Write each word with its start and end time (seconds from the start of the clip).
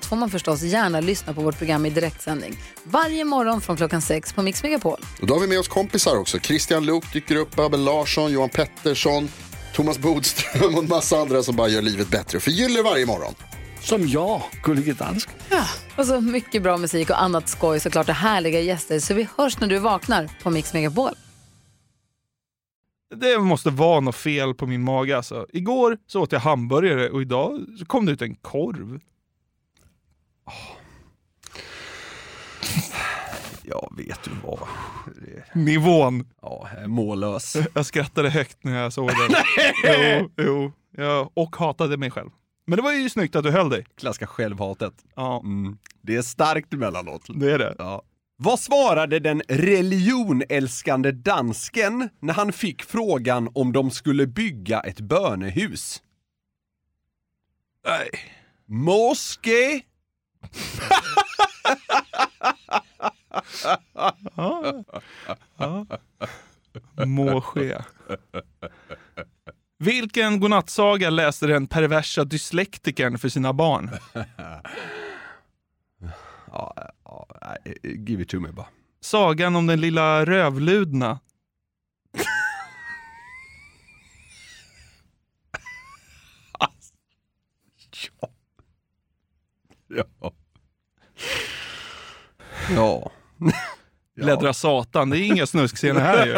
allt 0.00 0.06
får 0.06 0.16
man 0.16 0.30
förstås 0.30 0.62
gärna 0.62 1.00
lyssna 1.00 1.34
på 1.34 1.40
vårt 1.40 1.58
program 1.58 1.86
i 1.86 1.90
direktsändning. 1.90 2.56
Varje 2.84 3.24
morgon 3.24 3.60
från 3.60 3.76
klockan 3.76 4.02
sex 4.02 4.32
på 4.32 4.42
Mix 4.42 4.62
Megapol. 4.62 5.00
Och 5.20 5.26
då 5.26 5.34
har 5.34 5.40
vi 5.40 5.46
med 5.46 5.58
oss 5.58 5.68
kompisar 5.68 6.16
också. 6.16 6.38
Christian 6.38 6.86
Luuk 6.86 7.12
dyker 7.12 7.36
upp, 7.36 7.58
Abel 7.58 7.84
Larsson, 7.84 8.32
Johan 8.32 8.48
Pettersson, 8.48 9.28
Thomas 9.74 9.98
Bodström 9.98 10.74
och 10.74 10.82
en 10.82 10.88
massa 10.88 11.16
andra 11.16 11.42
som 11.42 11.56
bara 11.56 11.68
gör 11.68 11.82
livet 11.82 12.08
bättre 12.08 12.36
och 12.36 12.42
förgyller 12.42 12.82
varje 12.82 13.06
morgon. 13.06 13.34
Som 13.80 14.08
jag, 14.08 14.42
Gullige 14.62 14.92
Dansken. 14.92 15.34
Och 15.96 16.06
så 16.06 16.20
mycket 16.20 16.62
bra 16.62 16.76
musik 16.76 17.10
och 17.10 17.22
annat 17.22 17.48
skoj 17.48 17.80
såklart 17.80 18.08
och 18.08 18.14
härliga 18.14 18.60
gäster. 18.60 18.98
Så 18.98 19.14
vi 19.14 19.28
hörs 19.36 19.60
när 19.60 19.68
du 19.68 19.78
vaknar 19.78 20.30
på 20.42 20.50
Mix 20.50 20.72
Megapol. 20.72 21.14
Det 23.14 23.38
måste 23.38 23.70
vara 23.70 24.00
något 24.00 24.16
fel 24.16 24.54
på 24.54 24.66
min 24.66 24.84
mage 24.84 25.16
alltså. 25.16 25.46
Igår 25.52 25.98
så 26.06 26.20
åt 26.22 26.32
jag 26.32 26.40
hamburgare 26.40 27.10
och 27.10 27.22
idag 27.22 27.60
så 27.78 27.84
kom 27.84 28.06
det 28.06 28.12
ut 28.12 28.22
en 28.22 28.34
korv. 28.34 29.00
Ja, 33.62 33.90
vet 33.96 34.22
du 34.24 34.30
vad? 34.44 34.58
Nivån. 35.54 36.28
Ja, 36.42 36.68
jag 36.74 36.82
är 36.82 36.86
mållös. 36.88 37.56
Jag 37.74 37.86
skrattade 37.86 38.30
högt 38.30 38.64
när 38.64 38.78
jag 38.82 38.92
såg 38.92 39.08
den. 39.08 39.36
jo, 40.20 40.30
jo. 40.36 40.72
Ja, 40.96 41.30
och 41.34 41.56
hatade 41.56 41.96
mig 41.96 42.10
själv. 42.10 42.30
Men 42.66 42.76
det 42.76 42.82
var 42.82 42.92
ju 42.92 43.10
snyggt 43.10 43.36
att 43.36 43.44
du 43.44 43.50
höll 43.50 43.68
dig. 43.70 43.86
Klassiska 43.96 44.26
självhatet. 44.26 44.94
Ja, 45.16 45.40
Mm. 45.44 45.78
Det 46.02 46.16
är 46.16 46.22
starkt 46.22 46.72
emellanåt. 46.74 47.22
det 47.28 47.52
är 47.52 47.58
det. 47.58 47.74
Ja. 47.78 48.02
Vad 48.36 48.60
svarade 48.60 49.18
den 49.18 49.42
religionälskande 49.48 51.12
dansken 51.12 52.08
när 52.20 52.34
han 52.34 52.52
fick 52.52 52.82
frågan 52.82 53.48
om 53.54 53.72
de 53.72 53.90
skulle 53.90 54.26
bygga 54.26 54.80
ett 54.80 55.00
bönehus? 55.00 56.02
Nej. 57.86 58.08
Moské? 58.66 59.80
Ja. 64.36 64.84
Ja. 65.56 65.86
Må 67.06 67.40
ske. 67.40 67.78
Vilken 69.78 70.40
godnattsaga 70.40 71.10
läste 71.10 71.46
den 71.46 71.66
perversa 71.66 72.24
dyslektikern 72.24 73.18
för 73.18 73.28
sina 73.28 73.52
barn? 73.52 73.90
Ja, 76.52 76.74
ja, 77.04 77.26
give 77.84 78.22
it 78.22 78.28
to 78.28 78.40
me 78.40 78.48
bara. 78.52 78.66
Sagan 79.00 79.56
om 79.56 79.66
den 79.66 79.80
lilla 79.80 80.24
rövludna. 80.24 81.18
Ja. 89.90 90.32
Ja. 92.76 93.10
Bläddra 94.16 94.52
satan, 94.52 95.10
det 95.10 95.18
är 95.18 95.26
inga 95.26 95.46
snuskscener 95.46 96.00
här 96.00 96.26
ju. 96.26 96.34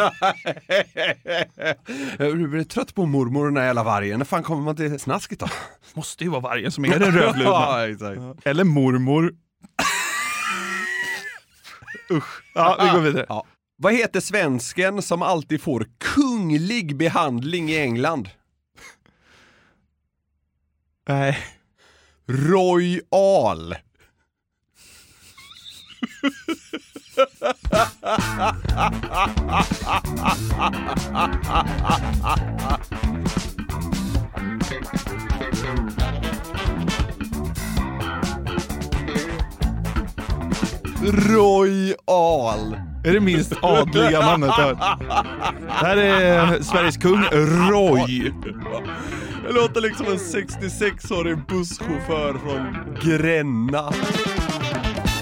Du 2.36 2.48
blir 2.48 2.64
trött 2.64 2.94
på 2.94 3.06
mormor 3.06 3.40
och 3.40 3.46
den 3.46 3.54
där 3.54 3.64
jävla 3.64 3.84
vargen. 3.84 4.18
När 4.18 4.24
fan 4.24 4.42
kommer 4.42 4.62
man 4.62 4.76
till 4.76 5.00
snasket 5.00 5.38
då? 5.40 5.46
Måste 5.94 6.24
ju 6.24 6.30
vara 6.30 6.40
vargen 6.40 6.72
som 6.72 6.84
är 6.92 6.98
den 6.98 7.12
rövludna. 7.12 7.88
Ja. 8.00 8.34
Eller 8.44 8.64
mormor. 8.64 9.34
Usch. 12.10 12.42
Ja, 12.54 12.78
vi 12.82 12.88
går 12.90 13.00
vidare. 13.00 13.26
Ja. 13.28 13.44
Vad 13.76 13.94
heter 13.94 14.20
svensken 14.20 15.02
som 15.02 15.22
alltid 15.22 15.62
får 15.62 15.86
kunglig 15.98 16.96
behandling 16.96 17.70
i 17.70 17.78
England? 17.78 18.28
Nej. 21.08 21.38
Roy 22.26 23.00
Ahl. 23.10 23.74
Roy 41.02 41.94
Ahl. 42.06 42.76
Är 43.04 43.12
det 43.12 43.20
minst 43.20 43.52
adliga 43.62 44.20
namnet 44.20 44.50
jag 44.58 44.64
hört? 44.64 45.00
Det 45.68 45.86
här 45.86 45.96
är 45.96 46.62
Sveriges 46.62 46.96
kung, 46.96 47.24
Roy. 47.70 48.32
Det 49.42 49.52
låter 49.52 49.80
liksom 49.80 50.06
en 50.06 50.16
66-årig 50.16 51.46
busschaufför 51.46 52.38
från 52.38 52.96
Gränna. 53.02 53.92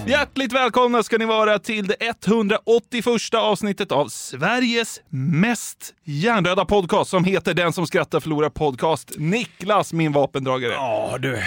Hjärtligt 0.07 0.53
välkomna 0.53 1.03
ska 1.03 1.19
ni 1.19 1.25
vara 1.25 1.59
till 1.59 1.87
det 1.87 1.97
181 2.27 3.35
avsnittet 3.35 3.93
av 3.93 4.09
Sveriges 4.09 5.01
mest 5.09 5.95
hjärndöda 6.05 6.65
podcast 6.65 7.11
som 7.11 7.25
heter 7.25 7.55
Den 7.55 7.73
som 7.73 7.87
skrattar 7.87 8.21
förlorar 8.21 8.51
podcast. 8.51 9.13
Niklas, 9.17 9.93
min 9.93 10.13
vapendragare. 10.13 10.73
Ja 10.73 11.17
du. 11.19 11.39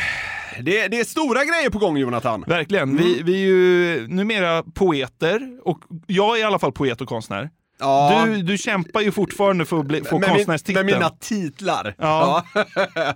Det, 0.62 0.88
det 0.88 1.00
är 1.00 1.04
stora 1.04 1.46
grejer 1.46 1.70
på 1.70 1.80
gång 1.80 1.98
Jonathan. 1.98 2.44
Verkligen. 2.48 2.98
Vi, 2.98 3.22
vi 3.24 3.34
är 3.34 3.48
ju 3.48 4.08
numera 4.08 4.64
poeter, 4.64 5.60
och 5.64 5.80
jag 6.08 6.38
är 6.38 6.42
i 6.42 6.44
alla 6.44 6.60
fall 6.60 6.72
poet 6.72 7.02
och 7.02 7.08
konstnär. 7.08 7.50
Ja. 7.80 8.26
Du, 8.26 8.42
du 8.42 8.58
kämpar 8.58 9.02
ju 9.02 9.12
fortfarande 9.12 9.66
för 9.66 9.80
att 9.80 9.86
bli, 9.86 10.04
få 10.04 10.20
konstnärstiteln. 10.20 10.86
med 10.86 10.96
mina 10.96 11.10
titlar. 11.10 11.96
Ja. 11.98 12.46
Ja. 12.54 12.66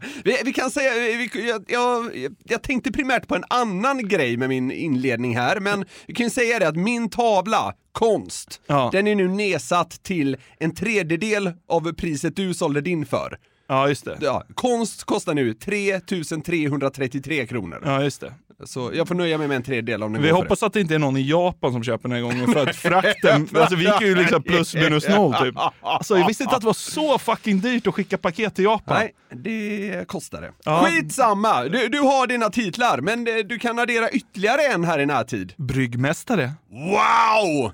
vi, 0.23 0.37
vi 0.45 0.53
kan 0.53 0.71
säga, 0.71 0.91
vi, 0.93 1.29
jag, 1.49 1.65
jag, 1.67 2.11
jag 2.43 2.61
tänkte 2.63 2.91
primärt 2.91 3.27
på 3.27 3.35
en 3.35 3.43
annan 3.49 4.07
grej 4.07 4.37
med 4.37 4.49
min 4.49 4.71
inledning 4.71 5.37
här, 5.37 5.59
men 5.59 5.85
vi 6.07 6.13
kan 6.13 6.23
ju 6.25 6.29
säga 6.29 6.59
det 6.59 6.67
att 6.67 6.75
min 6.75 7.09
tavla, 7.09 7.73
konst, 7.91 8.61
Ja. 8.67 8.89
den 8.91 9.07
är 9.07 9.15
nu 9.15 9.27
nedsatt 9.27 10.03
till 10.03 10.37
en 10.59 10.75
tredjedel 10.75 11.51
av 11.69 11.93
priset 11.93 12.35
du 12.35 12.53
sålde 12.53 12.81
din 12.81 13.05
för. 13.05 13.37
Ja, 13.69 13.87
just 13.87 14.05
det. 14.05 14.17
Ja, 14.21 14.43
konst 14.55 15.03
kostar 15.03 15.33
nu 15.33 15.53
3333 15.53 17.45
kronor. 17.47 17.81
Ja, 17.85 18.03
just 18.03 18.21
det. 18.21 18.33
Så 18.65 18.91
jag 18.93 19.07
får 19.07 19.15
nöja 19.15 19.37
mig 19.37 19.47
med 19.47 19.55
en 19.55 19.63
tredjedel 19.63 20.03
om 20.03 20.13
den 20.13 20.21
Vi 20.21 20.29
hoppas 20.29 20.63
att 20.63 20.73
det 20.73 20.81
inte 20.81 20.95
är 20.95 20.99
någon 20.99 21.17
i 21.17 21.29
Japan 21.29 21.73
som 21.73 21.83
köper 21.83 22.09
den 22.09 22.11
här 22.11 22.21
gången 22.23 22.53
för 22.53 22.67
att 22.67 22.75
frakten, 22.75 23.49
alltså 23.53 23.75
vi 23.75 23.85
gick 23.85 24.01
ju 24.01 24.15
liksom 24.15 24.43
plus 24.43 24.73
minus 24.73 25.07
noll 25.07 25.33
typ. 25.33 25.55
Alltså 25.81 26.17
jag 26.17 26.27
visste 26.27 26.43
inte 26.43 26.55
att 26.55 26.61
det 26.61 26.65
var 26.65 26.73
så 26.73 27.19
fucking 27.19 27.59
dyrt 27.59 27.87
att 27.87 27.95
skicka 27.95 28.17
paket 28.17 28.55
till 28.55 28.63
Japan. 28.63 28.97
Nej, 28.97 29.13
det 29.43 30.07
kostar 30.07 30.41
det. 30.41 30.51
Ja. 30.63 30.85
Skitsamma! 30.85 31.63
Du, 31.63 31.87
du 31.87 31.99
har 31.99 32.27
dina 32.27 32.49
titlar, 32.49 33.01
men 33.01 33.27
eh, 33.27 33.35
du 33.35 33.59
kan 33.59 33.79
addera 33.79 34.09
ytterligare 34.09 34.61
en 34.61 34.83
här 34.83 34.99
i 34.99 35.05
närtid. 35.05 35.53
Bryggmästare. 35.57 36.51
Wow! 36.69 37.71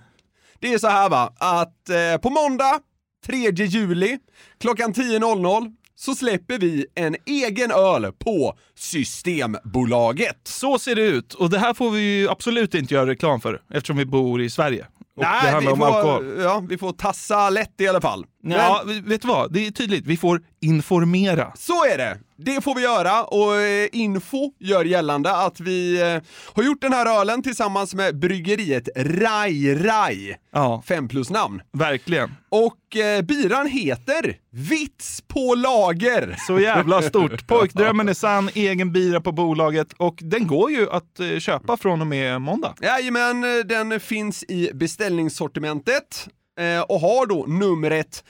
Det 0.60 0.74
är 0.74 0.78
så 0.78 0.88
här 0.88 1.10
va, 1.10 1.34
att 1.38 1.90
eh, 1.90 2.22
på 2.22 2.30
måndag 2.30 2.80
3 3.26 3.38
juli 3.52 4.18
klockan 4.60 4.94
10.00 4.94 5.74
så 6.06 6.16
släpper 6.16 6.58
vi 6.58 6.86
en 6.96 7.16
egen 7.26 7.72
öl 7.72 8.12
på 8.12 8.58
Systembolaget. 8.76 10.38
Så 10.44 10.80
ser 10.80 10.96
det 10.96 11.02
ut 11.02 11.34
och 11.34 11.50
det 11.50 11.60
här 11.60 11.74
får 11.74 11.92
vi 11.92 12.02
ju 12.02 12.30
absolut 12.30 12.76
inte 12.76 12.94
göra 12.94 13.08
reklam 13.08 13.42
för 13.42 13.62
eftersom 13.74 13.98
vi 13.98 14.06
bor 14.06 14.42
i 14.42 14.50
Sverige. 14.50 14.88
Och 15.16 15.24
det 15.24 15.26
handlar 15.26 15.62
vi 15.62 15.68
om 15.68 15.78
får, 15.80 15.86
alkohol. 15.86 16.42
Ja, 16.42 16.64
vi 16.70 16.78
får 16.78 16.92
tassa 16.92 17.50
lätt 17.50 17.82
i 17.82 17.88
alla 17.88 18.02
fall. 18.02 18.26
Ja, 18.46 18.84
vet 19.04 19.22
du 19.22 19.28
vad? 19.28 19.54
Det 19.54 19.68
är 19.68 19.72
tydligt. 19.72 20.06
Vi 20.06 20.18
får 20.18 20.42
informera. 20.62 21.52
Så 21.56 21.86
är 21.86 21.98
det! 21.98 22.18
Det 22.38 22.62
får 22.64 22.76
vi 22.76 22.82
göra 22.82 23.24
och 23.24 23.56
eh, 23.56 23.90
Info 23.92 24.52
gör 24.60 24.86
gällande 24.86 25.36
att 25.36 25.60
vi 25.60 26.02
eh, 26.02 26.22
har 26.54 26.64
gjort 26.64 26.82
den 26.82 26.94
här 26.94 27.20
ölen 27.22 27.44
tillsammans 27.44 27.94
med 27.96 28.20
bryggeriet 28.20 28.90
Rai 28.96 29.76
Rai. 29.76 30.36
Ja, 30.54 30.84
Fem 30.86 31.08
plus 31.08 31.30
namn. 31.30 31.62
verkligen. 31.74 32.32
Och 32.50 32.98
eh, 32.98 33.22
biran 33.22 33.68
heter 33.68 34.38
Vits 34.52 35.22
på 35.28 35.56
lager. 35.56 36.36
Så 36.48 36.60
jävla 36.60 37.02
stort. 37.02 37.48
Pojkdrömmen 37.48 38.10
är 38.10 38.14
sann, 38.14 38.50
egen 38.54 38.92
bira 38.92 39.22
på 39.22 39.32
bolaget 39.32 39.94
och 39.98 40.16
den 40.22 40.48
går 40.48 40.72
ju 40.72 40.90
att 40.90 41.20
eh, 41.20 41.40
köpa 41.40 41.78
från 41.78 42.02
och 42.02 42.08
med 42.08 42.42
måndag. 42.42 42.76
Jajamän, 42.82 43.42
den 43.66 44.00
finns 44.00 44.44
i 44.44 44.72
beställningssortimentet 44.74 46.28
och 46.88 47.00
har 47.00 47.26
då 47.26 47.46
numret 47.46 48.24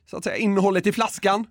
så 0.09 0.17
att 0.17 0.23
säga, 0.23 0.35
innehållet 0.37 0.87
i 0.87 0.91
flaskan. 0.91 1.45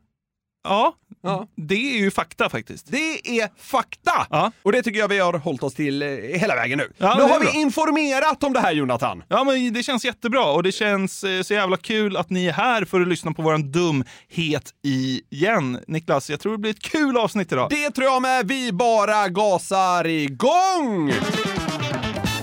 Ja, 0.69 0.95
Ja. 1.23 1.47
det 1.57 1.75
är 1.97 1.99
ju 1.99 2.11
fakta 2.11 2.49
faktiskt. 2.49 2.87
Det 2.91 3.41
är 3.41 3.49
fakta! 3.63 4.27
Ja. 4.31 4.53
Och 4.63 4.73
det 4.73 4.83
tycker 4.83 4.99
jag 5.01 5.09
vi 5.09 5.19
har 5.19 5.33
hållit 5.33 5.63
oss 5.63 5.75
till 5.75 6.03
eh, 6.03 6.09
hela 6.39 6.55
vägen 6.55 6.79
nu. 6.79 6.93
Ja, 6.99 7.15
nu 7.17 7.23
har 7.23 7.41
vi 7.41 7.61
informerat 7.61 8.45
om 8.45 8.53
det 8.53 8.61
här 8.61 8.73
Jonathan. 8.73 9.23
Ja, 9.29 9.45
men 9.45 9.73
det 9.73 9.83
känns 9.83 10.05
jättebra 10.05 10.45
och 10.45 10.63
det 10.63 10.73
känns 10.73 11.25
eh, 11.25 11.43
så 11.43 11.55
jävla 11.55 11.77
kul 11.77 12.17
att 12.17 12.31
ni 12.31 12.47
är 12.47 12.53
här 12.53 12.85
för 12.85 13.01
att 13.01 13.09
lyssna 13.09 13.33
på 13.33 13.43
våran 13.43 13.73
dumhet 13.73 14.71
igen. 14.83 15.79
Niklas, 15.87 16.31
jag 16.31 16.41
tror 16.41 16.53
det 16.53 16.59
blir 16.59 16.71
ett 16.71 16.83
kul 16.83 17.17
avsnitt 17.17 17.53
idag. 17.53 17.71
Det 17.71 17.91
tror 17.91 18.07
jag 18.07 18.23
med. 18.23 18.49
Vi 18.49 18.73
bara 18.73 19.29
gasar 19.29 20.07
igång! 20.07 21.13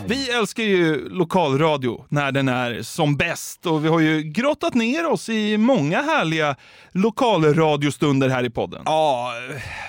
Vi 0.08 0.30
älskar 0.32 0.64
ju 0.64 1.10
lokalradio 1.10 2.06
när 2.10 2.32
den 2.32 2.48
är 2.48 2.82
som 2.82 3.16
bäst 3.18 3.66
och 3.66 3.86
vi 3.86 3.90
har 3.90 4.00
ju 4.00 4.22
grottat 4.22 4.74
ner 4.74 5.06
oss 5.06 5.30
i 5.30 5.58
många 5.58 6.02
härliga 6.02 6.56
lokalradiostunder 6.92 8.30
här 8.30 8.44
i 8.46 8.50
podden. 8.50 8.82
Ja, 8.86 9.32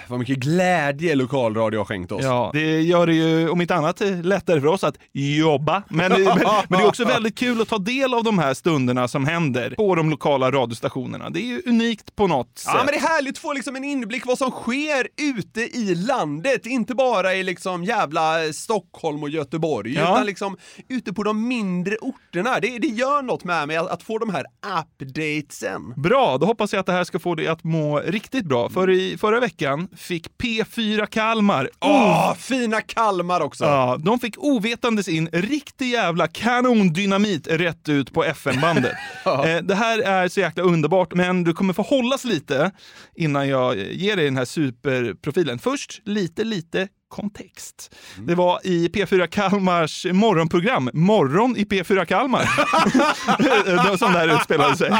vad 0.08 0.18
mycket 0.18 0.38
glädje 0.38 1.14
lokalradio 1.14 1.78
har 1.78 1.84
skänkt 1.84 2.12
oss. 2.12 2.22
Ja, 2.24 2.50
det 2.52 2.80
gör 2.80 3.06
det 3.06 3.14
ju 3.14 3.48
om 3.48 3.60
inte 3.60 3.74
annat 3.74 4.00
lättare 4.22 4.60
för 4.60 4.66
oss 4.66 4.84
att 4.84 4.94
jobba. 5.12 5.82
Men, 5.88 6.12
men, 6.12 6.22
men 6.24 6.38
det 6.68 6.76
är 6.84 6.86
också 6.88 7.04
väldigt 7.04 7.38
kul 7.38 7.60
att 7.60 7.68
ta 7.68 7.78
del 7.78 8.14
av 8.14 8.24
de 8.24 8.38
här 8.38 8.54
stunderna 8.54 9.08
som 9.08 9.26
händer 9.26 9.70
på 9.76 9.94
de 9.94 10.10
lokala 10.10 10.50
radiostationerna. 10.50 11.30
Det 11.30 11.40
är 11.40 11.46
ju 11.46 11.62
unikt 11.66 12.16
på 12.16 12.26
något 12.26 12.58
sätt. 12.58 12.72
Ja, 12.74 12.82
men 12.84 12.86
det 12.86 12.96
är 12.96 13.08
härligt 13.14 13.32
att 13.34 13.38
få 13.38 13.52
liksom 13.52 13.76
en 13.76 13.84
inblick 13.84 14.26
vad 14.26 14.38
som 14.38 14.50
sker 14.50 15.08
ute 15.38 15.60
i 15.60 15.94
landet. 15.94 16.66
Inte 16.66 16.94
bara 16.94 17.34
i 17.34 17.42
liksom 17.42 17.84
jävla 17.84 18.52
Stockholm 18.52 19.22
och 19.22 19.28
Göteborg, 19.30 19.94
Ja. 19.94 20.03
Utan 20.12 20.26
liksom 20.26 20.56
ute 20.88 21.12
på 21.12 21.22
de 21.22 21.48
mindre 21.48 21.96
orterna. 21.96 22.60
Det, 22.60 22.78
det 22.78 22.86
gör 22.86 23.22
något 23.22 23.44
med 23.44 23.68
mig 23.68 23.76
att, 23.76 23.88
att 23.88 24.02
få 24.02 24.18
de 24.18 24.30
här 24.30 24.44
updatesen. 24.80 25.94
Bra, 25.96 26.38
då 26.38 26.46
hoppas 26.46 26.72
jag 26.72 26.80
att 26.80 26.86
det 26.86 26.92
här 26.92 27.04
ska 27.04 27.18
få 27.18 27.34
dig 27.34 27.46
att 27.46 27.64
må 27.64 28.00
riktigt 28.00 28.44
bra. 28.44 28.68
För 28.68 28.90
i 28.90 29.18
förra 29.18 29.40
veckan 29.40 29.88
fick 29.96 30.28
P4 30.42 31.06
Kalmar 31.06 31.70
Åh, 31.80 32.34
fina 32.34 32.80
Kalmar 32.80 33.40
också! 33.40 33.64
Ja, 33.64 33.96
de 34.04 34.18
fick 34.18 34.38
ovetandes 34.38 35.08
in 35.08 35.28
riktig 35.32 35.90
jävla 35.90 36.28
kanondynamit 36.28 37.46
rätt 37.46 37.88
ut 37.88 38.12
på 38.12 38.24
FM-bandet. 38.24 38.92
eh, 39.26 39.56
det 39.62 39.74
här 39.74 39.98
är 39.98 40.28
så 40.28 40.40
jäkla 40.40 40.62
underbart, 40.62 41.14
men 41.14 41.44
du 41.44 41.52
kommer 41.52 41.72
få 41.72 41.82
hållas 41.82 42.24
lite 42.24 42.70
innan 43.14 43.48
jag 43.48 43.76
ger 43.76 44.16
dig 44.16 44.24
den 44.24 44.36
här 44.36 44.44
superprofilen. 44.44 45.58
Först 45.58 46.00
lite, 46.04 46.44
lite 46.44 46.88
kontext. 47.14 47.94
Det 48.18 48.34
var 48.34 48.60
i 48.64 48.88
P4 48.88 49.26
Kalmars 49.26 50.06
morgonprogram, 50.12 50.90
Morgon 50.94 51.56
i 51.56 51.64
P4 51.64 52.04
Kalmar, 52.04 52.42
som 53.96 54.12
det 54.12 54.18
här 54.18 54.34
utspelade 54.36 54.76
sig. 54.76 54.90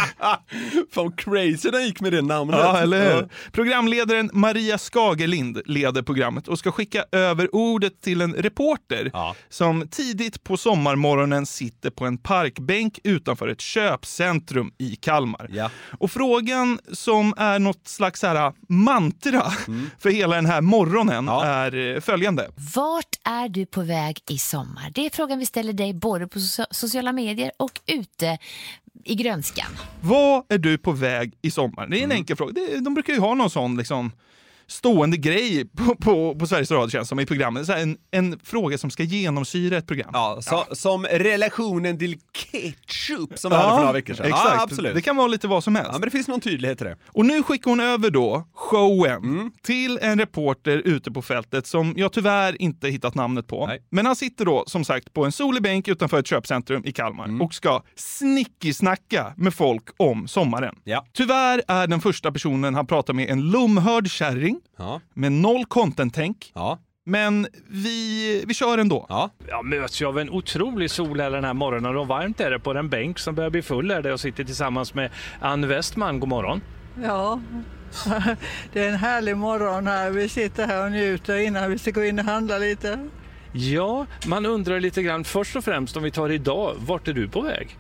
Fan 0.95 1.13
crazy 1.17 1.71
den 1.71 1.85
gick 1.87 2.01
med 2.01 2.13
det 2.13 2.23
namnet. 2.23 2.59
Ja, 2.63 2.79
eller 2.79 3.15
hur? 3.15 3.29
Programledaren 3.53 4.31
Maria 4.33 4.79
Skagerlind 4.79 5.61
leder 5.67 6.03
programmet 6.03 6.49
och 6.49 6.59
ska 6.59 6.73
skicka 6.73 7.05
över 7.13 7.55
ordet 7.55 8.01
till 8.03 8.21
en 8.21 8.35
reporter 8.35 9.11
Ja. 9.13 9.35
som 9.49 9.89
tidigt 9.89 10.45
på 10.45 10.57
sommarmorgonen 10.57 11.47
sitter 11.47 11.91
på 11.91 12.05
en 12.07 12.19
parkbänk 12.19 12.99
utanför 13.05 13.49
ett 13.49 13.61
köpcentrum 13.61 14.73
i 14.79 14.97
Kalmar. 14.97 15.47
Ja. 15.51 15.71
Och 15.99 16.11
frågan 16.11 16.79
som 16.93 17.35
är 17.37 17.59
något 17.59 17.89
slags 17.89 18.23
här 18.23 18.53
mantra 18.69 19.43
för 19.99 20.11
hela 20.11 20.37
den 20.37 20.47
här 20.47 20.61
morgonen 20.61 21.15
Mm. 21.15 21.27
Ja. 21.35 21.45
är 21.45 21.95
eh, 21.95 22.01
följande. 22.05 22.51
Vart 22.75 23.17
är 23.25 23.49
du 23.49 23.67
på 23.67 23.83
väg 23.83 24.19
i 24.29 24.39
sommar? 24.39 24.91
Det 24.95 25.07
är 25.07 25.11
frågan 25.11 25.39
vi 25.39 25.47
ställer 25.47 25.73
dig 25.73 25.95
både 25.95 26.27
på 26.29 26.39
so- 26.39 26.67
sociala 26.71 27.13
medier 27.13 27.53
och 27.57 27.81
ute 27.87 28.39
i 29.05 29.15
grönskan. 29.15 29.67
Vad 30.01 30.45
är 30.49 30.59
du 30.59 30.79
på 30.79 30.93
väg 30.93 31.33
i 31.43 31.51
sommar? 31.51 31.87
Det 31.87 31.97
är 31.97 31.99
en 31.99 32.05
Mm. 32.05 32.17
enkel 32.17 32.37
fråga. 32.37 32.53
De 32.81 32.95
brukar 32.95 33.13
ju 33.13 33.19
ha 33.21 33.35
någon 33.35 33.51
sån 33.51 33.77
liksom, 33.77 34.13
stående 34.67 35.17
grej 35.17 35.65
på, 35.77 35.95
på, 35.95 36.35
på 36.39 36.47
Sveriges 36.47 36.71
Radio 36.71 36.91
känns 36.91 37.09
som 37.09 37.21
i 37.21 37.27
programmet. 37.27 37.67
Så 37.67 37.73
här, 37.73 37.83
en, 37.83 37.97
en 38.11 38.39
fråga 38.45 38.79
som 38.79 38.91
ska 38.91 39.03
genomsyra 39.03 39.77
ett 39.77 39.87
program. 39.87 40.11
Ja, 40.13 40.39
så, 40.43 40.65
som 40.75 41.05
relationen 41.05 41.99
till 41.99 42.19
ketchup 42.33 43.39
som 43.39 43.51
vi 43.51 43.57
hade 43.57 43.69
för 43.71 43.77
några 43.79 43.93
veckor 43.93 44.15
sedan. 44.15 44.27
Exakt. 44.27 44.55
Ja, 44.55 44.63
absolut. 44.63 44.95
Det 44.95 45.01
kan 45.03 45.17
vara 45.17 45.27
lite 45.27 45.49
vad 45.49 45.65
som 45.65 45.75
helst. 45.75 45.91
Ja, 45.93 45.99
men 45.99 46.07
det 46.07 46.11
finns 46.11 46.29
någon 46.29 46.41
tydlighet 46.41 46.81
i 46.81 46.85
det. 46.85 46.97
Och 47.07 47.27
nu 47.27 47.43
skickar 47.43 47.71
hon 47.71 47.81
över 47.81 48.11
då 48.11 48.49
showen 48.55 49.15
Mm. 49.25 49.51
till 49.63 49.99
en 50.03 50.19
reporter 50.19 50.77
ute 50.85 51.11
på 51.13 51.23
fältet 51.23 51.67
som 51.67 51.95
jag 51.97 52.13
tyvärr 52.13 52.63
inte 52.63 52.89
hittat 52.89 53.15
namnet 53.15 53.47
på. 53.47 53.67
Nej. 53.67 53.83
Men 53.91 54.07
han 54.07 54.17
sitter 54.17 54.45
då 54.45 54.65
som 54.67 54.85
sagt 54.85 55.13
på 55.13 55.25
en 55.25 55.33
solig 55.33 55.63
bänk 55.63 55.89
utanför 55.89 56.19
ett 56.19 56.27
köpcentrum 56.27 56.83
i 56.85 56.93
Kalmar 56.93 57.25
Mm. 57.25 57.41
och 57.43 57.55
ska 57.55 57.83
snickisnacka 57.97 59.33
med 59.37 59.55
folk 59.55 59.83
om 59.97 60.29
sommaren. 60.29 60.75
Ja. 60.85 61.07
Tyvärr 61.13 61.63
är 61.69 61.87
den 61.87 62.01
första 62.01 62.33
personen 62.33 62.75
han 62.75 62.87
pratar 62.87 63.15
med 63.15 63.31
en 63.31 63.41
lomhörd 63.51 64.11
kärring 64.11 64.61
Ja. 64.79 65.01
med 65.15 65.33
noll 65.33 65.65
content-tänk. 65.65 66.53
Ja. 66.55 66.79
Men 67.07 67.47
vi, 67.71 68.45
vi 68.47 68.55
kör 68.55 68.79
ändå. 68.79 69.07
Ja. 69.09 69.31
Jag 69.49 69.65
möts 69.65 70.03
ju 70.03 70.07
av 70.07 70.19
en 70.19 70.31
otrolig 70.31 70.91
sol 70.91 71.21
här 71.21 71.31
den 71.31 71.45
här 71.45 71.55
morgonen 71.55 71.97
och 71.97 72.07
varmt 72.07 72.41
är 72.41 72.51
det 72.51 72.59
på 72.59 72.73
den 72.73 72.89
bänk 72.89 73.19
som 73.19 73.35
börjar 73.35 73.51
bli 73.51 73.63
full 73.63 73.91
här 73.91 74.03
där 74.03 74.11
jag 74.11 74.21
sitter 74.21 74.45
tillsammans 74.45 74.95
med 74.95 75.11
Ann 75.41 75.69
Westman. 75.69 76.21
God 76.21 76.29
morgon. 76.29 76.61
Ja, 77.03 77.41
det 78.73 78.85
är 78.85 78.89
en 78.89 78.97
härlig 78.97 79.37
morgon 79.37 79.87
här. 79.87 80.11
Vi 80.11 80.29
sitter 80.29 80.67
här 80.67 80.85
och 80.85 80.93
njuter 80.93 81.37
innan 81.37 81.71
vi 81.71 81.79
ska 81.79 81.91
gå 81.91 82.05
in 82.05 82.19
och 82.19 82.25
handla 82.25 82.59
lite. 82.59 83.09
Ja, 83.53 84.07
man 84.27 84.47
undrar 84.47 84.81
lite 84.81 85.03
grann 85.03 85.25
först 85.25 85.57
och 85.57 85.65
främst 85.65 85.97
om 85.97 86.03
vi 86.03 86.11
tar 86.11 86.31
idag, 86.31 86.75
vart 86.79 87.09
är 87.09 87.13
du 87.13 87.29
på 87.29 87.41
väg? 87.41 87.79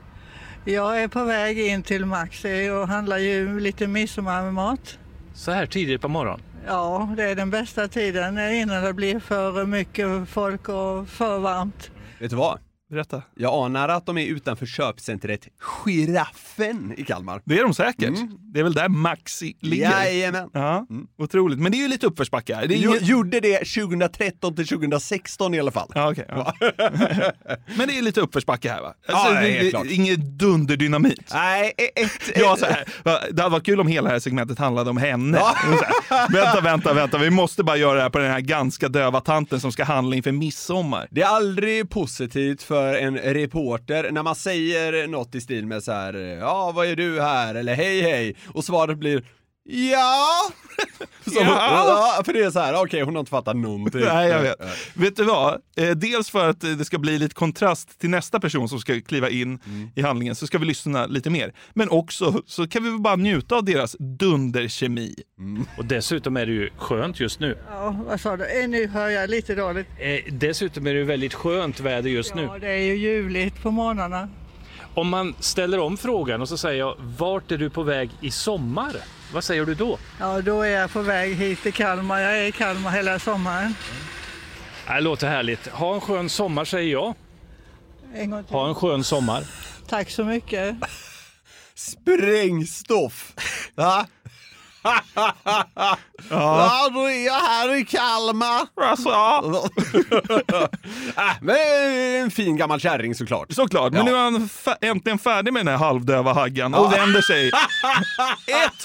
Jag 0.64 1.02
är 1.02 1.08
på 1.08 1.24
väg 1.24 1.58
in 1.58 1.82
till 1.82 2.06
Maxi 2.06 2.70
och 2.70 2.88
handlar 2.88 3.18
ju 3.18 3.60
lite 3.60 3.86
midsommarmat. 3.86 4.98
Så 5.34 5.50
här 5.50 5.66
tidigt 5.66 6.00
på 6.00 6.08
morgonen. 6.08 6.40
Ja, 6.66 7.14
det 7.16 7.22
är 7.22 7.34
den 7.34 7.50
bästa 7.50 7.88
tiden 7.88 8.38
innan 8.38 8.84
det 8.84 8.92
blir 8.92 9.20
för 9.20 9.66
mycket 9.66 10.28
folk 10.28 10.68
och 10.68 11.08
för 11.08 11.38
varmt. 11.38 11.90
Vet 12.18 12.30
du 12.30 12.36
vad? 12.36 12.58
Berätta. 12.94 13.22
Jag 13.34 13.64
anar 13.64 13.88
att 13.88 14.06
de 14.06 14.18
är 14.18 14.26
utanför 14.26 14.66
köpcentret 14.66 15.48
Giraffen 15.60 16.94
i 16.96 17.04
Kalmar. 17.04 17.42
Det 17.44 17.58
är 17.58 17.62
de 17.62 17.74
säkert. 17.74 18.08
Mm. 18.08 18.38
Det 18.40 18.60
är 18.60 18.64
väl 18.64 18.72
där 18.72 18.88
Maxi 18.88 19.56
ligger. 19.60 19.90
Jajamän. 19.90 20.50
Ja, 20.52 20.86
otroligt. 21.18 21.58
Men 21.58 21.72
det 21.72 21.78
är 21.78 21.82
ju 21.82 21.88
lite 21.88 22.06
uppförsbacke 22.06 22.54
här. 22.54 22.66
Det 22.66 22.74
inget... 22.74 23.02
Gjorde 23.02 23.40
det 23.40 23.58
2013 23.58 24.56
till 24.56 24.66
2016 24.66 25.54
i 25.54 25.60
alla 25.60 25.70
fall. 25.70 25.92
Ja, 25.94 26.10
okej, 26.10 26.24
ja. 26.28 26.54
Men 27.76 27.88
det 27.88 27.98
är 27.98 28.02
lite 28.02 28.20
uppförsbacke 28.20 28.70
här 28.70 28.80
va? 28.80 28.94
Ja, 29.08 29.30
det, 29.30 29.70
det, 29.70 29.94
inget 29.94 30.20
dunderdynamit. 30.20 31.30
Nej, 31.34 31.72
ett... 31.76 32.36
Ja, 32.36 32.56
så 32.56 32.66
här, 32.66 32.84
det 33.32 33.42
hade 33.42 33.52
varit 33.52 33.66
kul 33.66 33.80
om 33.80 33.86
hela 33.86 34.08
det 34.08 34.14
här 34.14 34.20
segmentet 34.20 34.58
handlade 34.58 34.90
om 34.90 34.96
henne. 34.96 35.38
Ja. 35.38 35.54
Här, 36.08 36.32
vänta, 36.32 36.60
vänta, 36.60 36.94
vänta. 36.94 37.18
Vi 37.18 37.30
måste 37.30 37.64
bara 37.64 37.76
göra 37.76 37.94
det 37.94 38.02
här 38.02 38.10
på 38.10 38.18
den 38.18 38.30
här 38.30 38.40
ganska 38.40 38.88
döva 38.88 39.20
tanten 39.20 39.60
som 39.60 39.72
ska 39.72 39.84
handla 39.84 40.16
inför 40.16 40.32
midsommar. 40.32 41.08
Det 41.10 41.22
är 41.22 41.26
aldrig 41.26 41.90
positivt 41.90 42.62
för 42.62 42.83
en 42.92 43.18
reporter 43.18 44.10
när 44.10 44.22
man 44.22 44.34
säger 44.34 45.06
något 45.06 45.34
i 45.34 45.40
stil 45.40 45.66
med 45.66 45.82
så 45.82 45.92
här, 45.92 46.14
ja 46.14 46.72
vad 46.74 46.86
är 46.86 46.96
du 46.96 47.20
här? 47.20 47.54
Eller 47.54 47.74
hej 47.74 48.00
hej. 48.00 48.36
Och 48.46 48.64
svaret 48.64 48.98
blir 48.98 49.22
Ja! 49.66 50.26
Som, 51.24 51.32
Ja. 51.46 52.14
ja! 52.16 52.22
För 52.24 52.32
det 52.32 52.42
är 52.42 52.50
så 52.50 52.58
här, 52.60 52.82
okej 52.82 53.02
hon 53.02 53.14
har 53.14 53.20
inte 53.20 53.30
fattat 53.30 53.56
någonting. 53.56 54.00
Nej, 54.00 54.28
jag 54.28 54.42
vet. 54.42 54.56
Vet 54.94 55.16
du 55.16 55.24
vad? 55.24 55.60
Eh, 55.76 55.90
dels 55.90 56.30
för 56.30 56.48
att 56.48 56.60
det 56.60 56.84
ska 56.84 56.98
bli 56.98 57.18
lite 57.18 57.34
kontrast 57.34 58.00
till 58.00 58.10
nästa 58.10 58.40
person 58.40 58.68
som 58.68 58.78
ska 58.80 59.00
kliva 59.00 59.30
in 59.30 59.58
i 59.94 60.02
handlingen 60.02 60.34
så 60.34 60.46
ska 60.46 60.58
vi 60.58 60.66
lyssna 60.66 61.06
lite 61.06 61.30
mer. 61.30 61.52
Men 61.72 61.88
också 61.90 62.42
så 62.46 62.68
kan 62.68 62.84
vi 62.84 62.90
väl 62.90 63.00
bara 63.00 63.16
njuta 63.16 63.56
av 63.56 63.64
deras 63.64 63.96
dunderkemi. 63.98 65.14
Och 65.78 65.84
dessutom 65.84 66.36
är 66.36 66.46
det 66.46 66.52
ju 66.52 66.70
skönt 66.78 67.20
just 67.20 67.40
nu. 67.40 67.58
Ja, 67.70 67.96
vad 68.08 68.20
sa 68.20 68.36
du? 68.36 68.44
Eh, 68.62 68.68
Nu 68.68 68.86
hör 68.86 69.08
jag 69.08 69.30
lite 69.30 69.54
dåligt. 69.54 69.86
Eh, 69.98 70.32
dessutom 70.34 70.86
är 70.86 70.92
det 70.94 70.98
ju 70.98 71.04
väldigt 71.06 71.34
skönt 71.34 71.80
väder 71.80 72.10
just 72.10 72.34
nu. 72.34 72.42
Ja, 72.42 72.58
det 72.58 72.70
är 72.70 72.78
ju 72.82 72.94
ljuvligt 72.96 73.62
på 73.62 73.70
morgnarna. 73.70 74.28
Om 74.94 75.08
man 75.08 75.34
ställer 75.40 75.78
om 75.78 75.96
frågan 75.96 76.40
och 76.42 76.48
så 76.48 76.56
säger 76.58 76.78
jag, 76.78 76.96
vart 77.18 77.50
är 77.52 77.58
du 77.58 77.70
på 77.70 77.82
väg 77.82 78.10
i 78.20 78.30
sommar? 78.30 78.92
Vad 79.34 79.44
säger 79.44 79.66
du 79.66 79.74
då? 79.74 79.98
Ja, 80.20 80.40
då 80.40 80.62
är 80.62 80.68
jag 80.68 80.92
på 80.92 81.02
väg 81.02 81.34
hit 81.34 81.62
till 81.62 81.72
Kalmar. 81.72 82.20
Jag 82.20 82.38
är 82.38 82.44
i 82.44 82.52
Kalmar 82.52 82.90
hela 82.90 83.18
sommaren. 83.18 83.74
Det 84.86 85.00
låter 85.00 85.28
härligt. 85.28 85.66
Ha 85.66 85.94
en 85.94 86.00
skön 86.00 86.28
sommar 86.28 86.64
säger 86.64 86.92
jag. 86.92 87.14
En 88.14 88.30
gång 88.30 88.44
till. 88.44 88.54
Ha 88.54 88.68
en 88.68 88.74
skön 88.74 89.04
sommar. 89.04 89.44
Tack 89.88 90.10
så 90.10 90.24
mycket. 90.24 90.76
Sprängstoff! 91.74 93.32
Ja, 96.30 96.90
då 96.94 97.00
är 97.00 97.26
jag 97.26 97.32
här 97.40 97.74
i 97.76 97.84
Kalmar. 97.84 98.66
Alltså, 98.82 99.08
äh, 99.08 100.66
men 101.40 101.56
en 102.24 102.30
fin 102.30 102.56
gammal 102.56 102.80
kärring 102.80 103.14
såklart. 103.14 103.52
Såklart, 103.52 103.92
men 103.92 104.06
Ja. 104.06 104.12
nu 104.12 104.16
är 104.18 104.22
han 104.22 104.36
fa- 104.48 104.76
äntligen 104.80 105.18
färdig 105.18 105.52
med 105.52 105.60
den 105.66 105.68
här 105.78 105.84
halvdöva 105.86 106.32
haggan 106.32 106.74
och 106.74 106.92
vänder 106.92 107.20
sig 107.22 107.50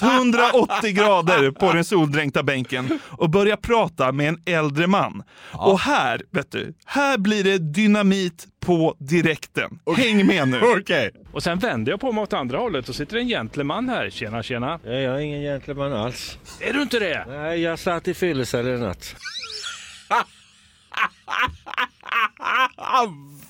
180 0.02 0.92
grader 0.92 1.50
på 1.50 1.72
den 1.72 1.84
soldränkta 1.84 2.42
bänken 2.42 2.98
och 3.08 3.30
börjar 3.30 3.56
prata 3.56 4.12
med 4.12 4.28
en 4.28 4.42
äldre 4.46 4.86
man. 4.86 5.22
Och 5.52 5.80
här, 5.80 6.22
vet 6.32 6.52
du, 6.52 6.74
här 6.86 7.18
blir 7.18 7.44
det 7.44 7.58
dynamit 7.58 8.46
på 8.60 8.94
direkten. 8.98 9.78
Häng 9.96 10.26
med 10.26 10.48
nu. 10.48 10.60
Okej. 10.80 11.10
Och 11.32 11.42
sen 11.42 11.58
vänder 11.58 11.92
jag 11.92 12.00
på 12.00 12.12
mig 12.12 12.22
åt 12.22 12.32
andra 12.32 12.58
hållet 12.58 12.88
och 12.88 12.94
sitter 12.94 13.16
en 13.16 13.28
gentleman 13.28 13.88
här. 13.88 14.10
Tjena, 14.10 14.42
tjena. 14.42 14.80
Jag 14.84 14.94
är 14.94 15.18
ingen 15.18 15.42
gentleman 15.42 15.92
alls. 15.92 16.38
Är 16.60 16.72
du 16.72 16.82
inte 16.82 16.98
det? 16.98 17.24
Nej, 17.28 17.60
jag 17.60 17.78
satt 17.78 18.08
i 18.08 18.14
fyllecell 18.14 18.68
i 18.68 18.78
natt. 18.78 19.16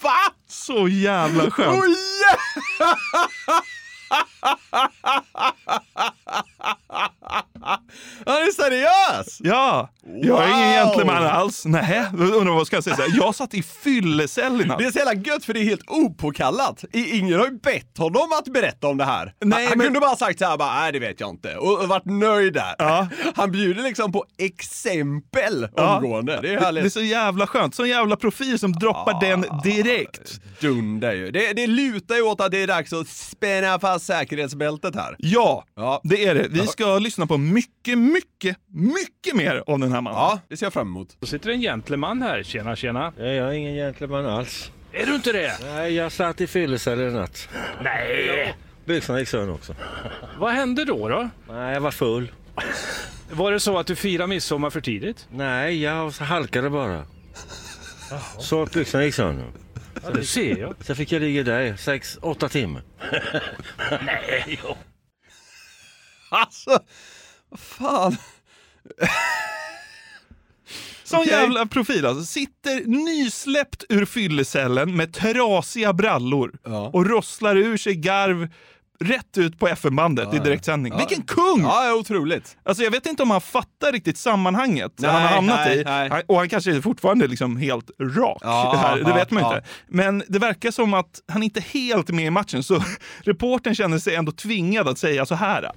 Va? 0.03 0.17
Så 0.49 0.89
jävla 0.89 1.51
skönt. 1.51 1.79
Oh, 1.79 1.85
Han 8.27 8.35
är 8.37 8.53
seriös! 8.53 9.37
Ja, 9.41 9.91
jag 10.23 10.45
är 10.45 10.49
ingen 10.49 10.61
Wow. 10.87 10.95
gentleman 10.95 11.27
alls. 11.27 11.63
Nej, 11.67 12.05
undrar 12.19 12.55
vad 12.55 12.67
ska 12.67 12.77
jag 12.77 12.85
säga? 12.85 12.97
Så 12.97 13.03
här, 13.03 13.17
Jag 13.17 13.35
satt 13.35 13.55
i 13.55 13.63
fyllecell 13.63 14.61
i 14.61 14.65
natt. 14.65 14.79
Det 14.79 14.85
är 14.85 14.91
så 14.91 14.99
jävla 14.99 15.15
gött 15.15 15.45
för 15.45 15.53
det 15.55 15.61
är 15.61 15.65
helt 15.65 15.91
opåkallat. 15.91 16.85
Ingen 16.93 17.39
har 17.39 17.47
ju 17.47 17.53
bett 17.59 17.99
honom 17.99 18.29
att 18.39 18.53
berätta 18.53 18.87
om 18.89 18.97
det 18.97 19.05
här. 19.05 19.35
Nej, 19.45 19.67
han 19.67 19.79
men- 19.79 19.87
kunde 19.87 20.01
bara 20.01 20.17
sagt 20.17 20.39
så 20.39 20.45
här, 20.45 20.57
bara, 20.57 20.81
nej 20.81 20.93
det 20.93 20.99
vet 20.99 21.21
jag 21.21 21.31
inte. 21.31 21.57
Och, 21.57 21.89
varit 21.89 22.05
nöjd 22.05 22.53
där. 22.55 22.75
Ja. 22.79 23.09
Han 23.35 23.53
bjuder 23.53 23.83
liksom 23.83 24.13
på 24.13 24.25
exempel 24.39 25.69
Ja. 25.77 25.97
omgående. 25.97 26.33
Det 26.33 26.39
är 26.39 26.43
Det 26.43 26.55
är 26.55 26.61
härligt. 26.61 26.93
så 26.93 27.01
jävla 27.03 27.47
skönt. 27.47 27.75
Så 27.75 27.87
jävla 27.87 28.17
profil 28.17 28.59
som 28.59 28.73
droppar 28.73 29.21
den 29.21 29.45
direkt. 29.65 30.41
Dunder 30.61 31.13
ju. 31.13 31.31
Det, 31.31 31.53
det 31.53 31.67
lutar 31.67 32.15
ju 32.15 32.23
åt 32.23 32.41
att 32.41 32.51
det 32.51 32.63
är 32.63 32.67
dags 32.67 32.93
att 32.93 33.09
spänna 33.09 33.79
fast 33.81 34.07
säkerhetsbältet 34.07 34.95
här. 34.95 35.17
Ja, 35.19 35.65
Ja. 35.77 36.01
det 36.05 36.25
är 36.27 36.35
det. 36.35 36.47
Vi 36.51 36.67
ska 36.67 36.99
lyssna 36.99 37.27
på 37.27 37.37
mycket, 37.53 37.99
mycket, 37.99 38.57
mycket 38.69 39.35
mer 39.37 39.63
av 39.67 39.79
den 39.79 39.93
här 39.93 40.01
mannen. 40.01 40.19
Ja, 40.21 40.41
det 40.49 40.57
ser 40.57 40.67
jag 40.67 40.73
fram 40.73 40.87
emot. 40.89 41.17
Då 41.21 41.27
sitter 41.27 41.51
en 41.51 41.61
gentleman 41.61 42.23
här. 42.23 42.43
Tjena, 42.43 42.77
tjena. 42.77 43.13
Nej, 43.19 43.35
jag 43.37 43.49
är 43.49 43.53
ingen 43.53 43.75
gentleman 43.75 44.27
alls. 44.27 44.71
Är 44.93 45.07
du 45.07 45.15
inte 45.15 45.33
det? 45.33 45.59
Nej, 45.63 45.95
jag 45.95 46.13
satt 46.13 46.41
i 46.41 46.47
fyllecell 46.47 47.01
i 47.01 47.11
natt. 47.11 47.49
Nej. 47.83 48.55
Byxorna 48.85 49.19
gick 49.19 49.29
sönder 49.29 49.55
också. 49.55 49.75
Vad 50.39 50.53
hände 50.53 50.85
då? 50.85 51.09
då? 51.09 51.31
Nej, 51.49 51.75
jag 51.75 51.81
var 51.81 51.91
full. 51.91 52.33
Var 53.31 53.53
det 53.53 53.61
så 53.61 53.79
att 53.79 53.87
du 53.87 53.97
firade 53.97 54.27
midsommar 54.29 54.71
för 54.71 54.81
tidigt? 54.81 55.27
Nej, 55.31 55.83
jag 55.83 56.11
halkade 56.11 56.71
bara. 56.71 57.05
Så 58.39 58.63
att 58.63 58.73
byxorna 58.73 59.05
gick 59.05 59.15
sönder. 59.15 59.47
Ja, 60.03 60.11
det 60.11 60.25
ser 60.25 60.57
jag. 60.57 60.75
Så 60.81 60.95
fick 60.95 61.13
jag 61.13 61.23
ligga 61.23 61.43
där 61.43 61.61
i 61.61 61.77
sex, 61.77 62.19
åtta 62.23 62.49
timmar. 62.49 62.83
Nej, 64.05 64.59
jo. 64.65 64.77
Alltså, 66.31 66.79
vad 67.51 67.61
fan. 67.61 68.17
Sån 71.05 71.21
Okej. 71.21 71.33
jävla 71.33 71.67
profil 71.67 72.07
alltså. 72.07 72.25
Sitter 72.25 72.83
nysläppt 72.87 73.85
ur 73.89 74.05
fyllecellen 74.05 74.97
med 74.97 75.13
trasiga 75.15 75.93
brallor 75.93 76.53
Ja. 76.65 76.91
och 76.93 77.07
rosslar 77.07 77.57
ur 77.57 77.77
sig 77.77 77.95
garv 77.95 78.49
rätt 79.05 79.39
ut 79.39 79.59
på 79.59 79.69
FM-bandet 79.69 80.35
i 80.35 80.39
direktsändning. 80.39 80.97
Vilken 80.99 81.23
kung! 81.23 81.63
Ja, 81.63 81.87
ja, 81.87 81.95
otroligt. 81.95 82.57
Alltså 82.63 82.83
jag 82.83 82.91
vet 82.91 83.07
inte 83.07 83.23
om 83.23 83.31
han 83.31 83.41
fattar 83.41 83.93
riktigt 83.93 84.19
sammanhanget 84.19 84.93
Nej, 84.97 85.11
han 85.11 85.23
har 85.23 85.29
hamnat 85.29 85.59
nej, 85.67 85.81
i. 85.81 85.85
nej. 85.85 86.23
Och 86.27 86.37
han 86.37 86.49
kanske 86.49 86.77
är 86.77 86.81
fortfarande 86.81 87.27
liksom 87.27 87.57
helt 87.57 87.91
rak. 88.01 88.39
Ja, 88.43 88.75
här, 88.83 88.97
det 88.97 89.11
ja, 89.11 89.15
vet 89.15 89.31
man 89.31 89.43
ja. 89.43 89.57
inte. 89.57 89.69
Men 89.89 90.23
det 90.29 90.39
verkar 90.39 90.71
som 90.71 90.95
att 90.95 91.21
han 91.29 91.43
inte 91.43 91.61
är 91.61 91.65
helt 91.75 92.09
med 92.09 92.25
i 92.25 92.31
matchen, 92.31 92.63
så 92.63 92.85
reportern 93.23 93.75
känner 93.75 93.99
sig 93.99 94.15
ändå 94.15 94.33
tvingad 94.33 94.89
att 94.89 94.99
säga 94.99 95.27
så 95.27 95.35
här. 95.35 95.71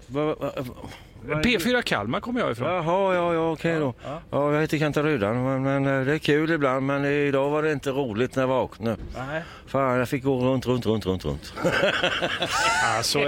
Va- 1.28 1.30
va- 1.30 1.36
va- 1.36 1.42
P4 1.42 1.82
Kalmar 1.82 2.20
kommer 2.20 2.40
jag 2.40 2.52
ifrån. 2.52 2.72
Jaha, 2.74 3.16
ja, 3.16 3.34
ja, 3.34 3.52
okej 3.52 3.80
då. 3.80 3.94
Ja, 4.32 4.54
jag 4.54 4.62
heter 4.62 4.78
Kenta 4.78 5.04
Rydan, 5.04 5.44
men, 5.44 5.64
men 5.64 6.00
eh, 6.00 6.06
det 6.06 6.14
är 6.14 6.18
kul 6.18 6.52
ibland. 6.52 6.86
Men 6.86 7.06
idag 7.06 7.50
var 7.50 7.64
det 7.64 7.72
inte 7.72 7.90
roligt 7.90 8.36
när 8.36 8.44
jag 8.44 8.48
vaknade. 8.48 8.98
Nej. 9.30 9.42
Fan, 9.68 9.98
jag 9.98 10.10
fick 10.10 10.24
gå 10.24 10.40
runt, 10.46 10.66
runt, 10.66 10.86
runt, 10.86 11.06
runt, 11.06 11.26
runt. 11.26 11.54
Alltså, 12.98 13.20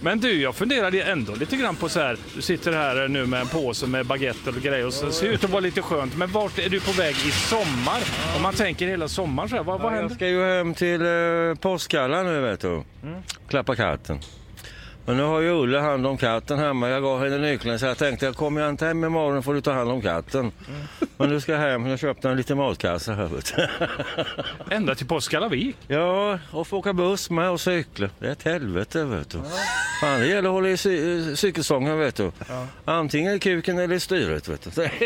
men 0.00 0.20
du, 0.20 0.40
jag 0.42 0.54
funderade 0.54 1.02
ändå 1.02 1.34
lite 1.34 1.56
grann 1.56 1.76
på 1.76 1.88
så 1.88 2.00
här. 2.00 2.16
Du 2.34 2.42
sitter 2.42 2.72
här 2.72 3.08
nu 3.08 3.26
med 3.26 3.40
en 3.40 3.46
påse 3.48 3.86
med 3.86 4.06
baguetter 4.06 4.56
och 4.56 4.62
grejer 4.62 4.86
och 4.86 4.92
så 4.94 5.10
ser 5.10 5.26
ut 5.26 5.44
att 5.44 5.50
vara 5.50 5.60
lite 5.60 5.82
skönt. 5.82 6.16
Men 6.16 6.30
vart 6.32 6.58
är 6.58 6.68
du 6.68 6.80
på 6.80 6.92
väg 6.92 7.14
i 7.14 7.30
sommar? 7.30 8.00
Om 8.36 8.42
man 8.42 8.54
tänker 8.54 8.86
hela 8.86 9.08
sommaren 9.08 9.48
så 9.48 9.56
här, 9.56 9.62
vad, 9.62 9.80
vad 9.80 9.92
Ja, 9.92 9.94
jag 9.96 10.00
händer? 10.00 10.14
ska 10.14 10.28
ju 10.28 10.44
hem 10.44 10.74
till 10.74 11.02
eh, 11.02 11.54
påskkalla 11.60 12.22
nu 12.22 12.40
vet 12.40 12.60
du. 12.60 12.82
Klappa 13.48 13.76
katten. 13.76 14.18
Men 15.06 15.16
nu 15.16 15.22
har 15.22 15.40
ju 15.40 15.50
Ulle 15.50 15.78
hand 15.78 16.06
om 16.06 16.16
katten 16.18 16.58
hemma. 16.58 16.88
Jag 16.88 17.02
gav 17.02 17.24
henne 17.24 17.38
nyckeln 17.38 17.78
så 17.78 17.86
jag 17.86 17.98
tänkte 17.98 18.26
jag 18.26 18.36
kommer 18.36 18.60
jag 18.60 18.70
inte 18.70 18.86
hem 18.86 19.04
imorgon 19.04 19.42
får 19.42 19.54
du 19.54 19.60
ta 19.60 19.72
hand 19.72 19.90
om 19.90 20.02
katten. 20.02 20.52
Men 21.16 21.28
nu 21.28 21.40
ska 21.40 21.52
jag 21.52 21.58
hem. 21.58 21.86
Jag 21.86 21.98
köpte 21.98 22.28
en 22.28 22.36
liten 22.36 22.56
matkasse 22.58 23.12
här 23.12 23.26
vet. 23.26 23.54
Ända 24.70 24.94
till 24.94 25.06
Påskallavik? 25.06 25.76
Ja, 25.88 26.38
och 26.52 26.66
få 26.66 26.76
åka 26.78 26.92
buss 26.92 27.30
med 27.30 27.50
och 27.50 27.60
cykla. 27.60 28.10
Det 28.18 28.26
är 28.26 28.30
ett 28.32 28.42
helvete 28.42 29.04
vet 29.04 29.30
du. 29.30 29.38
Fan, 30.00 30.20
det 30.20 30.26
gäller 30.26 30.48
att 30.48 30.54
hålla 30.54 30.68
i 30.68 30.74
cy- 30.76 31.34
cykelstången 31.36 31.98
vet 31.98 32.16
du. 32.16 32.32
Antingen 32.84 33.34
i 33.34 33.38
kuken 33.38 33.78
eller 33.78 33.94
i 33.96 34.00
styret 34.00 34.48
vet 34.48 34.74
du. 34.74 34.88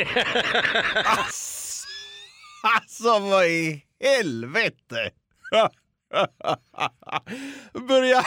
Alltså 2.62 3.18
vad 3.18 3.46
i 3.46 3.84
helvete! 4.04 5.10
börja, 7.88 8.22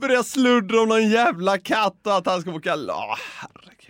börja 0.00 0.22
sluddra 0.22 0.80
om 0.80 0.88
någon 0.88 1.08
jävla 1.08 1.58
katt 1.58 2.06
och 2.06 2.16
att 2.16 2.26
han 2.26 2.40
ska 2.40 2.50
få 2.52 2.60
herregud. 2.60 3.14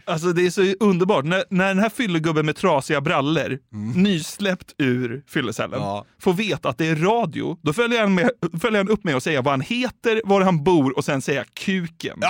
Alltså 0.05 0.33
det 0.33 0.47
är 0.47 0.51
så 0.51 0.63
underbart. 0.85 1.25
När, 1.25 1.45
när 1.51 1.69
den 1.69 1.79
här 1.79 1.89
fyllegubben 1.89 2.47
med 2.47 2.57
trasiga 2.57 3.01
brallor, 3.01 3.59
nysläppt 3.97 4.75
ur 4.79 5.23
fyllecellen, 5.29 5.81
Ja. 5.81 6.05
får 6.21 6.33
veta 6.33 6.69
att 6.69 6.79
det 6.79 6.87
är 6.87 6.97
radio, 6.97 7.59
då 7.63 7.73
följer 7.73 8.01
han, 8.01 8.15
med, 8.15 8.31
följer 8.61 8.79
han 8.79 8.89
upp 8.89 9.05
med 9.05 9.17
att 9.17 9.23
säga 9.23 9.43
vad 9.43 9.53
han 9.53 9.61
heter, 9.61 10.23
var 10.25 10.41
han 10.41 10.65
bor 10.65 10.97
och 10.99 11.05
sen 11.05 11.23
säga 11.23 11.45
kuken. 11.55 12.19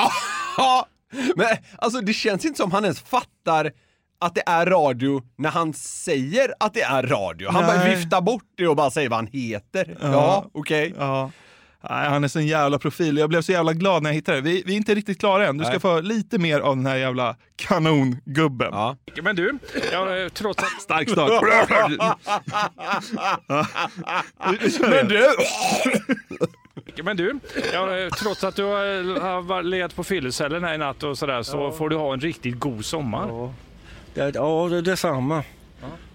Ja, 0.57 0.87
men 1.37 1.47
alltså 1.79 2.01
det 2.01 2.13
känns 2.13 2.45
inte 2.45 2.57
som 2.57 2.73
han 2.73 2.85
ens 2.85 3.01
fattar 3.01 3.73
att 4.21 4.35
det 4.35 4.43
är 4.47 4.67
radio 4.67 5.23
när 5.37 5.51
han 5.51 5.73
säger 5.75 6.53
att 6.61 6.75
det 6.75 6.83
är 6.83 7.03
radio. 7.03 7.51
Han 7.51 7.67
bara 7.67 7.77
Nej. 7.77 7.97
viftar 7.97 8.21
bort 8.21 8.43
det 8.57 8.69
och 8.69 8.77
bara 8.77 8.91
säger 8.91 9.09
vad 9.09 9.19
han 9.19 9.27
heter. 9.27 9.99
Ja, 10.01 10.47
okej. 10.53 10.95
Ja. 10.99 11.31
Nej, 11.83 12.09
han 12.09 12.25
är 12.25 12.29
så 12.29 12.39
en 12.39 12.47
jävla 12.47 12.79
profil. 12.79 13.19
Jag 13.19 13.29
blev 13.29 13.43
så 13.43 13.53
jävla 13.53 13.73
glad 13.73 14.03
när 14.03 14.11
jag 14.11 14.15
hittade 14.15 14.39
det. 14.39 14.43
Vi, 14.43 14.63
vi 14.67 14.73
är 14.73 14.77
inte 14.77 14.95
riktigt 14.95 15.19
klara 15.21 15.47
än. 15.47 15.59
Du 15.59 15.65
ska 15.65 15.71
Nej. 15.71 15.81
få 15.81 16.01
lite 16.01 16.39
mer 16.39 16.61
av 16.61 16.77
den 16.77 16.87
här 16.87 16.97
jävla 16.97 17.37
kanongubben. 17.57 18.69
Ja. 18.73 18.97
Men 19.23 19.37
du, 19.37 19.59
jag, 19.93 20.35
trots 20.35 20.63
att... 20.63 20.83
Stark 20.83 21.11
start. 21.11 21.31
Men 24.81 25.09
du! 25.09 25.25
Men 27.03 27.17
du, 27.17 27.39
jag, 27.73 28.13
trots 28.13 28.45
att 28.45 28.57
du 28.57 28.65
har, 28.65 29.21
har 29.21 29.63
legat 29.63 29.97
på 29.97 30.05
fyllecellen 30.05 30.65
här 30.65 30.75
i 30.75 30.79
natt 30.79 31.03
och 31.03 31.19
sådär 31.19 31.43
så 31.43 31.73
får 31.73 31.89
du 31.89 31.97
ha 31.97 32.13
en 32.13 32.21
riktigt 32.21 32.59
god 32.59 32.85
sommar. 32.85 33.29
Ja, 34.15 34.31
ja, 34.35 34.69
det 34.71 34.77
är 34.77 34.83
detsamma. 34.83 35.45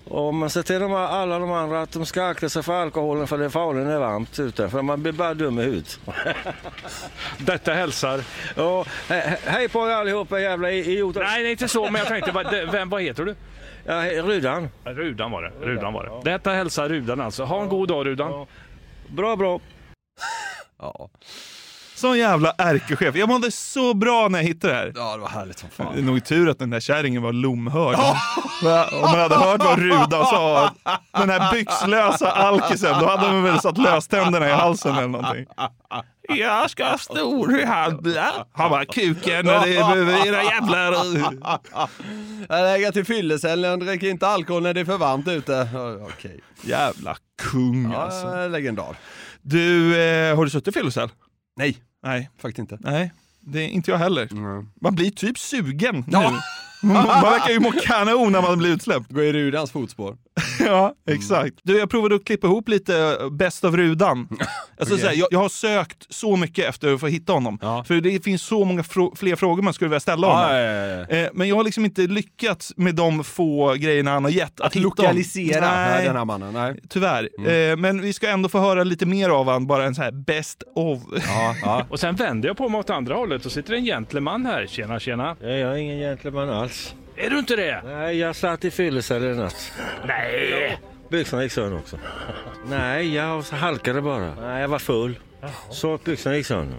Och 0.05 0.33
man 0.33 0.50
säger 0.50 0.63
till 0.63 0.79
de 0.79 0.91
här, 0.91 0.98
alla 1.07 1.39
de 1.39 1.51
andra 1.51 1.81
att 1.81 1.91
de 1.91 2.05
ska 2.05 2.25
akta 2.25 2.50
sig 2.50 2.63
för 2.63 2.74
alkoholen 2.81 3.27
för 3.27 3.38
det 3.38 3.45
är 3.45 3.50
farligt 3.50 3.83
när 3.83 3.89
det 3.89 3.95
är 3.95 4.00
varmt 4.00 4.39
ute. 4.39 4.69
För 4.69 4.81
man 4.81 5.03
blir 5.03 5.12
bara 5.13 5.33
dum 5.33 5.60
i 5.60 5.63
huvudet. 5.63 6.00
Detta 7.38 7.74
hälsar... 7.74 8.22
Ja, 8.55 8.86
he, 9.10 9.15
he, 9.19 9.38
hej 9.45 9.69
på 9.69 9.88
er 9.89 9.91
allihopa 9.93 10.39
jävla 10.39 10.72
idioter. 10.72 11.19
Nej, 11.24 11.43
nej, 11.43 11.51
inte 11.51 11.67
så, 11.67 11.83
men 11.83 11.95
jag 11.95 12.07
tänkte, 12.07 12.31
vad- 12.31 12.53
vem, 12.72 12.89
vad 12.89 13.01
heter 13.01 13.25
du? 13.25 13.36
Ja, 13.86 14.22
Rudan. 14.24 14.69
Rudan 14.86 15.31
var 15.31 15.41
det. 15.43 15.51
Rudan 15.65 15.93
var 15.93 16.03
det. 16.24 16.31
Detta 16.31 16.51
hälsar 16.51 16.89
Rudan 16.89 17.22
alltså. 17.22 17.43
Ha 17.43 17.62
en 17.62 17.69
god 17.69 17.88
dag 17.88 18.05
Rudan. 18.05 18.45
Bra, 19.07 19.36
bra. 19.36 19.60
Ja. 20.79 21.10
Sån 22.03 22.17
jävla 22.17 22.53
ärkechef. 22.57 23.15
Jag 23.15 23.29
mådde 23.29 23.51
så 23.51 23.93
bra 23.93 24.27
när 24.29 24.39
jag 24.39 24.45
hittade 24.45 24.74
det 24.74 24.79
här. 24.79 24.91
Ja, 24.95 25.13
det 25.15 25.22
var 25.22 25.27
härligt 25.29 25.60
som 25.60 25.69
fan. 25.69 25.93
Det 25.95 26.00
är 26.01 26.03
nog 26.03 26.25
tur 26.25 26.50
att 26.50 26.60
den 26.60 26.69
där 26.69 26.79
kärringen 26.79 27.22
var 27.22 27.33
lomhörd. 27.33 27.95
Om 28.93 29.01
man 29.01 29.19
hade 29.19 29.36
hört 29.36 29.63
vad 29.63 29.79
Ruda 29.79 30.25
sa, 30.25 30.72
den 31.12 31.29
här 31.29 31.51
byxlösa 31.51 32.31
alkisen, 32.31 33.00
då 33.00 33.07
hade 33.07 33.31
man 33.33 33.43
väl 33.43 33.60
satt 33.60 33.77
löständerna 33.77 34.50
i 34.50 34.51
halsen 34.51 34.95
eller 34.95 35.07
någonting. 35.07 35.45
Jag 36.29 36.69
ska 36.69 36.98
storhandla. 36.98 38.33
Han 38.53 38.69
bara, 38.69 38.86
kuken, 38.86 39.45
det 39.45 39.53
är 39.53 40.27
era 40.27 40.43
jävlar. 40.43 40.93
Jag 42.50 42.63
lägger 42.63 42.91
till 42.91 43.05
fyllecellen, 43.05 43.79
dricker 43.79 44.07
inte 44.10 44.27
alkohol 44.27 44.63
när 44.63 44.74
det 44.74 44.79
är 44.79 44.86
för 44.86 44.98
varmt 44.98 45.27
ute. 45.27 45.69
Ja, 45.74 45.95
Okej. 45.95 46.39
Jävla 46.62 47.17
kung 47.51 47.91
Ja, 47.93 47.98
alltså. 48.01 48.48
legendar. 48.48 48.95
Du, 49.41 49.98
eh, 50.01 50.36
har 50.36 50.43
du 50.43 50.50
suttit 50.50 50.75
i 50.75 50.79
fyllecell? 50.79 51.10
Nej, 51.57 51.77
Nej. 52.03 52.29
faktiskt 52.38 52.60
inte. 52.60 52.77
Nej, 52.91 53.12
det 53.39 53.60
är 53.60 53.67
inte 53.67 53.91
jag 53.91 53.98
heller. 53.98 54.29
Man 54.81 54.95
blir 54.95 55.12
typ 55.12 55.38
sugen 55.39 56.05
Ja. 56.12 56.31
nu. 56.31 56.38
Man, 56.84 57.04
verkar 57.06 57.50
ju 57.50 57.60
må 57.60 57.72
kanon 57.72 58.32
när 58.32 58.42
man 58.42 58.58
blir 58.58 58.70
utsläppt. 58.70 59.12
Gå 59.12 59.24
i 59.24 59.34
Rudans 59.34 59.72
fotspår. 59.72 60.16
Ja, 60.60 60.94
exakt. 61.10 61.54
Du, 61.63 61.78
jag 61.80 61.90
provade 61.90 62.16
att 62.16 62.25
klippa 62.25 62.48
ihop 62.48 62.70
lite 62.70 63.18
Bäst 63.32 63.63
av 63.63 63.78
Rudan. 63.78 64.28
Alltså, 64.80 64.94
Okej. 64.96 65.04
såhär, 65.04 65.16
jag, 65.18 65.28
jag 65.32 65.40
har 65.40 65.50
sökt 65.50 66.06
så 66.13 66.36
mycket 66.36 66.70
efter 66.70 66.94
att 66.94 67.00
få 67.00 67.08
hitta 67.08 67.34
honom. 67.34 67.60
Ja. 67.62 67.84
För 67.88 67.96
det 67.96 68.24
finns 68.24 68.42
så 68.42 68.66
många 68.66 68.82
frå- 68.82 69.16
fler 69.16 69.36
frågor 69.36 69.63
man 69.63 69.74
skulle 69.74 69.90
vilja 69.90 70.00
ställa 70.00 70.28
honom. 70.28 70.56
Ja, 70.56 70.60
ja, 70.62 71.06
ja. 71.10 71.16
Eh, 71.18 71.30
Men 71.34 71.48
jag 71.48 71.56
har 71.56 71.63
liksom 71.63 71.86
inte 71.86 72.02
lyckats 72.02 72.74
med 72.78 72.96
de 72.96 73.24
få 73.24 73.74
grejerna 73.74 74.12
han 74.12 74.24
har 74.24 74.32
gett. 74.32 74.60
Att, 74.62 74.66
Att 74.68 74.75
lokalisera. 74.75 75.72
Nej, 75.72 76.06
den 76.06 76.16
här 76.16 76.25
mannen. 76.25 76.54
Nej. 76.54 76.80
tyvärr. 76.90 77.30
Eh, 77.72 77.75
Men 77.78 78.02
vi 78.02 78.13
ska 78.13 78.30
ändå 78.30 78.50
få 78.50 78.60
höra 78.60 78.84
lite 78.84 79.06
mer 79.06 79.30
av 79.30 79.46
honom, 79.46 79.68
bara 79.68 79.86
en 79.86 79.96
så 79.96 80.02
här 80.02 80.12
best 80.12 80.63
of. 80.75 81.00
Ja, 81.28 81.56
ja. 81.62 81.86
Och 81.90 82.00
sen 82.00 82.16
vänder 82.16 82.50
jag 82.50 82.58
på 82.58 82.70
mig 82.70 82.80
åt 82.80 82.90
andra 82.90 83.16
hållet 83.16 83.46
och 83.46 83.52
sitter 83.52 83.74
en 83.74 83.84
gentleman 83.86 84.46
här. 84.46 84.68
Tjena, 84.68 85.00
tjena. 85.00 85.36
Jag 85.42 85.52
är 85.52 85.75
ingen 85.75 86.00
gentleman 86.00 86.50
alls. 86.50 86.73
Är 87.15 87.30
du 87.30 87.39
inte 87.39 87.56
det? 87.56 87.82
Nej, 87.86 88.18
jag 88.18 88.36
satt 88.36 88.65
i 88.65 88.72
fyllecell 88.72 89.24
i 89.24 89.36
natt. 89.36 89.72
Nej. 90.08 90.77
Byxorna 91.10 91.44
gick 91.44 91.51
sönder 91.51 91.77
också. 91.77 92.00
Nej, 92.70 93.15
jag 93.15 93.42
halkade 93.42 94.01
bara. 94.01 94.36
Nej, 94.36 94.62
jag 94.62 94.68
var 94.68 94.80
full. 94.80 95.20
Så 95.70 95.94
att 95.94 96.03
byxorna 96.03 96.36
gick 96.36 96.46
sönder. 96.46 96.77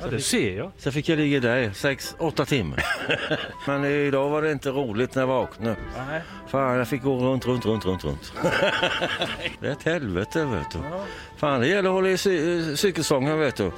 Ja, 0.00 0.06
det 0.10 0.20
ser 0.20 0.56
jag. 0.56 0.72
Så 0.78 0.92
fick 0.92 1.08
jag 1.08 1.18
ligga 1.18 1.40
där 1.40 1.56
i 1.56 1.74
sex, 1.74 2.14
åtta 2.18 2.44
timmar. 2.44 2.84
Men 3.66 3.84
idag 3.84 4.28
var 4.30 4.42
det 4.42 4.52
inte 4.52 4.70
roligt 4.70 5.14
när 5.14 5.22
jag 5.22 5.26
vaknade. 5.26 5.76
Nej. 6.08 6.22
Fan, 6.48 6.76
jag 6.78 6.88
fick 6.88 7.02
gå 7.02 7.16
runt, 7.18 7.46
runt, 7.46 7.66
runt, 7.66 7.84
runt, 7.84 8.04
runt. 8.04 8.32
Det 9.60 9.66
är 9.68 9.72
ett 9.72 9.82
helvete, 9.82 10.44
vet 10.44 10.70
du. 10.70 10.78
Fan, 11.38 11.60
det 11.60 11.66
gäller 11.66 11.88
att 11.88 11.94
hålla 11.94 12.08
i 12.08 12.16
cy- 12.16 12.76
cykelsången, 12.76 13.38
vet 13.38 13.56
du. 13.56 13.70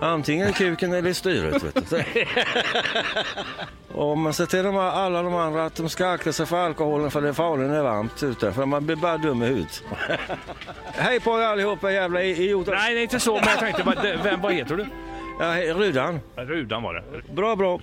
Antingen 0.00 0.48
i 0.48 0.52
kuken 0.52 0.92
eller 0.92 1.10
i 1.10 1.14
styret, 1.14 1.62
vet 1.62 1.90
du. 1.90 2.04
Och 3.94 4.18
man 4.18 4.32
ser 4.34 4.46
till 4.46 4.62
de, 4.62 4.76
alla 4.76 5.22
de 5.22 5.34
andra 5.34 5.64
att 5.64 5.74
de 5.74 5.88
ska 5.88 6.08
akta 6.08 6.32
sig 6.32 6.46
för 6.46 6.56
alkoholen 6.66 7.10
för 7.10 7.20
det 7.22 7.28
är 7.28 7.32
farligt 7.32 7.66
när 7.66 7.72
det 7.74 7.78
är 7.80 7.82
varmt 7.84 8.22
ute. 8.22 8.52
För 8.52 8.66
man 8.66 8.86
blir 8.86 8.96
bara 8.96 9.16
dum 9.18 9.42
i 9.42 9.46
huvudet. 9.46 9.82
Hej 10.84 11.20
på 11.20 11.40
er 11.40 11.44
allihopa 11.44 11.92
jävla 11.92 12.22
idioter. 12.22 12.72
Nej, 12.72 12.94
det 12.94 13.00
är 13.00 13.02
inte 13.02 13.20
så, 13.20 13.34
men 13.34 13.44
jag 13.48 13.58
tänkte, 13.58 13.82
vad- 13.82 14.02
vem, 14.24 14.40
vad 14.40 14.52
heter 14.52 14.76
du? 14.76 14.86
Ja, 15.40 15.74
Rudan. 15.74 16.20
Ja, 16.34 16.42
Rudan 16.44 16.82
var 16.82 16.94
det. 16.94 17.32
Bra, 17.34 17.56
bra. 17.56 17.80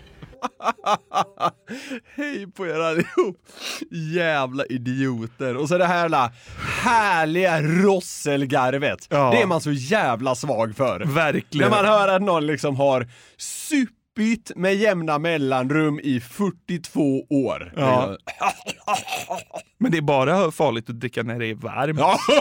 Hej 2.15 2.51
på 2.51 2.67
er 2.67 2.79
allihop! 2.79 3.37
Jävla 3.91 4.65
idioter. 4.65 5.57
Och 5.57 5.67
så 5.69 5.77
det 5.77 5.85
här 5.85 6.09
jävla 6.09 6.31
härliga 6.83 7.61
rosselgarvet. 7.61 9.07
Ja. 9.09 9.31
Det 9.31 9.41
är 9.41 9.45
man 9.45 9.61
så 9.61 9.71
jävla 9.71 10.35
svag 10.35 10.75
för. 10.75 10.99
Verkligen. 10.99 11.69
När 11.71 11.77
man 11.77 11.85
hör 11.85 12.07
att 12.07 12.21
någon 12.21 12.45
liksom 12.47 12.75
har 12.75 13.07
supit 13.37 14.51
med 14.55 14.75
jämna 14.75 15.19
mellanrum 15.19 15.99
i 16.03 16.19
42 16.19 17.25
år. 17.29 17.73
Ja. 17.75 18.17
Men 19.77 19.91
det 19.91 19.97
är 19.97 20.01
bara 20.01 20.51
farligt 20.51 20.89
att 20.89 20.99
dricka 20.99 21.23
när 21.23 21.39
det 21.39 21.45
är 21.45 21.55
varmt. 21.55 21.99
Ja. 21.99 22.19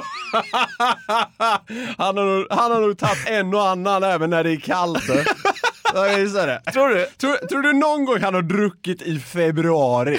han, 1.98 2.16
har 2.16 2.24
nog, 2.24 2.46
han 2.50 2.72
har 2.72 2.80
nog 2.80 2.98
tagit 2.98 3.28
en 3.28 3.54
och 3.54 3.68
annan 3.68 4.02
även 4.02 4.30
när 4.30 4.44
det 4.44 4.52
är 4.52 4.60
kallt. 4.60 5.04
Jag 5.94 6.18
visar 6.18 6.46
det. 6.46 6.72
Tror 6.72 6.88
du? 6.88 7.06
Tror, 7.16 7.46
tror 7.46 7.62
du 7.62 7.72
någon 7.72 8.04
gång 8.04 8.20
han 8.20 8.34
har 8.34 8.42
druckit 8.42 9.02
i 9.02 9.18
februari? 9.18 10.18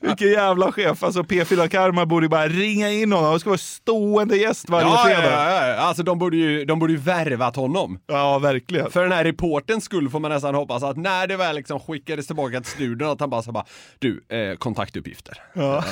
Vilken 0.00 0.28
jävla 0.30 0.72
chef. 0.72 1.02
Alltså 1.02 1.22
P4 1.22 1.68
Karma 1.68 2.06
borde 2.06 2.24
ju 2.24 2.28
bara 2.30 2.48
ringa 2.48 2.90
in 2.90 3.12
honom. 3.12 3.30
Han 3.30 3.40
ska 3.40 3.50
vara 3.50 3.58
stående 3.58 4.36
gäst 4.36 4.70
varje 4.70 4.86
ja, 4.88 5.02
fredag. 5.06 5.52
ja, 5.52 5.66
ja. 5.68 5.74
Alltså 5.76 6.02
de 6.02 6.18
borde 6.18 6.36
ju, 6.36 6.64
de 6.64 6.78
borde 6.78 6.92
ju 6.92 6.98
värvat 6.98 7.56
honom. 7.56 7.98
Ja, 8.06 8.38
verkligen. 8.38 8.90
För 8.90 9.02
den 9.02 9.12
här 9.12 9.24
reportens 9.24 9.84
skull 9.84 10.10
får 10.10 10.20
man 10.20 10.30
nästan 10.30 10.54
hoppas 10.54 10.82
att 10.82 10.96
när 10.96 11.26
det 11.26 11.36
väl 11.36 11.56
liksom 11.56 11.80
skickades 11.80 12.26
tillbaka 12.26 12.60
till 12.60 12.70
studion 12.70 13.10
att 13.10 13.20
han 13.20 13.30
bara 13.30 13.42
så 13.42 13.52
bara 13.52 13.64
Du, 13.98 14.24
eh, 14.28 14.56
kontaktuppgifter. 14.56 15.42
Ja. 15.54 15.84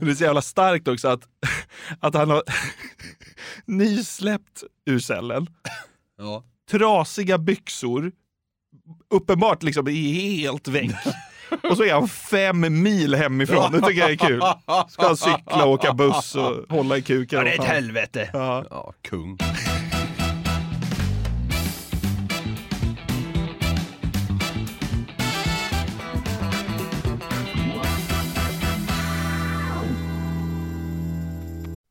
Det 0.00 0.10
är 0.10 0.14
så 0.14 0.24
jävla 0.24 0.42
starkt 0.42 0.88
också 0.88 1.08
att, 1.08 1.20
att 2.00 2.14
han 2.14 2.30
har 2.30 2.42
nysläppt 3.66 4.62
ur 4.86 4.98
cellen, 4.98 5.46
Ja. 6.18 6.44
trasiga 6.70 7.38
byxor, 7.38 8.12
uppenbart 9.14 9.62
liksom 9.62 9.86
helt 9.86 10.68
väck. 10.68 10.90
Och 11.70 11.76
så 11.76 11.84
är 11.84 11.92
han 11.92 12.08
fem 12.08 12.82
mil 12.82 13.14
hemifrån. 13.14 13.72
Det 13.72 13.80
tycker 13.80 14.00
jag 14.00 14.10
är 14.10 14.16
kul. 14.16 14.42
Ska 14.88 15.06
han 15.06 15.16
cykla 15.16 15.64
och 15.64 15.72
åka 15.72 15.92
buss 15.92 16.34
och 16.34 16.76
hålla 16.76 16.96
i 16.96 17.02
kuken. 17.02 17.38
Ja, 17.38 17.44
det 17.44 17.50
är 17.50 17.58
ett 17.58 17.64
helvete. 17.64 18.30
Ja. 18.32 18.64
Ja, 18.70 18.92
kung. 19.02 19.38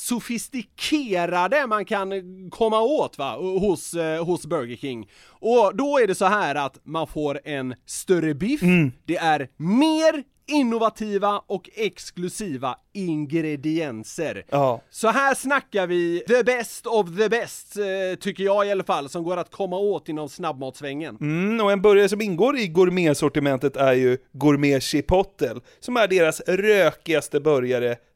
sofistikerade 0.00 1.66
man 1.66 1.84
kan 1.84 2.10
komma 2.50 2.80
åt 2.80 3.18
va, 3.18 3.36
hos, 3.36 3.94
eh, 3.94 4.24
hos 4.24 4.46
Burger 4.46 4.76
King. 4.76 5.08
Och 5.28 5.76
då 5.76 5.98
är 5.98 6.06
det 6.06 6.14
så 6.14 6.24
här 6.24 6.54
att 6.54 6.78
man 6.82 7.06
får 7.06 7.40
en 7.44 7.74
större 7.86 8.34
biff, 8.34 8.60
det 9.04 9.16
är 9.16 9.48
mer 9.56 10.24
innovativa 10.50 11.42
och 11.46 11.70
exklusiva 11.74 12.76
ingredienser. 12.92 14.44
Ja. 14.50 14.82
Så 14.90 15.08
här 15.08 15.34
snackar 15.34 15.86
vi 15.86 16.24
the 16.28 16.42
best 16.42 16.86
of 16.86 17.06
the 17.18 17.28
best, 17.28 17.76
eh, 17.76 18.18
tycker 18.20 18.44
jag 18.44 18.66
i 18.66 18.70
alla 18.70 18.84
fall, 18.84 19.08
som 19.08 19.22
går 19.24 19.36
att 19.36 19.50
komma 19.50 19.78
åt 19.78 20.08
inom 20.08 20.28
snabbmatsvängen. 20.28 21.16
Mm, 21.20 21.64
och 21.64 21.72
en 21.72 21.82
burgare 21.82 22.08
som 22.08 22.20
ingår 22.20 22.58
i 22.58 22.68
gourmetsortimentet 22.68 23.76
är 23.76 23.92
ju 23.92 24.18
Gourmet 24.32 24.82
Chipotle, 24.82 25.60
som 25.80 25.96
är 25.96 26.08
deras 26.08 26.40
rökigaste 26.40 27.40
burgare 27.40 27.96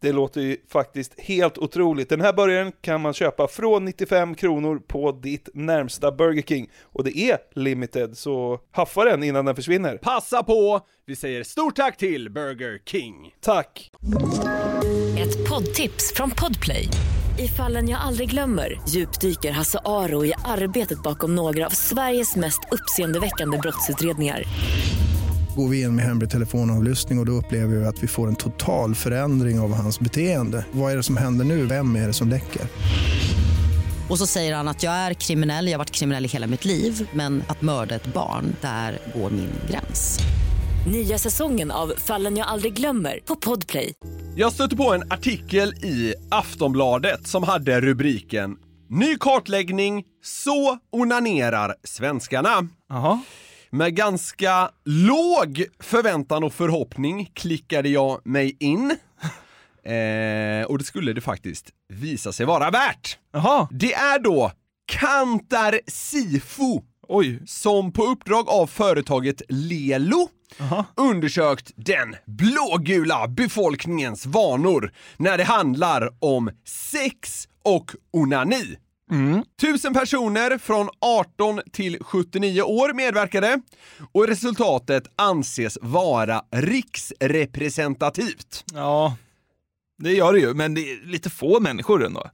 Det 0.00 0.12
låter 0.12 0.40
ju 0.40 0.56
faktiskt 0.68 1.20
helt 1.20 1.58
otroligt. 1.58 2.08
Den 2.08 2.20
här 2.20 2.32
burgaren 2.32 2.72
kan 2.80 3.00
man 3.00 3.14
köpa 3.14 3.48
från 3.48 3.84
95 3.84 4.34
kronor 4.34 4.78
på 4.86 5.12
ditt 5.12 5.48
närmsta 5.54 6.12
Burger 6.12 6.42
King. 6.42 6.70
Och 6.82 7.04
det 7.04 7.18
är 7.18 7.38
limited, 7.54 8.18
så 8.18 8.60
haffa 8.70 9.04
den 9.04 9.22
innan 9.22 9.44
den 9.44 9.56
försvinner. 9.56 9.96
Passa 9.96 10.42
på! 10.42 10.80
Vi 11.06 11.16
säger 11.16 11.44
stort 11.44 11.76
tack 11.76 11.96
till 11.96 12.30
Burger 12.30 12.80
King. 12.84 13.34
Tack! 13.40 13.90
Ett 15.18 15.48
poddtips 15.48 16.12
från 16.14 16.30
Podplay. 16.30 16.88
I 17.38 17.48
fallen 17.48 17.88
jag 17.88 18.00
aldrig 18.00 18.30
glömmer 18.30 18.80
djupdyker 18.88 19.50
Hasse 19.50 19.78
Aro 19.84 20.24
i 20.24 20.32
arbetet 20.44 21.02
bakom 21.02 21.34
några 21.34 21.66
av 21.66 21.70
Sveriges 21.70 22.36
mest 22.36 22.60
uppseendeväckande 22.70 23.58
brottsutredningar. 23.58 24.42
Går 25.56 25.68
vi 25.68 25.82
in 25.82 25.96
med 25.96 26.04
hemlig 26.04 26.30
telefonavlyssning 26.30 27.18
och, 27.18 27.22
och 27.22 27.26
då 27.26 27.32
upplever 27.32 27.76
vi 27.76 27.84
att 27.84 28.02
vi 28.02 28.06
får 28.06 28.28
en 28.28 28.36
total 28.36 28.94
förändring 28.94 29.60
av 29.60 29.74
hans 29.74 30.00
beteende. 30.00 30.66
Vad 30.72 30.92
är 30.92 30.96
det 30.96 31.02
som 31.02 31.16
händer 31.16 31.44
nu? 31.44 31.66
Vem 31.66 31.96
är 31.96 32.06
det 32.06 32.12
som 32.12 32.28
läcker? 32.28 32.62
Och 34.08 34.18
så 34.18 34.26
säger 34.26 34.54
han 34.54 34.68
att 34.68 34.82
jag 34.82 34.92
är 34.92 35.14
kriminell, 35.14 35.66
jag 35.66 35.72
har 35.72 35.78
varit 35.78 35.90
kriminell 35.90 36.24
i 36.24 36.28
hela 36.28 36.46
mitt 36.46 36.64
liv 36.64 37.08
men 37.12 37.42
att 37.46 37.62
mörda 37.62 37.94
ett 37.94 38.06
barn, 38.06 38.56
där 38.60 38.98
går 39.14 39.30
min 39.30 39.50
gräns. 39.70 40.18
Nya 40.92 41.18
säsongen 41.18 41.70
av 41.70 41.92
Fallen 41.96 42.36
jag 42.36 42.46
aldrig 42.46 42.72
glömmer 42.72 43.18
på 43.24 43.36
Podplay. 43.36 43.94
Jag 44.36 44.52
stötte 44.52 44.76
på 44.76 44.94
en 44.94 45.12
artikel 45.12 45.74
i 45.74 46.14
Aftonbladet 46.30 47.26
som 47.26 47.42
hade 47.42 47.80
rubriken 47.80 48.56
Ny 48.88 49.16
kartläggning, 49.18 50.04
så 50.22 50.78
onanerar 50.92 51.74
svenskarna. 51.84 52.68
Med 53.70 53.96
ganska 53.96 54.70
låg 54.84 55.64
förväntan 55.80 56.44
och 56.44 56.52
förhoppning 56.52 57.30
klickade 57.34 57.88
jag 57.88 58.26
mig 58.26 58.56
in. 58.60 58.96
Eh, 59.86 60.66
och 60.66 60.78
det 60.78 60.84
skulle 60.84 61.12
det 61.12 61.20
faktiskt 61.20 61.70
visa 61.88 62.32
sig 62.32 62.46
vara 62.46 62.70
värt. 62.70 63.18
Det 63.70 63.94
är 63.94 64.18
då 64.18 64.52
Kantar 64.86 65.80
Sifo 65.86 66.82
som 67.46 67.92
på 67.92 68.02
uppdrag 68.02 68.48
av 68.48 68.66
företaget 68.66 69.42
Lelo 69.48 70.28
undersökt 70.96 71.72
den 71.76 72.16
blågula 72.26 73.28
befolkningens 73.28 74.26
vanor 74.26 74.92
när 75.16 75.38
det 75.38 75.44
handlar 75.44 76.10
om 76.18 76.50
sex 76.64 77.48
och 77.62 77.94
onani. 78.10 78.76
Tusen 79.60 79.94
personer 79.94 80.58
från 80.58 80.88
18 81.00 81.60
till 81.72 81.98
79 82.00 82.62
år 82.62 82.92
medverkade 82.92 83.60
och 84.12 84.28
resultatet 84.28 85.04
anses 85.16 85.78
vara 85.82 86.42
riksrepresentativt. 86.50 88.64
Ja, 88.74 89.16
det 89.98 90.12
gör 90.12 90.32
det 90.32 90.38
ju, 90.38 90.54
men 90.54 90.74
det 90.74 90.80
är 90.80 91.06
lite 91.06 91.30
få 91.30 91.60
människor 91.60 92.06
ändå. 92.06 92.30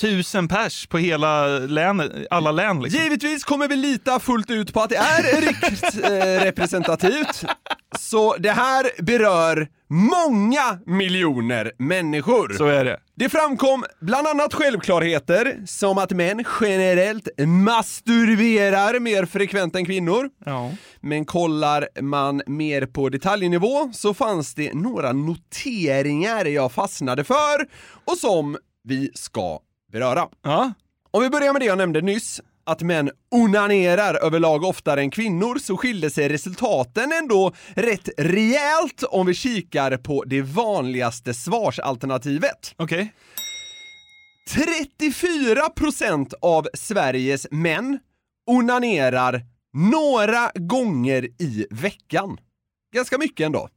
Tusen 0.00 0.48
pers 0.48 0.86
på 0.86 0.98
hela 0.98 1.46
länet, 1.58 2.12
alla 2.30 2.52
län 2.52 2.82
liksom. 2.82 3.02
Givetvis 3.02 3.44
kommer 3.44 3.68
vi 3.68 3.76
lita 3.76 4.20
fullt 4.20 4.50
ut 4.50 4.72
på 4.72 4.80
att 4.80 4.90
det 4.90 4.96
är 4.96 5.40
riksrepresentativt. 5.46 7.44
Så 7.98 8.36
det 8.36 8.50
här 8.50 9.02
berör 9.02 9.68
många 9.88 10.78
miljoner 10.86 11.72
människor. 11.78 12.54
Så 12.58 12.66
är 12.66 12.84
det. 12.84 13.00
Det 13.22 13.28
framkom 13.28 13.84
bland 14.00 14.26
annat 14.26 14.54
självklarheter 14.54 15.62
som 15.66 15.98
att 15.98 16.10
män 16.10 16.44
generellt 16.60 17.28
masturberar 17.46 19.00
mer 19.00 19.26
frekvent 19.26 19.76
än 19.76 19.84
kvinnor. 19.84 20.30
Ja. 20.44 20.70
Men 21.00 21.24
kollar 21.24 21.88
man 22.00 22.42
mer 22.46 22.86
på 22.86 23.08
detaljnivå 23.08 23.90
så 23.92 24.14
fanns 24.14 24.54
det 24.54 24.74
några 24.74 25.12
noteringar 25.12 26.44
jag 26.44 26.72
fastnade 26.72 27.24
för 27.24 27.66
och 28.04 28.18
som 28.18 28.56
vi 28.84 29.10
ska 29.14 29.60
beröra. 29.92 30.28
Om 31.10 31.22
vi 31.22 31.30
börjar 31.30 31.52
med 31.52 31.62
det 31.62 31.66
jag 31.66 31.78
nämnde 31.78 32.00
nyss, 32.00 32.40
att 32.64 32.82
män 32.82 33.10
onanerar 33.30 34.14
överlag 34.14 34.64
oftare 34.64 35.00
än 35.00 35.10
kvinnor 35.10 35.58
så 35.58 35.76
skilde 35.76 36.10
sig 36.10 36.28
resultaten 36.28 37.12
ändå 37.12 37.52
rätt 37.68 38.08
rejält 38.16 39.02
om 39.02 39.26
vi 39.26 39.34
kikar 39.34 39.96
på 39.96 40.24
det 40.24 40.42
vanligaste 40.42 41.34
svarsalternativet. 41.34 42.74
Okej. 42.76 43.12
34% 44.50 46.32
av 46.42 46.68
Sveriges 46.74 47.46
män 47.50 47.98
onanerar 48.46 49.42
några 49.72 50.50
gånger 50.54 51.24
i 51.24 51.66
veckan. 51.70 52.38
Ganska 52.94 53.18
mycket 53.18 53.46
ändå. 53.46 53.68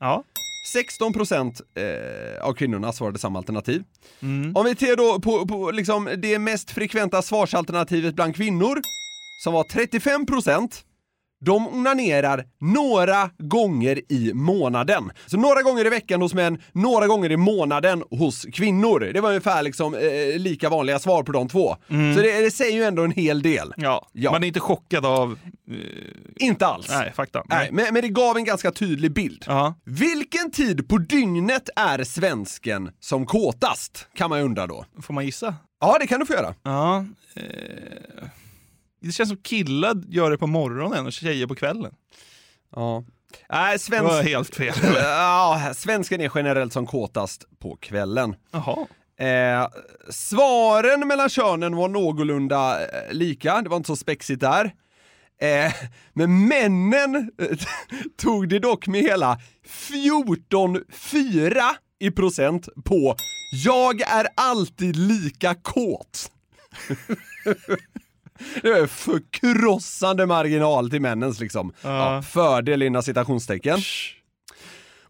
Ja. 0.00 0.24
16% 0.64 1.60
eh, 1.74 2.44
av 2.44 2.52
kvinnorna 2.52 2.92
svarade 2.92 3.18
samma 3.18 3.38
alternativ. 3.38 3.84
Om 4.54 4.64
vi 4.64 4.74
tittar 4.74 4.96
då 4.96 5.20
på, 5.20 5.46
på 5.46 5.70
liksom 5.70 6.10
det 6.18 6.38
mest 6.38 6.70
frekventa 6.70 7.22
svarsalternativet 7.22 8.14
bland 8.14 8.36
kvinnor, 8.36 8.80
som 9.44 9.52
var 9.52 9.64
35%, 9.64 10.84
de 11.44 11.68
onanerar 11.68 12.44
några 12.60 13.30
gånger 13.38 14.00
i 14.12 14.32
månaden. 14.34 15.10
Så 15.26 15.36
några 15.36 15.62
gånger 15.62 15.86
i 15.86 15.88
veckan 15.88 16.22
hos 16.22 16.34
män, 16.34 16.58
några 16.72 17.06
gånger 17.06 17.32
i 17.32 17.36
månaden 17.36 18.02
hos 18.10 18.46
kvinnor. 18.52 19.10
Det 19.14 19.20
var 19.20 19.28
ungefär 19.28 19.62
liksom 19.62 19.94
eh, 19.94 20.38
lika 20.38 20.68
vanliga 20.68 20.98
svar 20.98 21.22
på 21.22 21.32
de 21.32 21.48
två. 21.48 21.76
Mm. 21.90 22.14
Så 22.16 22.22
det, 22.22 22.40
det 22.40 22.50
säger 22.50 22.72
ju 22.76 22.82
ändå 22.84 23.02
en 23.02 23.10
hel 23.12 23.42
del. 23.42 23.74
Ja. 23.76 24.08
Ja. 24.12 24.32
Man 24.32 24.42
är 24.42 24.46
inte 24.48 24.60
chockad 24.60 25.06
av... 25.06 25.38
eh, 25.70 25.76
Inte 26.46 26.66
alls. 26.66 26.86
Nej, 26.90 27.12
fakta. 27.16 27.42
Nej, 27.46 27.68
men, 27.72 27.86
men 27.94 28.02
det 28.02 28.08
gav 28.08 28.36
en 28.36 28.44
ganska 28.44 28.70
tydlig 28.72 29.12
bild. 29.12 29.44
Vilken 29.84 30.50
tid 30.50 30.88
på 30.88 30.98
dygnet 30.98 31.68
är 31.76 32.04
svensken 32.04 32.90
som 33.00 33.26
kåtast? 33.26 34.06
Kan 34.16 34.30
man 34.30 34.38
ju 34.38 34.44
undra 34.44 34.66
då. 34.66 34.84
Får 35.02 35.14
man 35.14 35.24
gissa? 35.24 35.54
Ja, 35.80 35.96
det 36.00 36.06
kan 36.06 36.20
du 36.20 36.26
få 36.26 36.32
göra. 36.32 36.54
Ja. 36.62 37.04
Eh, 37.36 37.42
det 39.06 39.12
känns 39.12 39.28
som 39.28 39.38
killar 39.38 40.02
gör 40.08 40.30
det 40.30 40.38
på 40.38 40.46
morgonen 40.46 41.06
och 41.06 41.12
tjejer 41.12 41.46
på 41.46 41.54
kvällen. 41.54 41.94
Ja. 42.76 43.04
Nej, 43.48 43.78
svensk... 43.78 44.04
Det 44.04 44.14
var 44.14 44.22
helt 44.22 44.54
fel. 44.54 44.74
ja, 44.96 45.72
svensken 45.74 46.20
är 46.20 46.30
generellt 46.34 46.72
som 46.72 46.86
kåtast 46.86 47.44
på 47.58 47.76
kvällen. 47.76 48.36
Jaha. 48.50 48.86
Eh, 49.16 49.68
svaren 50.10 51.08
mellan 51.08 51.28
könen 51.28 51.76
var 51.76 51.88
någorlunda 51.88 52.82
eh, 52.82 53.12
lika, 53.12 53.62
det 53.62 53.68
var 53.68 53.76
inte 53.76 53.86
så 53.86 53.96
spexigt 53.96 54.40
där. 54.40 54.74
Eh, 55.40 55.72
men 56.12 56.48
männen 56.48 57.30
eh, 57.38 57.58
tog 58.16 58.48
det 58.48 58.58
dock 58.58 58.86
med 58.86 59.00
hela 59.00 59.40
14,4 59.66 61.62
i 61.98 62.10
procent 62.10 62.68
på 62.84 63.16
“Jag 63.64 64.00
är 64.00 64.28
alltid 64.34 64.96
lika 64.96 65.54
kåt”. 65.54 66.30
Det 68.62 68.68
är 68.68 68.86
förkrossande 68.86 70.26
marginal 70.26 70.90
till 70.90 71.00
männens 71.00 71.40
liksom. 71.40 71.72
Ja, 71.82 72.22
fördel 72.22 72.82
inom 72.82 73.02
citationstecken. 73.02 73.78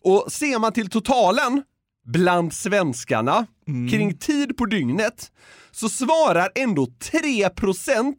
Och 0.03 0.33
ser 0.33 0.59
man 0.59 0.73
till 0.73 0.91
totalen 0.91 1.63
bland 2.07 2.53
svenskarna 2.53 3.47
kring 3.91 4.19
tid 4.19 4.57
på 4.57 4.67
dygnet 4.67 5.33
så 5.71 5.89
svarar 5.89 6.51
ändå 6.55 6.87
3% 7.13 8.15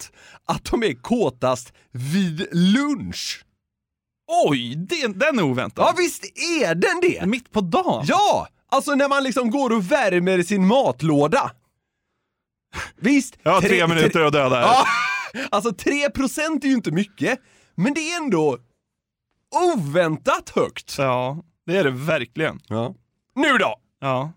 att 0.46 0.64
de 0.64 0.84
är 0.84 0.94
kåtast 0.94 1.74
vid 1.92 2.48
lunch. 2.52 3.46
Oj, 4.48 4.76
den, 4.76 5.20
den 5.20 5.40
är 5.40 5.44
oväntad. 5.44 5.86
Ja 5.88 5.94
visst 5.98 6.26
är 6.62 6.76
den 6.76 7.00
det! 7.02 7.26
Mitt 7.26 7.52
på 7.52 7.62
dagen? 7.62 8.06
Ja! 8.08 8.48
Alltså 8.70 8.96
när 8.96 9.10
man 9.10 9.24
liksom 9.24 9.50
går 9.52 9.70
och 9.70 9.92
värmer 9.92 10.44
sin 10.44 10.68
matlåda. 10.68 11.52
Visst? 12.96 13.38
Jag 13.44 13.52
har 13.52 13.62
tre 13.62 13.88
minuter 13.88 14.22
att 14.22 14.34
döda. 14.34 14.62
Ja, 14.62 14.86
alltså 15.52 15.70
3% 15.70 16.64
är 16.66 16.68
ju 16.68 16.74
inte 16.74 16.92
mycket, 16.92 17.40
men 17.76 17.94
det 17.94 18.12
är 18.12 18.18
ändå 18.18 18.58
oväntat 19.74 20.50
högt. 20.56 20.96
Ja, 20.98 21.44
det 21.66 21.78
är 21.78 21.84
det 21.84 21.92
verkligen. 21.92 22.60
Ja. 22.68 22.96
Nu 23.36 23.58
då! 23.58 23.76
Ja. 24.02 24.32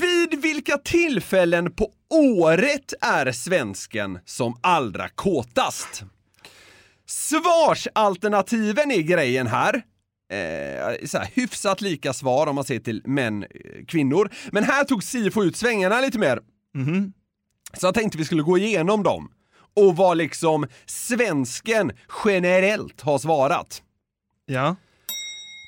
Vid 0.00 0.42
vilka 0.42 0.78
tillfällen 0.78 1.72
på 1.72 1.90
året 2.14 2.94
är 3.00 3.32
svensken 3.32 4.18
som 4.24 4.58
allra 4.60 5.08
kåtast? 5.08 6.04
Svarsalternativen 7.06 8.90
är 8.90 9.02
grejen 9.02 9.46
här. 9.46 9.74
Eh, 10.32 11.06
så 11.06 11.18
här, 11.18 11.28
hyfsat 11.34 11.80
lika 11.80 12.12
svar 12.12 12.46
om 12.46 12.54
man 12.54 12.64
ser 12.64 12.78
till 12.78 13.02
män, 13.04 13.42
eh, 13.42 13.48
kvinnor. 13.88 14.30
Men 14.52 14.64
här 14.64 14.84
tog 14.84 15.04
Sifo 15.04 15.42
ut 15.44 15.56
svängarna 15.56 16.00
lite 16.00 16.18
mer. 16.18 16.40
Så 17.76 17.86
jag 17.86 17.94
tänkte 17.94 18.18
vi 18.18 18.24
skulle 18.24 18.42
gå 18.42 18.58
igenom 18.58 19.02
dem. 19.02 19.30
Och 19.76 19.96
vad 19.96 20.16
liksom 20.16 20.66
svensken 20.86 21.92
generellt 22.24 23.00
har 23.00 23.18
svarat. 23.18 23.82
Ja. 24.46 24.76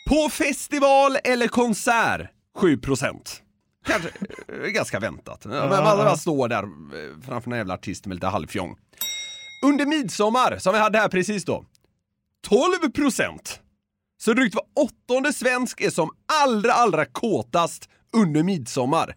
På 0.08 0.28
festival 0.28 1.16
eller 1.24 1.48
konsert 1.48 2.30
7%. 2.58 3.42
Kanske 3.86 4.08
eh, 4.48 4.70
ganska 4.70 4.98
väntat. 5.00 5.44
Man 5.44 5.68
man 5.68 5.84
bara 5.84 6.16
står 6.16 6.48
där 6.48 6.62
eh, 6.62 7.20
framför 7.26 7.50
en 7.50 7.56
jävla 7.56 7.74
artist 7.74 8.06
med 8.06 8.14
lite 8.14 8.26
halvfjong. 8.26 8.76
Under 9.64 9.86
midsommar, 9.86 10.58
som 10.58 10.72
vi 10.72 10.80
hade 10.80 10.98
här 10.98 11.08
precis 11.08 11.44
då, 11.44 11.64
12%. 12.48 13.38
Så 14.18 14.32
drygt 14.32 14.54
var 14.54 14.64
åttonde 14.74 15.32
svensk 15.32 15.80
är 15.80 15.90
som 15.90 16.10
allra, 16.42 16.72
allra 16.72 17.04
kåtast 17.04 17.88
under 18.12 18.42
midsommar. 18.42 19.16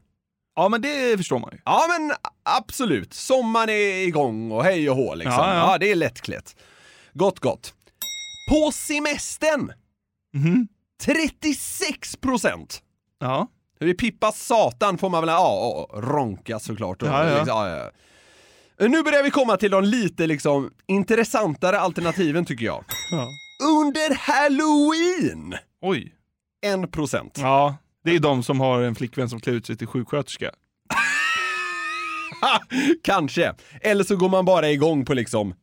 Ja, 0.56 0.70
men 0.70 0.82
det 0.82 1.18
förstår 1.18 1.40
man 1.40 1.50
ju. 1.54 1.60
Ja, 1.66 1.86
men 1.90 2.12
absolut. 2.58 3.14
Sommaren 3.14 3.70
är 3.70 4.08
igång 4.08 4.52
och 4.52 4.64
hej 4.64 4.90
och 4.90 4.96
hå 4.96 5.16
liksom. 5.16 5.34
Ja, 5.34 5.54
Ja, 5.56 5.72
ja. 5.72 5.78
det 5.78 5.92
är 5.92 5.96
lättklätt. 5.96 6.56
Gott, 7.14 7.40
gott. 7.40 7.74
På 8.50 8.72
semestern! 8.72 9.72
36 11.02 12.16
procent. 12.16 12.82
Ja. 13.20 13.48
Hur 13.80 13.88
det 13.88 13.94
pippas 13.94 14.46
satan 14.46 14.98
får 14.98 15.10
man 15.10 15.22
väl, 15.22 15.30
ja, 15.30 15.88
ja, 15.94 16.00
ronka 16.02 16.60
såklart. 16.60 17.02
Ja, 17.02 17.30
ja. 17.30 17.38
Liksom, 17.38 17.48
ja, 17.58 17.92
ja. 18.78 18.88
Nu 18.88 19.04
börjar 19.04 19.24
vi 19.24 19.32
komma 19.32 19.58
till 19.58 19.72
de 19.72 19.84
lite 19.84 20.28
liksom 20.28 20.72
intressantare 20.88 21.80
alternativen 21.80 22.46
tycker 22.46 22.66
jag. 22.66 22.84
Under 23.64 24.16
halloween! 24.16 25.56
Oj. 25.82 26.14
1 26.86 26.92
procent. 26.92 27.38
Ja, 27.42 27.76
det 28.04 28.12
är 28.16 28.20
de 28.20 28.44
som 28.44 28.60
har 28.60 28.82
en 28.82 28.96
flickvän 28.96 29.30
som 29.30 29.40
klär 29.40 29.54
ut 29.54 29.66
sig 29.66 29.78
till 29.78 29.88
sjuksköterska. 29.88 30.52
Kanske. 33.04 33.54
Eller 33.82 34.04
så 34.04 34.16
går 34.16 34.30
man 34.30 34.46
bara 34.46 34.70
igång 34.70 35.06
på 35.06 35.14
liksom 35.14 35.54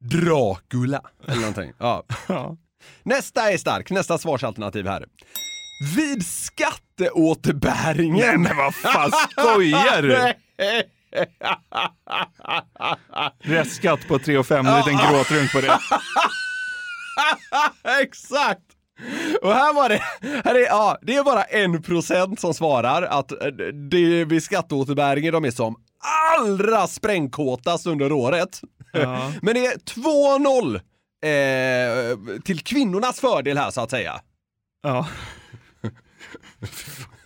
Dracula 0.00 1.02
eller 1.28 1.40
någonting. 1.40 1.72
Ja. 1.78 2.04
Nästa 3.02 3.52
är 3.52 3.58
stark, 3.58 3.90
nästa 3.90 4.18
svarsalternativ 4.18 4.86
här. 4.86 5.04
Vid 5.96 6.26
skatteåterbäringen... 6.26 8.26
Nej 8.26 8.38
men 8.38 8.56
vad 8.56 8.74
fan, 8.74 9.10
skojar 9.30 10.02
du? 10.02 10.32
Restskatt 13.40 14.08
på 14.08 14.18
3 14.18 14.38
och 14.38 14.46
5, 14.46 14.66
en 14.66 14.76
liten 14.76 14.96
gråtrunk 14.96 15.52
på 15.52 15.60
det. 15.60 15.78
Exakt! 18.02 18.62
Och 19.42 19.52
här 19.52 19.74
var 19.74 19.88
det, 19.88 20.02
här 20.44 20.54
är, 20.54 20.66
ja, 20.66 20.98
det 21.02 21.16
är 21.16 21.24
bara 21.24 21.42
en 21.42 21.82
procent 21.82 22.40
som 22.40 22.54
svarar 22.54 23.02
att 23.02 23.32
eh, 23.32 23.38
det 23.90 24.24
vid 24.24 24.42
skatteåterbäringen 24.42 25.32
de 25.32 25.44
är 25.44 25.50
som 25.50 25.76
allra 26.38 26.86
sprängkåtast 26.86 27.86
under 27.86 28.12
året. 28.12 28.60
Ja. 28.92 29.32
Men 29.42 29.54
det 29.54 29.66
är 29.66 29.76
2-0 29.76 30.80
eh, 31.24 32.40
till 32.40 32.60
kvinnornas 32.60 33.20
fördel 33.20 33.58
här 33.58 33.70
så 33.70 33.80
att 33.80 33.90
säga. 33.90 34.20
Ja. 34.82 35.08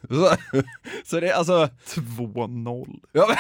Så, 0.09 0.37
så 1.05 1.21
det 1.21 1.29
är 1.29 1.35
alltså... 1.35 1.69
2-0. 1.87 3.01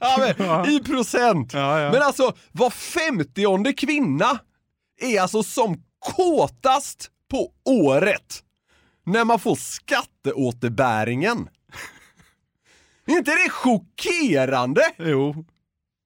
Ja, 0.00 0.16
men, 0.18 0.34
ja, 0.38 0.62
men, 0.62 0.70
I 0.70 0.80
procent! 0.82 1.52
Men 1.54 2.02
alltså, 2.02 2.32
var 2.52 2.70
femtionde 2.70 3.72
kvinna 3.72 4.38
är 5.00 5.20
alltså 5.20 5.42
som 5.42 5.82
kåtast 5.98 7.10
på 7.30 7.50
året 7.64 8.42
när 9.06 9.24
man 9.24 9.38
får 9.38 9.54
skatteåterbäringen. 9.54 11.48
Är 13.06 13.18
inte 13.18 13.30
det 13.30 13.50
chockerande? 13.50 14.82
Jo. 14.98 15.44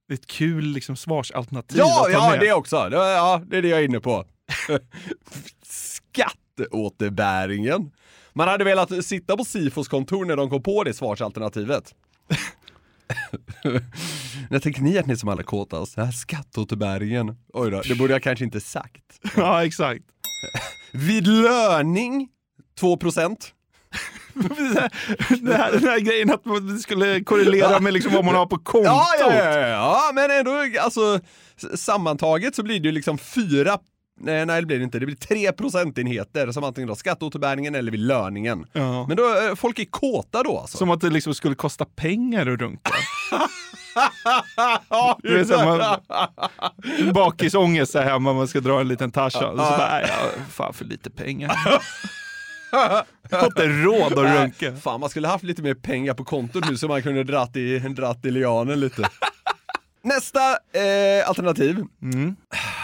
Det 0.09 0.15
är 0.15 0.19
ett 0.19 0.27
kul 0.27 0.65
liksom, 0.65 0.97
svarsalternativ 0.97 1.79
Ja, 1.79 2.09
ja 2.11 2.31
med. 2.31 2.41
det 2.41 2.53
också. 2.53 2.89
Det, 2.89 2.97
ja, 2.97 3.43
det 3.47 3.57
är 3.57 3.63
det 3.63 3.69
jag 3.69 3.81
är 3.81 3.85
inne 3.85 4.01
på. 4.01 4.25
Skatteåterbäringen. 5.63 7.91
Man 8.33 8.49
hade 8.49 8.65
velat 8.65 9.05
sitta 9.05 9.37
på 9.37 9.45
Sifos 9.45 9.89
kontor 9.89 10.25
när 10.25 10.37
de 10.37 10.51
kom 10.51 10.63
på 10.63 10.85
det 10.85 10.95
svarsalternativet. 10.95 11.95
När 14.51 14.59
tänker 14.59 14.83
ni 14.83 14.99
att 14.99 15.07
ni 15.07 15.13
är 15.13 15.17
som 15.17 15.29
allra 15.29 15.43
kåtast? 15.43 15.97
Här 15.97 16.11
skatteåterbäringen. 16.11 17.37
Oj 17.53 17.71
då, 17.71 17.81
det 17.81 17.95
borde 17.95 18.13
jag 18.13 18.23
kanske 18.23 18.45
inte 18.45 18.61
sagt. 18.61 19.21
Ja, 19.37 19.65
exakt. 19.65 20.05
Vid 20.93 21.27
löning 21.27 22.29
2 22.81 22.97
procent. 22.97 23.53
Den, 24.37 25.53
här, 25.53 25.73
den 25.73 25.85
här 25.85 26.01
grejen 26.01 26.31
att 26.31 26.45
man- 26.45 26.67
det 26.75 26.79
skulle 26.79 27.21
korrelera 27.25 27.81
med 27.81 27.93
liksom 27.93 28.13
vad 28.13 28.25
man 28.25 28.35
har 28.35 28.47
på 28.47 28.59
kontot. 28.59 28.85
Ja, 28.85 29.07
ja, 29.21 29.35
ja, 29.35 29.59
ja, 29.59 29.69
ja, 29.69 30.11
men 30.15 30.31
ändå 30.31 30.53
alltså 30.83 31.21
sammantaget 31.77 32.55
så 32.55 32.63
blir 32.63 32.81
det 32.81 32.87
ju 32.89 32.93
liksom 32.93 33.19
fyra 33.19 33.79
Nej, 34.21 34.47
nej 34.47 34.61
det 34.61 34.67
blir 34.67 34.79
det 34.79 34.85
inte. 34.85 34.99
Det 34.99 35.07
blir 35.07 35.17
tre 35.17 35.53
procentenheter 35.53 36.53
som 36.53 36.65
antingen 36.65 36.89
då 36.89 36.95
skatteåterbäringen 36.95 37.75
eller 37.75 37.93
vid 37.93 38.01
löningen. 38.01 38.67
Ja. 38.73 39.07
Men 39.07 39.17
då, 39.17 39.23
eh, 39.23 39.55
folk 39.55 39.79
är 39.79 39.85
kåta 39.85 40.43
då 40.43 40.59
alltså. 40.59 40.79
Som 40.79 40.91
att 40.91 41.01
det 41.01 41.11
liksom 41.11 41.35
skulle 41.35 41.55
kosta 41.55 41.85
pengar 41.85 42.47
att 42.47 42.61
runka. 42.61 42.91
ja, 44.89 45.19
Det 45.23 45.41
är 45.41 45.45
som 45.45 45.65
man, 45.65 47.13
bakisångest 47.15 47.95
här 47.95 48.05
hemma, 48.05 48.33
man 48.33 48.49
ska 48.49 48.61
dra 48.61 48.81
en 48.81 48.89
liten 48.89 49.13
Tarzan. 49.13 49.45
Och 49.45 49.67
så 49.67 49.71
bara, 49.71 49.89
nej, 49.91 50.05
ja, 50.09 50.31
fan 50.51 50.75
för 50.75 50.85
lite 50.85 51.11
pengar. 51.11 51.57
Jag 52.71 53.05
har 53.39 53.47
inte 53.47 53.67
råd 53.69 54.13
att 54.19 54.25
Nej, 54.25 54.43
runka. 54.45 54.77
Fan, 54.77 55.01
man 55.01 55.11
skulle 55.11 55.29
haft 55.29 55.45
lite 55.45 55.63
mer 55.63 55.75
pengar 55.75 56.15
på 56.15 56.25
kontot 56.25 56.69
nu 56.71 56.77
så 56.77 56.89
man 56.89 57.03
kunde 57.03 57.25
dratt 57.25 57.57
i, 57.57 57.79
dratt 57.79 58.25
i 58.25 58.31
lianen 58.31 58.81
lite. 58.81 59.03
Nästa 60.03 60.51
eh, 60.53 61.29
alternativ. 61.29 61.85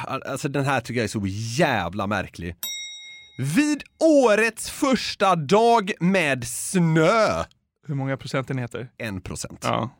Alltså 0.06 0.48
den 0.48 0.64
här 0.64 0.80
tycker 0.80 1.00
jag 1.00 1.04
är 1.04 1.08
så 1.08 1.26
jävla 1.58 2.06
märklig. 2.06 2.56
Vid 3.38 3.82
årets 3.98 4.70
första 4.70 5.36
dag 5.36 5.92
med 6.00 6.44
snö. 6.48 7.44
Hur 7.86 7.94
många 7.94 8.16
procentenheter? 8.16 8.88
En 8.98 9.20
procent. 9.20 9.60
Ja. 9.62 9.90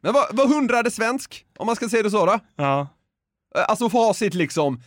Men 0.00 0.12
vad, 0.14 0.26
vad 0.30 0.48
hundrade 0.48 0.90
svensk? 0.90 1.44
Om 1.58 1.66
man 1.66 1.76
ska 1.76 1.88
säga 1.88 2.02
det 2.02 2.10
så 2.10 2.26
då? 2.26 2.38
Ja. 2.56 2.80
Eh, 3.56 3.64
Alltså 3.68 3.88
sitt 4.14 4.34
liksom, 4.34 4.82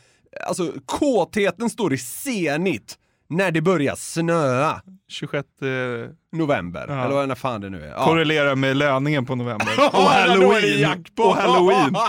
alltså 0.48 0.71
kåtheten 0.86 1.69
står 1.69 1.93
i 1.93 1.98
zenit 1.98 2.98
när 3.30 3.52
det 3.52 3.62
börjar 3.62 3.95
snöa. 3.95 4.82
26 5.08 5.48
November, 6.32 6.86
Ja. 6.89 7.06
eller 7.06 7.15
vad 7.15 7.28
när 7.28 7.36
fan 7.36 7.62
det 7.62 7.69
nu 7.69 7.84
är. 7.84 7.88
Ja. 7.88 8.06
korrelerar 8.06 8.56
med 8.56 8.78
löningen 8.78 9.26
på 9.26 9.36
november. 9.36 9.67
Ja, 9.78 9.86
Och 9.88 9.93
det 9.93 10.08
halloween. 10.32 10.95
Och 11.17 11.36
halloween. 11.36 11.95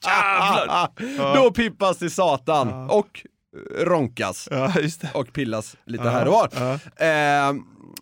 Ja. 0.00 0.88
Då 1.36 1.50
pippas 1.50 1.98
till 1.98 2.10
satan 2.10 2.90
och 2.90 3.20
eh, 3.80 3.84
ronkas. 3.84 4.48
Ja, 4.50 4.72
det. 5.00 5.10
Och 5.14 5.32
pillas 5.32 5.76
lite 5.86 6.04
Ja, 6.04 6.10
här 6.10 6.26
och 6.26 6.32
var. 6.32 6.48
ja. 6.98 7.54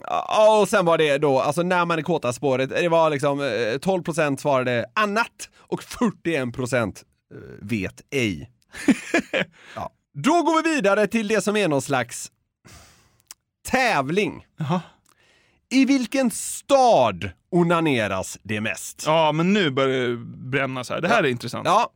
Ja, 0.05 0.61
och 0.61 0.69
sen 0.69 0.85
var 0.85 0.99
det 0.99 1.19
då, 1.19 1.41
alltså 1.41 1.63
när 1.63 1.85
man 1.85 1.99
är 1.99 2.03
kåta 2.03 2.33
spåret, 2.33 2.71
det 2.71 2.89
var 2.89 3.11
liksom 3.11 3.41
eh, 3.41 3.45
12% 3.47 4.37
svarade 4.37 4.85
annat 4.95 5.49
och 5.59 5.81
41% 5.83 6.77
eh, 6.87 6.93
vet 7.63 8.01
ej. 8.11 8.51
ja. 9.75 9.93
Då 10.15 10.43
går 10.43 10.63
vi 10.63 10.75
vidare 10.75 11.07
till 11.07 11.29
det 11.29 11.41
som 11.41 11.57
är 11.57 11.69
någon 11.69 11.83
slags 11.83 12.33
tävling. 13.69 14.47
Jaha. 14.57 14.81
I 15.71 15.85
vilken 15.85 16.31
stad 16.31 17.31
onaneras 17.51 18.39
det 18.43 18.61
mest? 18.61 19.03
Ja, 19.07 19.33
men 19.33 19.53
nu 19.53 19.71
börjar 19.71 20.09
det 20.09 20.17
brännas 20.51 20.91
här. 20.91 21.01
Det 21.01 21.09
här 21.09 21.25
är 21.25 21.29
intressant. 21.29 21.67
Ja. 21.67 21.93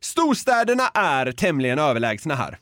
Storstäderna 0.00 0.88
är 0.88 1.32
tämligen 1.32 1.78
överlägsna 1.78 2.34
här. 2.34 2.58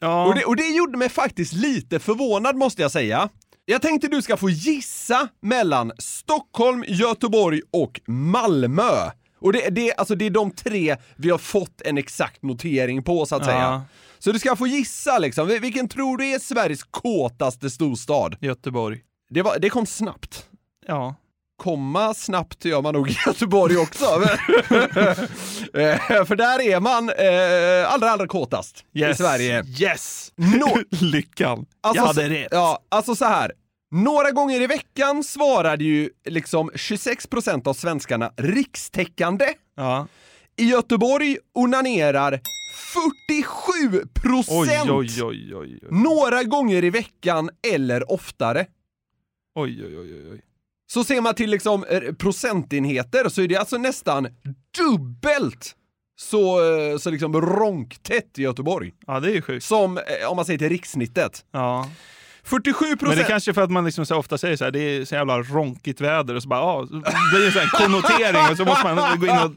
Ja. 0.00 0.26
Och, 0.26 0.34
det, 0.34 0.44
och 0.44 0.56
det 0.56 0.68
gjorde 0.68 0.98
mig 0.98 1.08
faktiskt 1.08 1.52
lite 1.52 1.98
förvånad 1.98 2.56
måste 2.56 2.82
jag 2.82 2.90
säga. 2.90 3.28
Jag 3.64 3.82
tänkte 3.82 4.08
du 4.08 4.22
ska 4.22 4.36
få 4.36 4.50
gissa 4.50 5.28
mellan 5.40 5.92
Stockholm, 5.98 6.84
Göteborg 6.88 7.60
och 7.70 8.00
Malmö. 8.06 9.10
Och 9.42 9.52
det, 9.52 9.68
det, 9.70 9.94
alltså 9.94 10.14
det 10.14 10.26
är 10.26 10.30
de 10.30 10.50
tre 10.50 10.96
vi 11.16 11.30
har 11.30 11.38
fått 11.38 11.80
en 11.84 11.98
exakt 11.98 12.42
notering 12.42 13.02
på 13.02 13.26
så 13.26 13.36
att 13.36 13.42
Ja. 13.46 13.52
säga. 13.52 13.82
Så 14.18 14.32
du 14.32 14.38
ska 14.38 14.56
få 14.56 14.66
gissa 14.66 15.18
liksom, 15.18 15.48
Vil- 15.50 15.60
vilken 15.60 15.88
tror 15.88 16.16
du 16.18 16.26
är 16.34 16.38
Sveriges 16.38 16.82
kåtaste 16.82 17.70
storstad? 17.70 18.36
Göteborg. 18.40 19.00
Det, 19.30 19.42
var, 19.42 19.58
det 19.58 19.70
kom 19.70 19.86
snabbt. 19.86 20.46
Ja. 20.86 21.14
Komma 21.62 22.14
snabbt 22.14 22.64
gör 22.64 22.82
man 22.82 22.94
nog 22.94 23.10
i 23.10 23.16
Göteborg 23.26 23.76
också. 23.76 24.04
Eh, 25.74 26.24
För 26.24 26.36
där 26.36 26.60
är 26.60 26.80
man 26.80 27.08
eh, 27.08 27.92
allra, 27.94 28.10
allra 28.10 28.26
kåtast 28.26 28.84
Yes. 28.94 29.20
i 29.20 29.22
Sverige. 29.22 29.64
Yes! 29.80 30.32
Nå- 30.36 30.78
Lyckan. 30.90 31.66
Alltså, 31.80 32.02
jag 32.02 32.06
hade 32.06 32.28
rätt. 32.28 32.48
Ja, 32.50 32.78
alltså 32.88 33.14
så 33.14 33.24
här. 33.24 33.52
Några 33.92 34.30
gånger 34.30 34.60
i 34.60 34.66
veckan 34.66 35.24
svarade 35.24 35.84
ju 35.84 36.10
liksom 36.24 36.70
26% 36.70 37.68
av 37.68 37.74
svenskarna 37.74 38.32
rikstäckande. 38.36 39.46
Ja. 39.76 40.06
I 40.56 40.64
Göteborg 40.64 41.36
onanerar 41.54 42.40
47% 43.20 44.44
Oj, 44.48 44.68
oj, 44.90 45.22
oj, 45.22 45.54
oj, 45.54 45.78
oj. 45.82 45.88
några 45.90 46.42
gånger 46.42 46.84
i 46.84 46.90
veckan 46.90 47.50
eller 47.74 48.12
oftare. 48.12 48.66
Oj, 49.54 49.84
oj, 49.86 49.98
oj, 49.98 50.30
oj. 50.32 50.40
Så 50.86 51.04
ser 51.04 51.20
man 51.20 51.34
till 51.34 51.50
liksom 51.50 51.84
eh, 51.84 52.00
procentenheter 52.00 53.28
så 53.28 53.42
är 53.42 53.48
det 53.48 53.56
alltså 53.56 53.78
nästan 53.78 54.28
dubbelt 54.78 55.76
så, 56.16 56.74
eh, 56.74 56.98
så 56.98 57.10
liksom 57.10 57.40
ronktätt 57.40 58.38
i 58.38 58.42
Göteborg. 58.42 58.92
Ja, 59.06 59.20
det 59.20 59.30
är 59.30 59.34
ju 59.34 59.42
sjukt. 59.42 59.64
Som 59.64 59.98
eh, 59.98 60.30
om 60.30 60.36
man 60.36 60.44
säger 60.44 60.58
till 60.58 60.68
rikssnittet. 60.68 61.44
Ja. 61.50 61.90
47% 62.46 62.54
Men 62.54 62.62
det 62.88 62.92
är 62.92 62.96
procent. 62.96 63.28
kanske 63.28 63.54
för 63.54 63.62
att 63.62 63.70
man 63.70 63.84
liksom 63.84 64.06
så 64.06 64.16
ofta 64.16 64.38
säger 64.38 64.56
så 64.56 64.64
här, 64.64 64.70
det 64.70 64.80
är 64.80 65.04
så 65.04 65.14
jävla 65.14 65.38
ronkigt 65.42 66.00
väder 66.00 66.34
och 66.34 66.42
så 66.42 66.48
bara, 66.48 66.60
ja, 66.60 66.86
blir 66.86 67.40
det 67.40 67.46
en 67.46 67.52
sån 67.52 67.68
konnotering 67.72 68.50
och 68.50 68.56
så 68.56 68.64
måste 68.64 68.94
man 68.94 69.20
gå 69.20 69.26
in 69.26 69.38
och... 69.38 69.52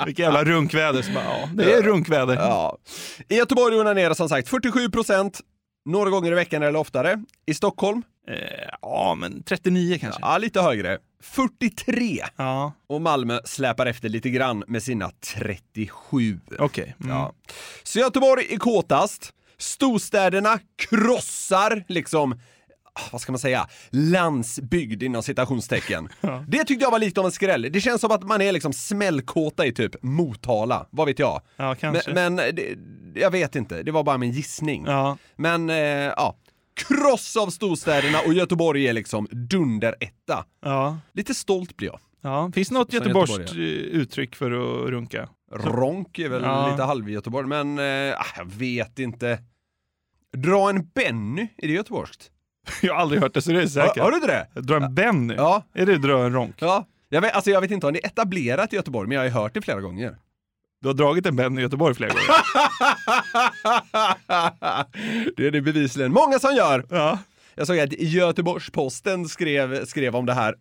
Vilket 0.06 0.18
jävla 0.24 0.44
runkväder. 0.44 1.02
Så 1.02 1.12
bara, 1.12 1.24
ja, 1.24 1.48
det 1.54 1.72
är 1.72 1.82
runkväder. 1.82 2.34
Ja. 2.34 2.78
I 3.28 3.36
Göteborg 3.36 3.80
onanerar 3.80 4.14
som 4.14 4.28
sagt 4.28 4.48
47 4.48 4.90
procent 4.90 5.40
några 5.84 6.10
gånger 6.10 6.32
i 6.32 6.34
veckan 6.34 6.62
eller 6.62 6.78
oftare. 6.78 7.24
I 7.46 7.54
Stockholm? 7.54 8.02
Eh, 8.28 8.36
ja, 8.82 9.14
men 9.18 9.42
39 9.42 9.98
kanske. 10.00 10.20
Ja, 10.22 10.38
lite 10.38 10.60
högre. 10.60 10.98
43. 11.22 12.24
Ja. 12.36 12.72
Och 12.86 13.00
Malmö 13.00 13.40
släpar 13.44 13.86
efter 13.86 14.08
lite 14.08 14.30
grann 14.30 14.64
med 14.66 14.82
sina 14.82 15.10
37. 15.34 16.40
Okej. 16.58 16.94
Mm. 17.00 17.16
Ja. 17.16 17.32
Så 17.82 17.98
Göteborg 17.98 18.46
är 18.50 18.56
kåtast. 18.58 19.32
Storstäderna 19.58 20.58
krossar 20.76 21.84
liksom 21.88 22.32
ah, 22.94 23.08
vad 23.12 23.20
ska 23.20 23.32
man 23.32 23.38
säga, 23.38 23.66
landsbygd 23.90 25.02
inom 25.02 25.22
citationstecken. 25.22 26.08
Ja. 26.20 26.44
Det 26.48 26.64
tyckte 26.64 26.84
jag 26.84 26.90
var 26.90 26.98
lite 26.98 27.20
av 27.20 27.26
en 27.26 27.32
skräll. 27.32 27.68
Det 27.72 27.80
känns 27.80 28.00
som 28.00 28.10
att 28.10 28.22
man 28.22 28.40
är 28.40 28.52
liksom 28.52 28.72
smällkåta 28.72 29.66
i 29.66 29.72
typ 29.72 30.02
Motala, 30.02 30.86
vad 30.90 31.06
vet 31.06 31.18
jag. 31.18 31.42
Ja, 31.56 31.74
kanske. 31.74 32.12
Men, 32.14 32.34
men 32.34 32.54
det, 32.54 32.76
jag 33.20 33.30
vet 33.30 33.56
inte, 33.56 33.82
det 33.82 33.92
var 33.92 34.02
bara 34.02 34.18
min 34.18 34.30
gissning. 34.32 34.84
Ja. 34.86 35.18
Men 35.36 35.70
eh, 35.70 35.76
ja, 35.76 36.36
kross 36.74 37.36
av 37.36 37.50
storstäderna 37.50 38.18
och 38.26 38.34
Göteborg 38.34 38.88
är 38.88 38.92
liksom 38.92 39.28
dunder 39.30 39.94
etta. 40.00 40.44
Ja. 40.62 40.98
Lite 41.12 41.34
stolt 41.34 41.76
blir 41.76 41.88
jag. 41.88 42.00
Ja. 42.20 42.50
Finns 42.54 42.68
det 42.68 42.74
något 42.74 42.92
göteborgskt 42.92 43.52
eh, 43.52 43.58
uttryck 43.58 44.36
för 44.36 44.50
att 44.50 44.90
runka? 44.90 45.28
Ronk 45.54 46.18
är 46.18 46.28
väl 46.28 46.42
Ja. 46.42 46.70
lite 46.70 46.82
halv-Göteborg, 46.82 47.48
men 47.48 47.78
eh, 47.78 48.20
ah, 48.20 48.26
jag 48.36 48.44
vet 48.52 48.98
inte. 48.98 49.38
Dra 50.36 50.70
en 50.70 50.86
Benny, 50.94 51.42
är 51.56 51.66
det 51.66 51.72
göteborgskt? 51.72 52.30
Jag 52.82 52.94
har 52.94 53.00
aldrig 53.00 53.22
hört 53.22 53.34
det, 53.34 53.42
så 53.42 53.52
det 53.52 53.62
är 53.62 53.66
säkert. 53.66 53.96
Har, 53.96 54.04
har 54.04 54.10
du 54.10 54.16
inte 54.16 54.46
det? 54.54 54.60
Dra 54.60 54.76
en 54.76 54.94
Benny? 54.94 55.34
Ja. 55.34 55.62
Är 55.74 55.86
det 55.86 55.98
dra 55.98 56.24
en 56.24 56.32
ronk? 56.32 56.54
Ja. 56.58 56.86
Jag 57.08 57.20
vet, 57.20 57.34
alltså 57.34 57.50
jag 57.50 57.60
vet 57.60 57.70
inte 57.70 57.86
om 57.86 57.92
det 57.92 58.04
är 58.04 58.08
etablerat 58.08 58.72
i 58.72 58.76
Göteborg, 58.76 59.08
men 59.08 59.14
jag 59.14 59.20
har 59.20 59.26
ju 59.26 59.32
hört 59.32 59.54
det 59.54 59.62
flera 59.62 59.80
gånger. 59.80 60.16
Du 60.80 60.88
har 60.88 60.94
dragit 60.94 61.26
en 61.26 61.36
Benny 61.36 61.60
i 61.60 61.62
Göteborg 61.62 61.94
flera 61.94 62.10
gånger. 62.10 62.26
det 65.36 65.46
är 65.46 65.50
det 65.50 65.60
bevisligen 65.60 66.12
många 66.12 66.38
som 66.38 66.54
gör. 66.54 66.86
Ja. 66.90 67.18
Jag 67.54 67.66
såg 67.66 67.78
att 67.78 67.92
Göteborgs-Posten 67.92 69.28
skrev, 69.28 69.84
skrev 69.84 70.16
om 70.16 70.26
det 70.26 70.34
här. 70.34 70.54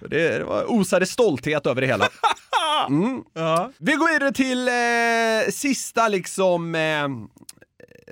Det 0.00 0.44
var 0.46 0.72
osade 0.72 1.06
stolthet 1.06 1.66
över 1.66 1.80
det 1.80 1.86
hela. 1.86 2.08
Mm. 2.86 3.22
Ja. 3.32 3.70
Vi 3.78 3.92
går 3.92 4.12
vidare 4.12 4.32
till 4.32 4.68
eh, 4.68 5.52
sista 5.52 6.08
liksom 6.08 6.74
eh, 6.74 7.08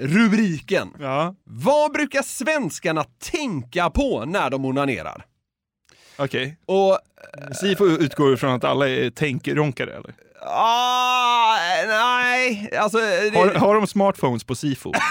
rubriken. 0.04 0.88
Ja. 1.00 1.34
Vad 1.44 1.92
brukar 1.92 2.22
svenskarna 2.22 3.04
tänka 3.04 3.90
på 3.90 4.24
när 4.24 4.50
de 4.50 4.64
onanerar? 4.64 5.24
Okej. 6.18 6.58
Och 6.66 6.98
Sifo 7.60 7.86
utgår 7.86 8.34
ifrån 8.34 8.52
att 8.52 8.64
alla 8.64 8.88
är 8.88 9.10
tänkeronkare 9.10 9.94
eller? 9.94 10.14
Ah, 10.42 11.56
nej, 11.86 12.70
alltså... 12.78 12.98
Det, 12.98 13.32
Har, 13.34 13.54
har 13.54 13.74
de 13.74 13.86
smartphones 13.86 14.44
på 14.44 14.54
Sifo? 14.54 14.92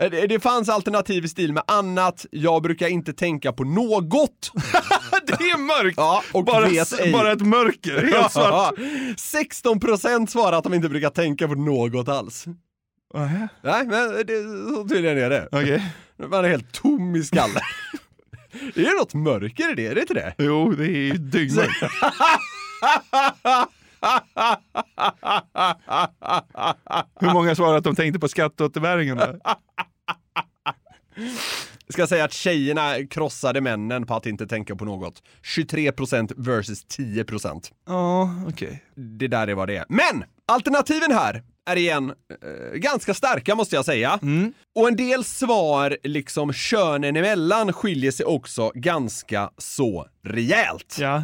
det, 0.00 0.26
det 0.26 0.40
fanns 0.40 0.68
alternativ 0.68 1.24
i 1.24 1.28
stil 1.28 1.52
med 1.52 1.62
annat, 1.66 2.26
jag 2.30 2.62
brukar 2.62 2.88
inte 2.88 3.12
tänka 3.12 3.52
på 3.52 3.64
något. 3.64 4.52
det 5.26 5.32
är 5.32 5.58
mörkt! 5.58 5.94
Ja, 5.96 6.22
och 6.32 6.44
Bara, 6.44 6.68
bara 7.12 7.32
ett 7.32 7.42
mörker, 7.46 8.12
helt 8.12 8.32
svart. 8.32 8.74
16% 8.74 10.26
svarar 10.26 10.58
att 10.58 10.64
de 10.64 10.74
inte 10.74 10.88
brukar 10.88 11.10
tänka 11.10 11.48
på 11.48 11.54
något 11.54 12.08
alls. 12.08 12.44
Nähä. 13.14 13.48
Nej, 13.62 13.86
men 13.86 14.08
det, 14.26 14.42
så 14.74 14.88
tydligen 14.88 15.18
är 15.18 15.30
det. 15.30 15.48
Okej. 15.52 15.92
Man 16.30 16.44
är 16.44 16.48
helt 16.48 16.72
tom 16.72 17.16
i 17.16 17.24
skallen. 17.24 17.62
Det 18.74 18.86
är 18.86 18.98
något 18.98 19.14
mörker 19.14 19.72
i 19.72 19.74
det, 19.74 19.86
är 19.86 19.94
det 19.94 20.00
inte 20.00 20.14
det? 20.14 20.34
Jo, 20.38 20.72
det 20.72 20.84
är 20.84 20.88
ju 20.88 21.12
dyngmörkt. 21.12 21.82
Hur 27.20 27.32
många 27.32 27.54
svarar 27.54 27.78
att 27.78 27.84
de 27.84 27.94
tänkte 27.94 28.20
på 28.20 28.28
skatteåterbäringen 28.28 29.16
där? 29.16 29.40
Ska 31.88 32.06
säga 32.06 32.24
att 32.24 32.32
tjejerna 32.32 33.06
krossade 33.10 33.60
männen 33.60 34.06
på 34.06 34.14
att 34.14 34.26
inte 34.26 34.46
tänka 34.46 34.76
på 34.76 34.84
något. 34.84 35.22
23% 35.56 36.32
versus 36.36 36.86
10%. 36.86 37.72
Ja, 37.86 38.30
okej. 38.48 38.84
Det 38.94 39.28
där 39.28 39.48
är 39.48 39.54
vad 39.54 39.68
det 39.68 39.76
är. 39.76 39.84
Men! 39.88 40.24
Alternativen 40.46 41.12
här 41.12 41.42
är 41.68 41.76
igen 41.76 42.12
eh, 42.42 42.78
ganska 42.78 43.14
starka 43.14 43.54
måste 43.54 43.76
jag 43.76 43.84
säga. 43.84 44.18
Och 44.74 44.88
en 44.88 44.96
del 44.96 45.24
svar, 45.24 45.96
liksom 46.02 46.52
könen 46.52 47.16
emellan, 47.16 47.72
skiljer 47.72 48.10
sig 48.10 48.26
också 48.26 48.72
ganska 48.74 49.50
så 49.58 50.06
rejält. 50.24 50.96
Ja. 51.00 51.22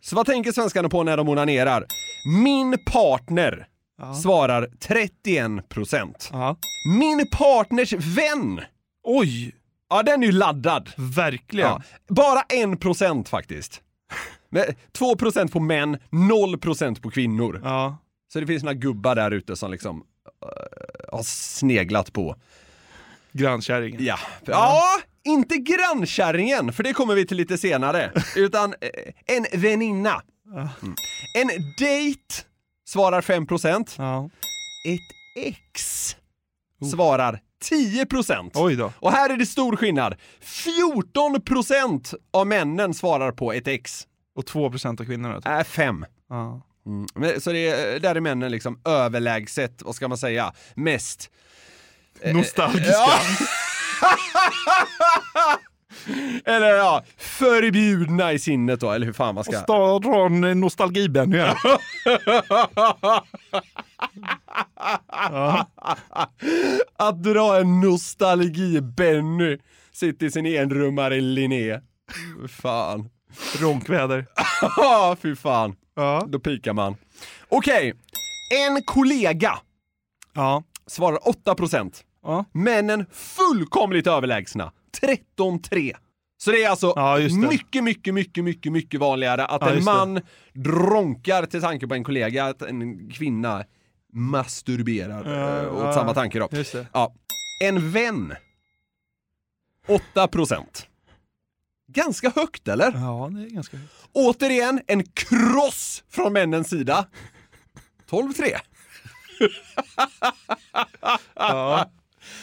Så 0.00 0.16
vad 0.16 0.26
tänker 0.26 0.52
svenskarna 0.52 0.88
på 0.88 1.02
när 1.02 1.16
de 1.16 1.28
onanerar? 1.28 1.86
Min 2.42 2.78
partner 2.86 3.66
svarar 4.22 4.66
31%. 4.80 6.14
Ja. 6.32 6.56
Min 6.98 7.26
partners 7.32 7.92
vän! 7.92 8.60
Oj! 9.02 9.54
Ja, 9.90 10.02
den 10.02 10.22
är 10.22 10.26
ju 10.26 10.32
laddad. 10.32 10.90
Verkligen. 10.96 11.68
Ja, 11.68 11.82
bara 12.08 12.42
1% 12.42 13.28
faktiskt. 13.28 13.80
Men 14.50 14.64
2% 14.98 15.52
på 15.52 15.60
män, 15.60 15.96
0% 16.10 17.02
på 17.02 17.10
kvinnor. 17.10 17.60
Ja. 17.64 17.98
Så 18.32 18.40
det 18.40 18.46
finns 18.46 18.62
några 18.62 18.74
gubbar 18.74 19.14
där 19.14 19.30
ute 19.30 19.56
som 19.56 19.70
liksom 19.70 20.04
eh, 20.42 21.16
har 21.16 21.22
sneglat 21.22 22.12
på. 22.12 22.36
Grannkärringen. 23.32 24.04
Ja. 24.04 24.18
ja, 24.44 24.82
inte 25.24 25.56
grannkärringen, 25.56 26.72
för 26.72 26.82
det 26.82 26.92
kommer 26.92 27.14
vi 27.14 27.26
till 27.26 27.36
lite 27.36 27.58
senare. 27.58 28.12
Utan 28.36 28.74
eh, 28.80 29.36
en 29.36 29.60
väninna. 29.60 30.22
Mm. 30.54 30.94
En 31.34 31.48
dejt 31.78 32.34
svarar 32.88 33.20
5%. 33.20 33.94
Ja. 33.98 34.30
Ett 34.88 35.46
ex 35.46 36.16
svarar 36.90 37.40
10%. 37.70 38.50
Oj 38.54 38.76
då. 38.76 38.92
Och 38.96 39.12
här 39.12 39.30
är 39.30 39.36
det 39.36 39.46
stor 39.46 39.76
skillnad. 39.76 40.14
14% 40.42 42.14
av 42.30 42.46
männen 42.46 42.94
svarar 42.94 43.32
på 43.32 43.52
ett 43.52 43.68
ex. 43.68 44.06
Och 44.34 44.44
2% 44.44 45.00
av 45.00 45.04
kvinnorna? 45.04 45.40
Är 45.44 45.64
5. 45.64 46.06
Ja. 46.28 46.62
Mm. 46.86 47.06
Men, 47.14 47.40
så 47.40 47.52
det 47.52 47.68
är, 47.68 48.00
där 48.00 48.14
är 48.14 48.20
männen 48.20 48.50
liksom 48.50 48.80
överlägset, 48.84 49.82
vad 49.82 49.94
ska 49.94 50.08
man 50.08 50.18
säga, 50.18 50.52
mest... 50.74 51.30
eh, 52.20 52.34
Nostalgiska. 52.34 52.92
Ja. 52.92 53.20
eller 56.54 56.68
ja, 56.68 57.04
förbjudna 57.16 58.32
i 58.32 58.38
sinnet 58.38 58.80
då, 58.80 58.90
eller 58.90 59.06
hur 59.06 59.12
fan 59.12 59.34
man 59.34 59.44
ska... 59.44 59.74
Och 59.74 60.00
dra 60.00 60.26
en 60.26 60.64
nostalgi-Benny 60.64 61.38
här. 61.38 61.56
Att 66.96 67.22
dra 67.22 67.60
en 67.60 67.84
nostalgi-Benny, 67.84 69.58
sitter 69.92 70.26
i 70.26 70.30
sin 70.30 70.46
enrummare 70.46 71.16
i 71.16 71.20
Linné. 71.20 71.80
Fan. 72.48 73.10
Ronkväder. 73.60 74.26
Ja, 74.76 75.16
fy 75.22 75.36
fan. 75.36 75.76
Ja. 75.96 76.24
Då 76.28 76.38
pikar 76.40 76.72
man. 76.72 76.96
Okej, 77.48 77.94
en 78.68 78.82
kollega 78.82 79.58
Ja. 80.34 80.62
svarar 80.86 81.18
8%. 81.18 81.92
Ja. 82.22 82.44
Männen 82.52 83.06
fullkomligt 83.12 84.06
överlägsna. 84.06 84.72
13-3. 85.38 85.92
Så 86.38 86.50
det 86.50 86.64
är 86.64 86.70
alltså 86.70 86.92
Ja, 86.96 87.18
just 87.18 87.42
det. 87.42 87.48
mycket, 87.48 87.84
mycket, 87.84 88.14
mycket, 88.14 88.44
mycket, 88.44 88.72
mycket 88.72 89.00
vanligare 89.00 89.46
att 89.46 89.60
Ja, 89.62 89.68
en 89.68 89.74
just 89.74 89.86
det. 89.86 89.92
man 89.92 90.20
dronkar 90.52 91.46
till 91.46 91.60
tanke 91.60 91.86
på 91.86 91.94
en 91.94 92.04
kollega, 92.04 92.44
att 92.44 92.62
en 92.62 93.10
kvinna 93.10 93.64
masturberar 94.12 95.24
Ja, 95.40 95.62
eh, 95.62 95.74
åt 95.76 95.82
ja, 95.84 95.92
samma 95.92 96.14
tanke 96.14 96.38
då. 96.38 96.48
just 96.52 96.72
det. 96.72 96.86
Ja. 96.92 97.12
En 97.64 97.90
vän. 97.92 98.34
8%. 99.88 100.86
Ganska 101.92 102.30
högt 102.36 102.68
eller? 102.68 102.92
Ja, 102.92 103.30
det 103.32 103.42
är 103.42 103.50
ganska 103.50 103.76
högt. 103.76 103.92
Återigen 104.12 104.80
en 104.86 105.02
kross 105.04 106.04
från 106.10 106.32
männens 106.32 106.68
sida. 106.70 107.06
12-3. 108.10 108.44
Ja. 111.34 111.90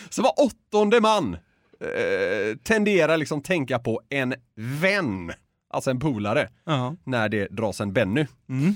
Så 0.09 0.21
var 0.21 0.33
åttonde 0.37 1.01
man 1.01 1.33
eh, 1.81 2.57
tenderar 2.63 3.17
liksom 3.17 3.41
tänka 3.41 3.79
på 3.79 4.01
en 4.09 4.33
vän, 4.55 5.33
alltså 5.73 5.89
en 5.89 5.99
polare, 5.99 6.49
Ja. 6.65 6.95
när 7.03 7.29
det 7.29 7.47
dras 7.47 7.81
en 7.81 7.93
Benny. 7.93 8.25
Mm. 8.49 8.75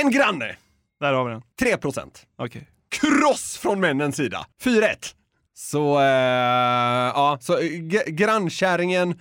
En 0.00 0.10
granne, 0.10 0.56
Där 1.00 1.12
har 1.12 1.24
vi 1.24 1.30
den. 1.30 1.42
3%. 1.80 2.10
Okej. 2.36 2.68
Kross 2.88 3.56
från 3.56 3.80
männens 3.80 4.16
sida, 4.16 4.46
4-1. 4.62 5.14
Så, 5.54 5.98
eh, 6.00 7.12
ja, 7.14 7.38
så 7.40 7.58
eh, 7.58 7.68
grannkärringen, 8.06 9.20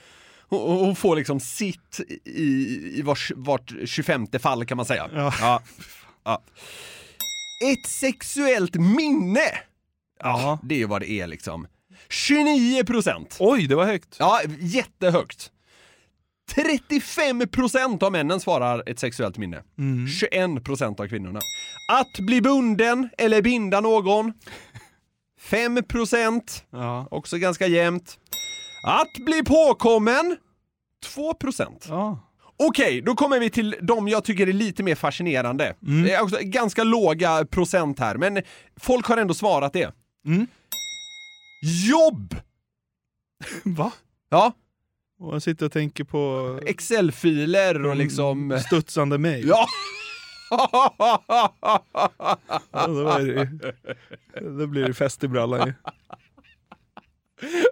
hon, 0.49 0.79
hon 0.79 0.95
får 0.95 1.15
liksom 1.15 1.39
sitt 1.39 1.99
i, 2.25 2.41
i 2.95 3.01
vars, 3.01 3.31
vart 3.35 3.73
25 3.85 4.27
fall 4.39 4.65
kan 4.65 4.77
man 4.77 4.85
säga. 4.85 5.09
Ja. 5.13 5.33
Ja. 5.41 5.61
ja. 6.23 6.41
Ett 7.71 7.89
sexuellt 7.89 8.75
minne! 8.75 9.51
Ja. 10.19 10.59
Det 10.63 10.75
är 10.75 10.79
ju 10.79 10.85
vad 10.85 11.01
det 11.01 11.11
är 11.11 11.27
liksom. 11.27 11.67
29 12.09 12.83
procent. 12.83 13.37
Oj, 13.39 13.67
det 13.67 13.75
var 13.75 13.85
högt. 13.85 14.15
Ja, 14.19 14.41
jättehögt. 14.59 15.51
35 16.55 17.47
procent 17.47 18.03
av 18.03 18.11
männen 18.11 18.39
svarar 18.39 18.83
ett 18.85 18.99
sexuellt 18.99 19.37
minne. 19.37 19.63
21 20.19 20.63
procent 20.63 20.99
av 20.99 21.07
kvinnorna. 21.07 21.39
Att 21.91 22.25
bli 22.27 22.41
bunden 22.41 23.09
eller 23.17 23.41
binda 23.41 23.81
någon. 23.81 24.33
5 25.41 25.83
procent. 25.83 26.65
Ja. 26.69 27.07
Också 27.11 27.37
ganska 27.37 27.67
jämnt. 27.67 28.19
Att 28.87 29.25
bli 29.25 29.43
påkommen. 29.43 30.37
2 31.05 31.33
procent. 31.33 31.85
Ja. 31.89 32.27
Okej, 32.57 33.01
då 33.01 33.15
kommer 33.15 33.39
vi 33.39 33.49
till 33.49 33.75
de 33.81 34.07
jag 34.07 34.23
tycker 34.23 34.47
är 34.47 34.53
lite 34.53 34.83
mer 34.83 34.95
fascinerande. 34.95 35.75
Det 35.79 36.11
är 36.13 36.21
också 36.23 36.37
ganska 36.41 36.83
låga 36.83 37.45
procent 37.45 37.99
här, 37.99 38.15
men 38.17 38.41
folk 38.79 39.05
har 39.05 39.17
ändå 39.17 39.33
svarat 39.33 39.73
det. 39.73 39.91
Mm. 40.25 40.47
Jobb! 41.89 42.35
Va? 43.63 43.91
Ja, 44.29 44.53
Och 45.19 45.35
jag 45.35 45.41
sitter 45.41 45.65
och 45.65 45.71
tänker 45.71 46.03
på 46.03 46.59
Excel-filer 46.65 47.85
och 47.85 47.95
liksom... 47.95 48.59
studsande 48.65 49.17
mejl. 49.17 49.47
Ja! 49.47 49.67
Ja, 52.71 52.87
då, 52.87 53.07
är 53.09 53.25
det, 53.25 53.73
då 54.57 54.67
blir 54.67 54.87
det 54.87 54.93
fest 54.93 55.23
i 55.23 55.27
brallan 55.27 55.67
ju. 55.67 55.73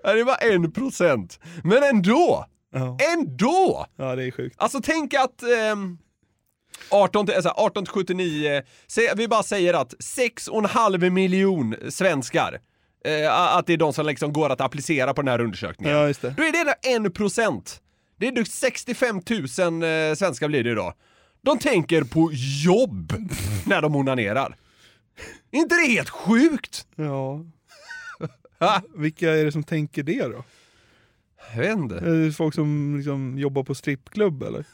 Ja, 0.03 0.13
det 0.13 0.23
var 0.23 0.37
en 0.53 0.71
procent. 0.71 1.39
Men 1.63 1.83
ändå! 1.83 2.45
Ändå! 3.13 3.85
Ja, 3.95 4.15
det 4.15 4.23
är 4.23 4.31
sjukt. 4.31 4.55
Alltså 4.59 4.79
tänk 4.83 5.13
att 5.13 5.43
ehm, 5.43 5.97
18 6.91 7.25
till, 7.25 7.35
alltså 7.35 7.49
18 7.49 7.85
till 7.85 7.93
79, 7.93 8.63
säg, 8.87 9.09
vi 9.15 9.27
bara 9.27 9.43
säger 9.43 9.73
att 9.73 9.93
6,5 9.93 11.09
miljon 11.09 11.75
svenskar, 11.89 12.59
eh, 13.05 13.55
att 13.57 13.67
det 13.67 13.73
är 13.73 13.77
de 13.77 13.93
som 13.93 14.05
liksom 14.05 14.33
går 14.33 14.49
att 14.49 14.61
applicera 14.61 15.13
på 15.13 15.21
den 15.21 15.31
här 15.31 15.41
undersökningen. 15.41 15.97
Ja, 15.97 16.07
just 16.07 16.21
det. 16.21 16.33
Då 16.37 16.43
är 16.43 16.65
det 16.65 16.73
en 16.89 17.11
procent. 17.11 17.81
Det 18.19 18.27
är 18.27 18.31
drygt 18.31 18.51
65 18.51 19.15
000 19.29 19.39
eh, 19.39 20.15
svenskar 20.15 20.47
blir 20.47 20.63
det 20.63 20.71
idag. 20.71 20.93
De 21.41 21.59
tänker 21.59 22.03
på 22.03 22.29
jobb 22.65 23.13
när 23.65 23.81
de 23.81 23.95
onanerar. 23.95 24.55
Inte 25.51 25.75
det 25.75 25.87
helt 25.91 26.09
sjukt? 26.09 26.87
Ja. 26.95 27.45
Vilka 28.95 29.31
är 29.31 29.45
det 29.45 29.51
som 29.51 29.63
tänker 29.63 30.03
det 30.03 30.23
då? 30.23 30.43
Jag 31.55 31.59
vet 31.61 31.77
inte. 31.77 31.95
Är 31.95 32.25
det 32.25 32.31
folk 32.33 32.55
som 32.55 32.95
liksom 32.97 33.37
jobbar 33.39 33.63
på 33.63 33.75
strippklubb 33.75 34.43
eller? 34.43 34.65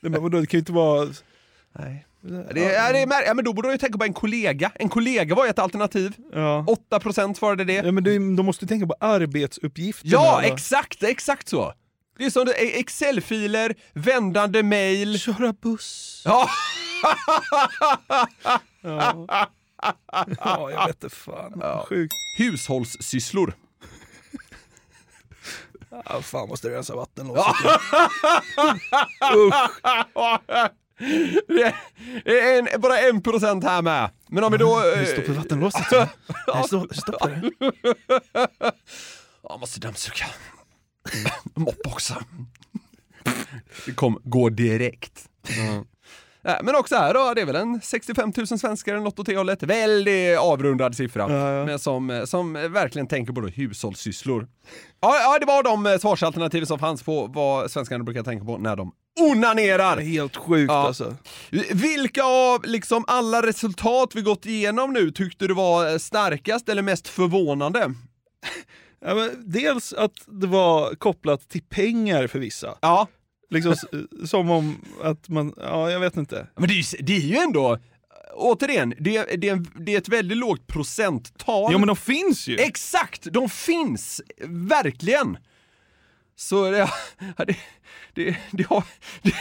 Nej, 0.00 0.10
men 0.12 0.22
vadå, 0.22 0.40
det 0.40 0.46
kan 0.46 0.58
ju 0.58 0.60
inte 0.60 0.72
vara... 0.72 1.08
Nej. 1.72 2.04
Det 2.20 2.64
är, 2.74 2.92
det 2.92 2.98
är 3.02 3.06
mär- 3.06 3.22
ja, 3.26 3.34
men 3.34 3.44
då 3.44 3.52
borde 3.52 3.70
du 3.72 3.78
tänka 3.78 3.98
på 3.98 4.04
en 4.04 4.12
kollega. 4.12 4.72
En 4.74 4.88
kollega 4.88 5.34
var 5.34 5.44
ju 5.44 5.50
ett 5.50 5.58
alternativ. 5.58 6.12
Ja. 6.32 6.66
8% 6.90 7.34
svarade 7.34 7.64
det. 7.64 7.72
Ja, 7.72 7.92
men 7.92 8.04
du, 8.04 8.36
de 8.36 8.46
måste 8.46 8.64
ju 8.64 8.68
tänka 8.68 8.86
på 8.86 8.94
arbetsuppgifterna. 9.00 10.12
Ja, 10.12 10.42
exakt, 10.42 11.02
exakt 11.02 11.48
så. 11.48 11.72
Det 12.18 12.24
är 12.24 12.30
som 12.30 12.48
Excel-filer, 12.56 13.74
vändande 13.92 14.62
mail. 14.62 15.18
Köra 15.18 15.52
buss. 15.52 16.22
Ja. 16.24 16.48
Ja. 18.80 19.26
ja, 20.38 20.70
jag 20.70 20.86
vet 20.86 21.04
inte 21.04 21.16
fan. 21.16 21.62
Sjukt. 21.88 22.14
Hushållssysslor. 22.38 23.54
Ja, 25.90 26.22
fan 26.22 26.48
måste 26.48 26.70
rensa 26.70 26.96
vattenlåset. 26.96 27.54
Det 32.24 32.40
är 32.40 32.58
en, 32.58 32.80
bara 32.80 32.98
en 32.98 33.22
procent 33.22 33.64
här 33.64 33.82
med. 33.82 34.10
Men 34.28 34.44
om 34.44 34.52
vi 34.52 34.58
då... 34.58 34.80
Det 34.96 35.06
står 35.06 35.22
på 35.22 35.32
vattenlåset. 35.32 35.90
Nej, 36.54 36.64
stopp, 36.66 36.96
stopp 36.96 37.22
det. 37.22 37.50
Jag 39.42 39.60
måste 39.60 39.80
dammsuga. 39.80 40.26
Mopp 41.54 41.86
också. 41.86 42.14
Det 43.86 43.92
kom, 43.92 44.20
går 44.24 44.50
direkt. 44.50 45.28
Ja, 46.42 46.58
Men 46.62 46.74
också 46.74 46.96
här 46.96 47.14
då, 47.14 47.34
det 47.34 47.40
är 47.40 47.46
väl 47.46 47.56
en 47.56 47.80
65 47.82 48.32
000 48.36 48.46
svenskar 48.46 48.92
eller 48.92 49.04
något 49.04 49.18
åt 49.18 49.26
det 49.26 49.36
hållet. 49.36 49.62
Väldigt 49.62 50.38
avrundad 50.38 50.94
siffra. 50.96 51.26
Ja, 51.32 51.52
ja. 51.52 51.64
Men 51.64 51.78
som, 51.78 52.24
som 52.26 52.52
verkligen 52.52 53.06
tänker 53.08 53.32
på 53.32 53.40
då 53.40 53.48
hushållssysslor. 53.48 54.48
Ja, 55.00 55.16
ja, 55.20 55.38
det 55.38 55.46
var 55.46 55.62
de 55.62 55.98
svarsalternativ 56.00 56.64
som 56.64 56.78
fanns 56.78 57.02
på 57.02 57.26
vad 57.26 57.70
svenskarna 57.70 58.04
brukar 58.04 58.22
tänka 58.22 58.44
på 58.44 58.58
när 58.58 58.76
de 58.76 58.92
onanerar. 59.20 59.96
Helt 59.96 60.36
sjukt 60.36 60.72
Ja. 60.72 60.86
alltså. 60.86 61.16
Vilka 61.72 62.24
av 62.24 62.64
liksom 62.64 63.04
alla 63.06 63.46
resultat 63.46 64.12
vi 64.14 64.22
gått 64.22 64.46
igenom 64.46 64.92
nu 64.92 65.10
tyckte 65.10 65.46
du 65.46 65.54
var 65.54 65.98
starkast 65.98 66.68
eller 66.68 66.82
mest 66.82 67.08
förvånande? 67.08 67.94
Ja, 69.00 69.30
dels 69.44 69.92
att 69.92 70.12
det 70.26 70.46
var 70.46 70.94
kopplat 70.94 71.48
till 71.48 71.62
pengar 71.62 72.26
för 72.26 72.38
vissa. 72.38 72.78
Ja. 72.80 73.06
Liksom 73.50 73.74
som 74.24 74.50
om 74.50 74.84
att 75.02 75.28
man, 75.28 75.54
ja 75.56 75.90
jag 75.90 76.00
vet 76.00 76.16
inte. 76.16 76.46
Men 76.56 76.68
det 76.68 76.74
är 76.74 76.96
ju, 76.96 77.02
det 77.02 77.16
är 77.16 77.20
ju 77.20 77.36
ändå, 77.36 77.78
återigen, 78.34 78.94
det, 78.98 79.40
det, 79.40 79.54
det 79.80 79.94
är 79.94 79.98
ett 79.98 80.08
väldigt 80.08 80.38
lågt 80.38 80.66
procenttal. 80.66 81.72
Ja 81.72 81.78
men 81.78 81.86
de 81.86 81.96
finns 81.96 82.48
ju! 82.48 82.56
Exakt, 82.56 83.22
de 83.32 83.48
finns! 83.48 84.22
Verkligen! 84.46 85.38
Så 86.36 86.70
det, 86.70 86.90
det, 87.36 87.56
det, 88.14 88.36
det 88.52 88.66
har... 88.66 88.84
Det, 89.22 89.34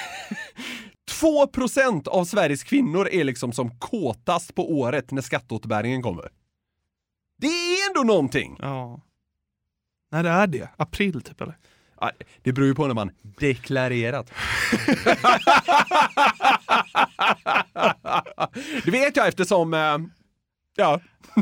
2% 1.21 2.07
av 2.07 2.25
Sveriges 2.25 2.63
kvinnor 2.63 3.09
är 3.09 3.23
liksom 3.23 3.51
som 3.51 3.79
kåtast 3.79 4.55
på 4.55 4.71
året 4.71 5.11
när 5.11 5.21
skatteåterbäringen 5.21 6.01
kommer. 6.01 6.29
Det 7.37 7.47
är 7.47 7.89
ändå 7.89 8.13
någonting! 8.13 8.57
Ja. 8.59 9.01
När 10.11 10.23
det 10.23 10.29
är 10.29 10.47
det? 10.47 10.69
April 10.77 11.21
typ 11.21 11.41
eller? 11.41 11.55
Det 12.43 12.51
beror 12.53 12.67
ju 12.67 12.75
på 12.75 12.87
när 12.87 12.93
man 12.95 13.11
deklarerat. 13.39 14.31
det 18.85 18.91
vet 18.91 19.17
jag 19.17 19.27
eftersom, 19.27 19.73
eh, 19.73 19.97
ja. 20.75 20.99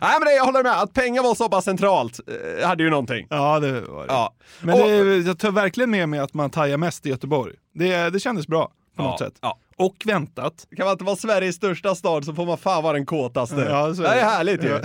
Nej 0.00 0.16
men 0.18 0.24
det, 0.24 0.32
jag 0.36 0.44
håller 0.44 0.62
med, 0.62 0.82
att 0.82 0.92
pengar 0.94 1.22
var 1.22 1.34
så 1.34 1.48
pass 1.48 1.64
centralt 1.64 2.20
eh, 2.60 2.66
hade 2.68 2.82
ju 2.82 2.90
någonting. 2.90 3.26
Ja 3.30 3.60
det 3.60 3.80
var 3.80 4.06
det. 4.06 4.12
Ja. 4.12 4.34
Men 4.60 4.74
Och- 4.74 4.88
det, 4.88 5.16
jag 5.16 5.38
tar 5.38 5.50
verkligen 5.50 5.90
med 5.90 6.08
mig 6.08 6.20
att 6.20 6.34
man 6.34 6.50
tajar 6.50 6.76
mest 6.76 7.06
i 7.06 7.08
Göteborg. 7.08 7.54
Det, 7.74 8.10
det 8.10 8.20
kändes 8.20 8.46
bra 8.46 8.72
på 8.96 9.02
Ja, 9.02 9.10
något 9.10 9.18
sätt. 9.18 9.34
ja. 9.40 9.58
Och 9.76 9.96
väntat. 10.04 10.66
Kan 10.76 10.84
man 10.86 10.92
inte 10.92 11.04
vara 11.04 11.16
Sveriges 11.16 11.56
största 11.56 11.94
stad 11.94 12.24
så 12.24 12.34
får 12.34 12.46
man 12.46 12.58
fan 12.58 12.82
vara 12.82 12.92
den 12.92 13.06
kåtaste. 13.06 13.66
Ja, 13.70 13.94
så 13.94 14.02
det 14.02 14.08
är 14.08 14.12
är 14.12 14.16
det. 14.16 14.24
härligt 14.24 14.64
ju. 14.64 14.68
Ja. 14.68 14.80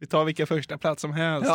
Vi 0.00 0.06
tar 0.06 0.24
vilka 0.24 0.46
första 0.46 0.78
plats 0.78 1.02
som 1.02 1.12
helst. 1.12 1.50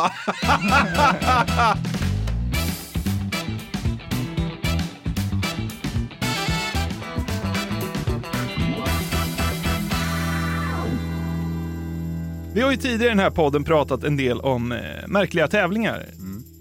Vi 12.52 12.60
har 12.60 12.70
ju 12.70 12.76
tidigare 12.76 13.04
i 13.06 13.08
den 13.08 13.18
här 13.18 13.30
podden 13.30 13.64
pratat 13.64 14.04
en 14.04 14.16
del 14.16 14.40
om 14.40 14.72
eh, 14.72 14.78
märkliga 15.06 15.48
tävlingar. 15.48 16.06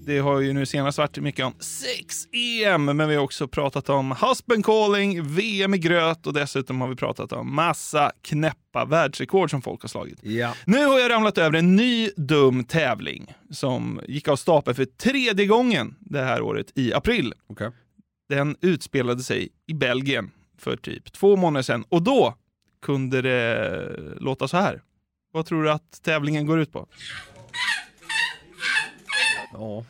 Det 0.09 0.19
har 0.19 0.39
ju 0.39 0.53
nu 0.53 0.65
senast 0.65 0.97
varit 0.97 1.17
mycket 1.17 1.45
om 1.45 1.53
sex-EM, 1.59 2.85
men 2.85 3.09
vi 3.09 3.15
har 3.15 3.23
också 3.23 3.47
pratat 3.47 3.89
om 3.89 4.15
husband 4.21 4.65
calling, 4.65 5.23
VM 5.35 5.73
i 5.73 5.77
gröt 5.77 6.27
och 6.27 6.33
dessutom 6.33 6.81
har 6.81 6.87
vi 6.87 6.95
pratat 6.95 7.31
om 7.31 7.55
massa 7.55 8.11
knäppa 8.21 8.85
världsrekord 8.85 9.49
som 9.51 9.61
folk 9.61 9.81
har 9.81 9.89
slagit. 9.89 10.19
Ja. 10.23 10.53
Nu 10.65 10.85
har 10.85 10.99
jag 10.99 11.11
ramlat 11.11 11.37
över 11.37 11.59
en 11.59 11.75
ny 11.75 12.09
dum 12.15 12.63
tävling 12.63 13.33
som 13.51 14.01
gick 14.07 14.27
av 14.27 14.35
stapeln 14.35 14.75
för 14.75 14.85
tredje 14.85 15.45
gången 15.45 15.95
det 15.99 16.21
här 16.21 16.41
året 16.41 16.71
i 16.75 16.93
april. 16.93 17.33
Okej. 17.47 17.71
Den 18.29 18.55
utspelade 18.61 19.23
sig 19.23 19.49
i 19.67 19.73
Belgien 19.73 20.31
för 20.57 20.77
typ 20.77 21.13
två 21.13 21.35
månader 21.35 21.63
sedan 21.63 21.85
och 21.89 22.01
då 22.01 22.35
kunde 22.81 23.21
det 23.21 24.15
låta 24.19 24.47
så 24.47 24.57
här. 24.57 24.81
Vad 25.31 25.45
tror 25.45 25.63
du 25.63 25.71
att 25.71 26.03
tävlingen 26.03 26.45
går 26.45 26.59
ut 26.59 26.71
på? 26.71 26.87
Ja. 29.53 29.85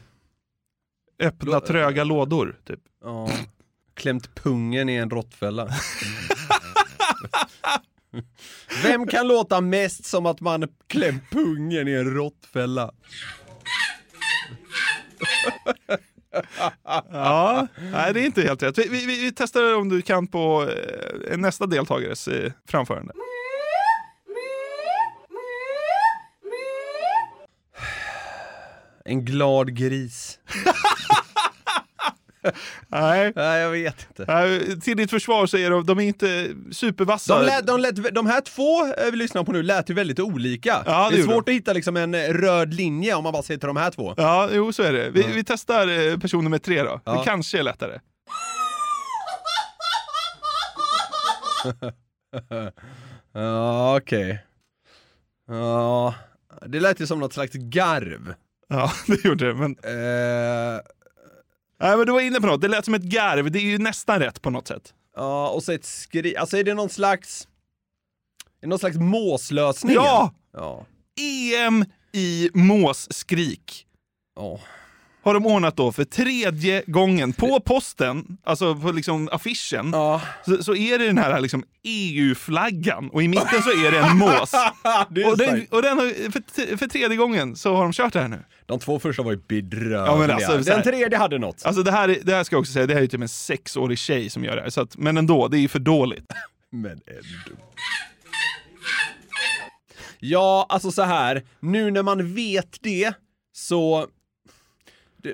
Öppna 1.20 1.60
tröga 1.60 2.04
lådor, 2.04 2.60
typ. 2.68 2.80
ja. 3.04 3.30
Klämt 3.94 4.36
pungen 4.36 4.90
i 4.90 4.96
en 4.96 5.10
råttfälla. 5.10 5.70
Vem 8.84 9.08
kan 9.08 9.28
låta 9.28 9.62
mest 9.62 10.06
som 10.06 10.26
att 10.26 10.42
man 10.42 10.68
klämt 10.88 11.30
pungen 11.32 11.88
i 11.88 11.92
en 11.92 12.14
råttfälla? 12.14 12.92
Ja, 17.12 17.68
nej 17.92 18.14
det 18.14 18.22
är 18.22 18.26
inte 18.26 18.42
helt 18.42 18.64
rätt. 18.64 18.78
Vi, 18.78 18.88
vi, 18.90 19.06
vi 19.06 19.32
testar 19.36 19.76
om 19.76 19.90
du 19.90 20.02
kan 20.02 20.28
på 20.28 20.70
eh, 21.28 21.38
nästa 21.38 21.66
deltagares 21.66 22.28
eh, 22.28 22.52
framförande. 22.68 23.14
En 29.06 29.26
glad 29.26 29.76
gris. 29.78 30.40
Nej. 32.88 33.34
Nej, 33.36 33.62
jag 33.62 33.72
vet 33.72 34.08
inte. 34.10 34.26
Nej, 34.34 34.82
till 34.82 34.98
ditt 34.98 35.10
försvar 35.10 35.46
så 35.46 35.58
är 35.58 35.70
de, 35.70 35.86
de 35.86 36.00
är 36.00 36.04
inte 36.04 36.50
supervassa. 36.72 37.40
De, 37.40 37.46
lät, 37.46 37.68
de, 37.68 37.80
lät, 37.80 38.16
de 38.16 38.26
här 38.26 38.42
två 38.42 38.86
eh, 38.86 39.12
vi 39.12 39.18
lyssnar 39.18 39.44
på 39.44 39.52
nu 39.52 39.64
lät 39.64 39.90
ju 39.90 39.94
väldigt 39.94 40.20
olika. 40.20 40.84
Ja, 40.86 41.10
det 41.10 41.16
det 41.16 41.22
är 41.22 41.26
svårt 41.26 41.50
att 41.50 41.56
hitta 41.56 41.74
liksom 41.74 41.98
en 41.98 42.14
eh, 42.16 42.20
röd 42.34 42.74
linje 42.74 43.16
om 43.16 43.24
man 43.24 43.34
bara 43.34 43.44
ser 43.44 43.58
till 43.58 43.68
de 43.68 43.78
här 43.78 43.92
två. 43.92 44.14
Ja, 44.18 44.50
jo 44.54 44.74
så 44.74 44.84
är 44.84 44.94
det. 44.94 45.10
Vi, 45.10 45.24
vi 45.24 45.44
testar 45.44 46.10
eh, 46.12 46.18
person 46.18 46.44
nummer 46.44 46.58
tre 46.60 46.84
då. 46.84 47.02
Ja. 47.06 47.12
Det 47.12 47.26
kanske 47.26 47.60
är 47.60 47.64
lättare. 47.64 48.00
Ja, 53.34 53.98
okej. 53.98 54.46
Ja, 55.48 56.16
det 56.68 56.80
lät 56.80 57.00
ju 57.00 57.08
som 57.08 57.20
något 57.20 57.34
slags 57.34 57.54
garv. 57.54 58.34
Ja, 58.68 58.92
det 59.08 59.26
gjorde 59.26 59.48
det. 59.48 59.54
Men, 59.54 59.76
Eh, 59.84 60.80
nej, 61.80 61.98
men 61.98 62.06
du 62.06 62.12
var 62.12 62.22
inne 62.22 62.42
på 62.42 62.48
något. 62.48 62.62
Det 62.62 62.68
lät 62.68 62.86
som 62.86 62.94
ett 62.94 63.04
garv. 63.04 63.52
Det 63.52 63.60
är 63.60 63.64
ju 63.64 63.78
nästan 63.78 64.20
rätt 64.20 64.42
på 64.42 64.50
något 64.50 64.68
sätt. 64.68 64.94
ja, 65.16 65.50
och 65.50 65.64
så 65.64 65.72
ett 65.72 65.86
skri... 65.86 66.38
Alltså 66.38 66.58
är 66.58 66.64
det 66.64 66.74
någon 66.74 66.90
slags... 66.90 67.48
Är 68.46 68.62
det 68.62 68.68
någon 68.68 68.80
slags 68.80 68.98
måslösning? 68.98 69.94
Ja! 69.94 70.34
Ja. 70.54 70.86
EM 71.56 71.86
i 72.14 72.50
måsskrik. 72.54 73.86
Ja. 74.36 74.60
Har 75.24 75.34
de 75.34 75.46
ordnat 75.46 75.76
då 75.78 75.92
för 75.92 76.04
tredje 76.04 76.84
gången 76.88 77.34
på 77.34 77.60
posten, 77.60 78.38
alltså 78.44 78.76
på 78.76 78.92
liksom 78.92 79.30
affischen, 79.32 79.92
så, 80.46 80.64
så 80.64 80.76
är 80.76 81.00
det 81.00 81.06
den 81.06 81.18
här 81.18 81.42
liksom 81.42 81.64
EU-flaggan 81.84 83.10
och 83.10 83.24
i 83.24 83.28
mitten 83.28 83.62
så 83.64 83.70
är 83.70 83.92
det 83.92 84.00
en 84.00 84.18
mås. 84.18 84.52
Det 85.10 85.26
och 85.26 85.38
den, 85.38 85.66
och 85.72 85.82
den 85.82 85.98
har, 85.98 86.32
för, 86.32 86.78
för 86.78 86.88
tredje 86.88 87.18
gången 87.18 87.56
så 87.56 87.76
har 87.76 87.84
de 87.84 87.94
kört 87.94 88.14
det 88.14 88.22
här 88.22 88.28
nu. 88.28 88.40
De 88.66 88.80
två 88.80 89.00
första 89.00 89.24
var 89.24 89.32
ju 89.32 89.38
bedrövliga. 89.48 90.28
Ja, 90.30 90.34
alltså, 90.34 90.64
så 90.64 90.70
Den 90.72 90.84
tredje 90.84 91.18
hade 91.18 91.38
något. 91.38 91.66
Alltså 91.66 91.84
det 91.84 91.92
här, 91.92 92.10
är- 92.10 92.18
det 92.24 92.34
här 92.36 92.44
ska 92.44 92.56
jag 92.56 92.60
också 92.62 92.74
säga, 92.74 92.86
det 92.88 92.94
här 92.94 93.02
är 93.02 93.08
typ 93.08 93.22
en 93.22 93.30
sexårig 93.30 93.98
tjej 93.98 94.30
som 94.30 94.44
gör 94.44 94.56
det 94.56 94.62
här. 94.62 94.70
Så 94.70 94.82
att, 94.82 94.98
men 94.98 95.18
ändå, 95.18 95.48
det 95.48 95.58
är 95.58 95.62
ju 95.62 95.68
för 95.68 95.80
dåligt. 95.80 96.26
Men 96.72 96.92
ändå. 96.92 97.62
Ja, 100.20 100.66
alltså 100.70 100.92
så 100.92 101.02
här. 101.04 101.44
nu 101.60 101.92
när 101.92 102.04
man 102.04 102.34
vet 102.36 102.78
det 102.82 103.14
så 103.54 104.08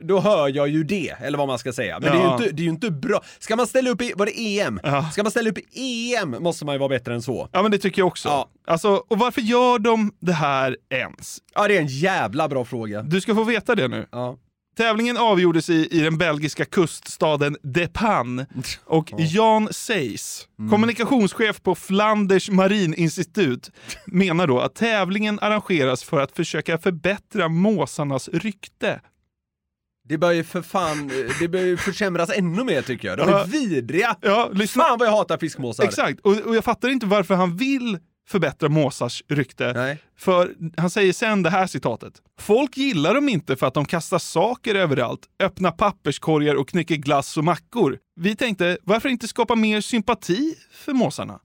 då 0.02 0.20
hör 0.20 0.50
jag 0.56 0.68
ju 0.70 0.84
det, 0.84 1.10
eller 1.22 1.38
vad 1.38 1.48
man 1.48 1.60
ska 1.60 1.74
säga. 1.74 2.00
Men 2.00 2.12
det, 2.12 2.18
är 2.18 2.22
ju 2.22 2.28
Ja. 2.28 2.34
inte, 2.36 2.52
det 2.52 2.62
är 2.62 2.64
ju 2.64 2.70
inte 2.70 2.92
bra. 2.92 3.22
Ska 3.40 3.56
man 3.56 3.68
ställa 3.68 3.90
upp 3.90 4.02
i, 4.02 4.14
var 4.16 4.26
det 4.26 4.60
EM? 4.60 4.80
Ska 5.12 5.24
man 5.24 5.32
ställa 5.32 5.50
upp 5.50 5.58
i 5.58 6.16
EM 6.16 6.36
måste 6.40 6.66
man 6.66 6.76
ju 6.76 6.80
vara 6.80 6.90
bättre 6.90 7.14
än 7.14 7.22
så. 7.22 7.50
Ja 7.52 7.62
men 7.62 7.72
det 7.72 7.78
tycker 7.78 8.02
jag 8.02 8.08
också. 8.08 8.48
Alltså, 8.68 9.04
och 9.08 9.20
varför 9.20 9.42
gör 9.42 9.80
de 9.80 10.12
det 10.20 10.34
här 10.34 10.78
ens? 10.90 11.38
Ja, 11.56 11.68
det 11.68 11.76
är 11.78 11.82
en 11.82 11.88
jävla 11.88 12.48
bra 12.48 12.66
fråga. 12.66 13.02
Du 13.02 13.22
ska 13.22 13.36
få 13.36 13.44
veta 13.44 13.76
det 13.76 13.88
nu. 13.88 14.08
Ja. 14.12 14.38
Tävlingen 14.78 15.18
avgjordes 15.18 15.70
i, 15.70 15.88
i 15.92 16.00
den 16.00 16.18
belgiska 16.18 16.66
kuststaden 16.66 17.58
Depan 17.64 18.46
och 18.86 19.12
Jan 19.18 19.68
Seys, 19.72 20.48
Mm. 20.60 20.72
kommunikationschef 20.72 21.62
på 21.64 21.76
Flanders 21.76 22.50
Marininstitut, 22.50 23.72
menar 24.06 24.48
då 24.48 24.60
att 24.60 24.76
tävlingen 24.76 25.40
arrangeras 25.40 26.04
för 26.04 26.20
att 26.22 26.32
försöka 26.32 26.78
förbättra 26.78 27.48
måsarnas 27.48 28.30
rykte. 28.34 29.02
Det 30.08 30.18
bör 30.18 30.32
ju 30.32 30.44
för 30.44 30.62
fan, 30.62 31.12
det 31.40 31.48
bör 31.48 31.60
ju 31.62 31.78
försämras 31.78 32.30
ännu 32.30 32.64
mer 32.64 32.82
tycker 32.82 33.08
jag. 33.08 33.18
De 33.18 33.30
är 33.30 33.32
Ja. 33.32 33.44
vidriga! 33.44 34.16
Ja, 34.22 34.50
lyssna. 34.54 34.84
Fan 34.84 35.00
vad 35.00 35.08
jag 35.08 35.12
hatar 35.14 35.38
fiskmåsar! 35.38 35.84
Exakt, 35.84 36.20
och, 36.20 36.38
och 36.38 36.56
jag 36.56 36.64
fattar 36.64 36.90
inte 36.90 37.06
varför 37.06 37.36
han 37.36 37.58
vill 37.58 37.98
förbättra 38.28 38.70
måsars 38.70 39.24
rykte. 39.30 39.74
Nej. 39.74 39.98
För 40.18 40.54
han 40.78 40.90
säger 40.90 41.14
sen 41.14 41.44
det 41.44 41.50
här 41.50 41.68
citatet. 41.68 42.14
Folk 42.40 42.78
gillar 42.78 43.14
dem 43.16 43.30
inte 43.30 43.56
för 43.56 43.68
att 43.68 43.74
de 43.74 43.86
kastar 43.86 44.20
saker 44.20 44.76
överallt, 44.76 45.22
öppnar 45.44 45.72
papperskorgar 45.72 46.56
och 46.56 46.70
knycker 46.70 46.96
glass 46.96 47.38
och 47.38 47.44
mackor. 47.44 47.98
Vi 48.16 48.36
tänkte, 48.36 48.78
varför 48.84 49.10
inte 49.10 49.28
skapa 49.28 49.56
mer 49.56 49.82
sympati 49.82 50.56
för 50.72 50.94
måsarna? 50.94 51.40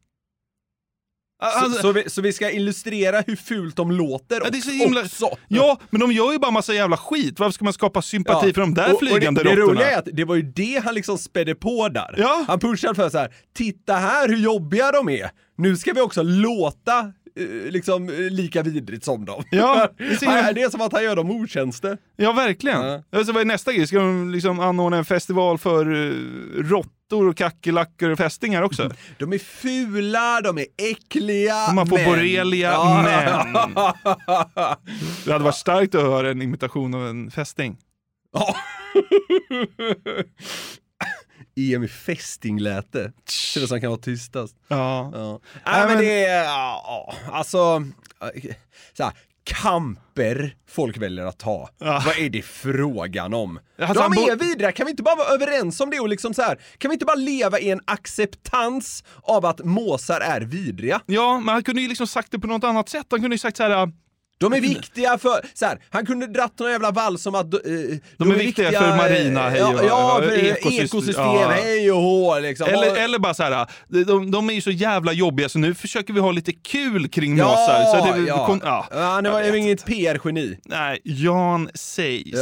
Så, 1.41 1.47
Alltså- 1.47 1.83
så, 1.83 1.93
vi, 1.93 2.11
så 2.11 2.23
vi 2.23 2.33
ska 2.33 2.51
illustrera 2.51 3.21
hur 3.27 3.37
fult 3.37 3.77
de 3.77 3.91
låter 3.91 4.41
Ja, 4.45 4.51
det 4.51 4.59
är 4.59 4.63
så 4.63 4.71
himla... 4.71 5.01
också. 5.01 5.27
Ja, 5.49 5.79
men 5.91 6.01
de 6.01 6.13
gör 6.13 6.33
ju 6.33 6.39
bara 6.39 6.51
massa 6.51 6.75
jävla 6.75 6.97
skit. 6.97 7.39
Varför 7.41 7.53
ska 7.53 7.65
man 7.65 7.73
skapa 7.73 8.03
sympati 8.03 8.47
Ja. 8.47 8.55
för 8.55 8.61
de 8.61 8.75
där 8.75 8.93
Och- 8.93 8.99
flygande 8.99 9.41
och 9.41 9.45
det, 9.45 9.51
det 9.51 9.57
råttorna? 9.57 9.81
roliga 9.81 9.91
är 9.91 9.99
att 9.99 10.09
det 10.13 10.25
var 10.25 10.35
ju 10.35 10.43
det 10.43 10.83
han 10.85 10.95
liksom 10.95 11.19
spädde 11.19 11.55
på 11.55 11.89
där. 11.89 12.15
Ja. 12.19 12.45
Han 12.49 12.59
pushade 12.61 12.95
för 12.95 13.11
så 13.11 13.19
här: 13.19 13.35
titta 13.57 13.95
här 13.95 14.29
hur 14.29 14.37
jobbiga 14.37 14.93
de 14.93 15.09
är. 15.09 15.31
Nu 15.59 15.77
ska 15.77 15.93
vi 15.93 16.01
också 16.01 16.23
låta 16.23 17.13
liksom 17.71 18.09
eh, 18.09 18.15
lika 18.19 18.63
vidrigt 18.63 19.05
som 19.05 19.25
dem. 19.25 19.43
Ja, 19.51 19.89
det 20.21 20.27
Han- 20.27 20.55
det 20.55 20.63
är 20.63 20.71
som 20.71 20.81
att 20.81 20.93
han 20.93 21.03
gör 21.05 21.17
dem 21.17 21.31
otjänster. 21.31 21.99
Ja, 22.17 22.33
verkligen. 22.33 22.83
Ja. 22.87 23.03
Alltså, 23.13 23.33
vad 23.33 23.41
är 23.41 23.45
nästa 23.45 23.73
grej? 23.73 23.87
Ska 23.87 23.97
de 23.99 24.31
liksom 24.31 24.61
anordna 24.61 24.97
en 24.99 25.05
festival 25.05 25.59
för 25.59 25.93
uh, 25.93 26.15
råttor 26.63 27.29
och 27.29 27.37
kackerlackor 27.37 28.11
och 28.11 28.19
fästingar 28.19 28.63
också? 28.63 28.91
De 29.19 29.33
är 29.33 29.39
fula, 29.39 30.41
de 30.41 30.59
är 30.59 30.67
äckliga, 30.91 31.67
De 31.67 31.79
har 31.79 31.87
på 31.87 31.95
men- 31.95 32.05
borrelia, 32.05 32.71
Ja. 32.71 33.03
men... 33.05 33.75
Det 35.25 35.33
hade 35.33 35.45
varit 35.45 35.55
starkt 35.57 35.95
att 35.95 36.03
höra 36.03 36.31
en 36.31 36.43
imitation 36.43 36.95
av 36.95 37.07
en 37.07 37.31
fästing. 37.31 37.77
Ja. 38.33 38.57
EM 41.61 41.85
i 41.85 41.89
fästing 41.89 42.59
lät 42.59 42.93
det. 42.93 43.13
Det 43.55 43.63
är 43.63 43.67
som 43.67 43.81
kan 43.81 43.91
vara 43.91 44.01
tystast. 44.01 44.57
Ja. 44.69 45.11
Ja. 45.15 45.41
Nej, 45.53 45.63
Nej 45.65 45.87
men 45.89 45.99
det 45.99 46.25
är, 46.25 46.45
ja, 46.45 47.15
alltså, 47.33 47.83
så 48.93 49.05
här, 49.05 49.13
kamper 49.45 50.57
folk 50.69 50.97
väljer 50.97 51.25
att 51.25 51.39
ta. 51.39 51.69
Ja. 51.79 52.03
Vad 52.07 52.19
är 52.19 52.31
det 52.31 52.43
frågan 52.43 53.35
om? 53.35 53.61
Alltså, 53.79 54.03
De 54.03 54.13
är 54.13 54.37
vidriga, 54.37 54.73
kan 54.73 54.87
vi 54.87 54.91
inte 54.91 55.03
bara 55.03 55.17
vara 55.17 55.29
överens 55.29 55.81
om 55.81 55.91
det 55.91 56.01
och 56.01 56.09
liksom 56.09 56.35
så 56.35 56.43
här, 56.43 56.59
kan 56.79 56.89
vi 56.89 56.93
inte 56.93 57.05
bara 57.05 57.17
leva 57.17 57.59
i 57.59 57.71
en 57.71 57.81
acceptans 57.85 59.05
av 59.23 59.47
att 59.47 59.65
måsar 59.65 60.21
är 60.21 60.41
vidriga? 60.41 61.01
Ja, 61.07 61.41
men 61.41 61.55
han 61.55 61.63
kunde 61.63 61.83
ju 61.83 61.89
liksom 61.89 62.07
sagt 62.07 62.31
det 62.31 62.39
på 62.39 62.47
något 62.47 62.65
annat 62.65 62.89
sätt. 62.89 63.07
Han 63.11 63.21
kunde 63.21 63.35
ju 63.35 63.39
sagt 63.39 63.57
så 63.57 63.63
här... 63.63 63.93
De 64.41 64.53
är 64.53 64.61
viktiga 64.61 65.19
för, 65.19 65.41
så 65.55 65.67
här, 65.67 65.79
han 65.91 66.07
kunde 66.07 66.27
dratt 66.27 66.59
någon 66.59 66.71
jävla 66.71 66.91
vals 66.91 67.27
om 67.27 67.35
att 67.35 67.55
eh, 67.55 67.61
de, 68.17 68.31
är 68.31 68.35
viktiga 68.35 68.71
för 68.73 68.97
marina, 68.97 69.49
hej 69.49 69.63
och- 69.63 69.75
ja, 69.75 69.85
ja, 69.89 70.21
för 70.23 70.33
ekosystem, 70.33 70.85
ekosystem, 70.85 71.25
ja. 71.25 71.49
hej 71.51 71.93
och 71.93 72.01
hå 72.03 72.39
liksom. 72.39 72.69
Eller, 72.69 72.97
eller 73.05 73.19
bara 73.19 73.35
så 73.35 73.43
här, 73.43 73.67
de, 73.89 74.05
de, 74.05 74.31
de 74.31 74.51
är 74.51 74.55
ju 74.55 74.61
så 74.61 74.71
jävla 74.71 75.13
jobbiga 75.13 75.49
så 75.49 75.59
nu 75.59 75.75
försöker 75.75 76.13
vi 76.13 76.21
ha 76.21 76.33
lite 76.33 76.53
kul 76.53 77.09
kring 77.09 77.37
Ja, 77.37 77.45
måsar. 77.49 77.85
Så 77.85 78.13
det, 78.17 78.27
ja. 78.29 78.47
Kon, 78.47 78.61
ja. 78.65 78.87
Ja, 78.91 79.23
det 79.23 79.31
var 79.31 79.43
ju 79.43 79.57
inget 79.59 79.85
PR-geni. 79.87 80.59
Nej, 80.65 81.01
Jan 81.05 81.71
Seys. 81.75 82.35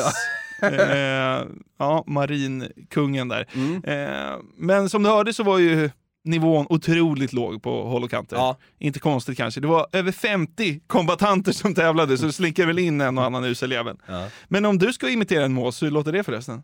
eh, 0.62 1.42
ja, 1.78 2.04
marinkungen 2.06 3.28
där. 3.28 3.46
Mm. 3.54 3.84
Eh, 3.84 4.36
men 4.58 4.88
som 4.90 5.02
du 5.02 5.08
hörde 5.10 5.34
så 5.34 5.42
var 5.42 5.58
ju 5.58 5.90
nivån 6.28 6.66
otroligt 6.68 7.32
låg 7.32 7.62
på 7.62 7.82
håll 7.88 8.04
och 8.04 8.10
kanter. 8.10 8.36
Ja. 8.36 8.56
Inte 8.78 9.00
konstigt 9.00 9.36
kanske. 9.36 9.60
Det 9.60 9.66
var 9.66 9.86
över 9.92 10.12
50 10.12 10.80
kombatanter 10.86 11.52
som 11.52 11.74
tävlade 11.74 12.18
så 12.18 12.26
det 12.26 12.32
slinker 12.32 12.66
väl 12.66 12.78
in 12.78 13.00
en 13.00 13.18
och 13.18 13.24
annan 13.24 13.44
usel 13.44 13.72
jävel. 13.72 13.96
Ja. 14.06 14.28
Men 14.48 14.64
om 14.64 14.78
du 14.78 14.92
ska 14.92 15.08
imitera 15.08 15.44
en 15.44 15.52
mås, 15.52 15.82
hur 15.82 15.90
låter 15.90 16.12
det 16.12 16.24
förresten? 16.24 16.62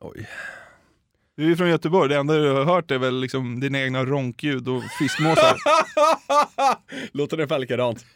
Oj. 0.00 0.28
Du 1.36 1.44
är 1.44 1.48
ju 1.48 1.56
från 1.56 1.68
Göteborg, 1.68 2.08
det 2.08 2.16
enda 2.16 2.34
du 2.34 2.52
har 2.52 2.64
hört 2.64 2.90
är 2.90 2.98
väl 2.98 3.20
liksom 3.20 3.60
dina 3.60 3.80
egna 3.80 4.04
ronkljud 4.04 4.68
och 4.68 4.82
fiskmåsar. 4.98 5.56
Låter 7.12 7.36
det 7.36 7.42
ungefär 7.42 7.58
likadant? 7.58 8.06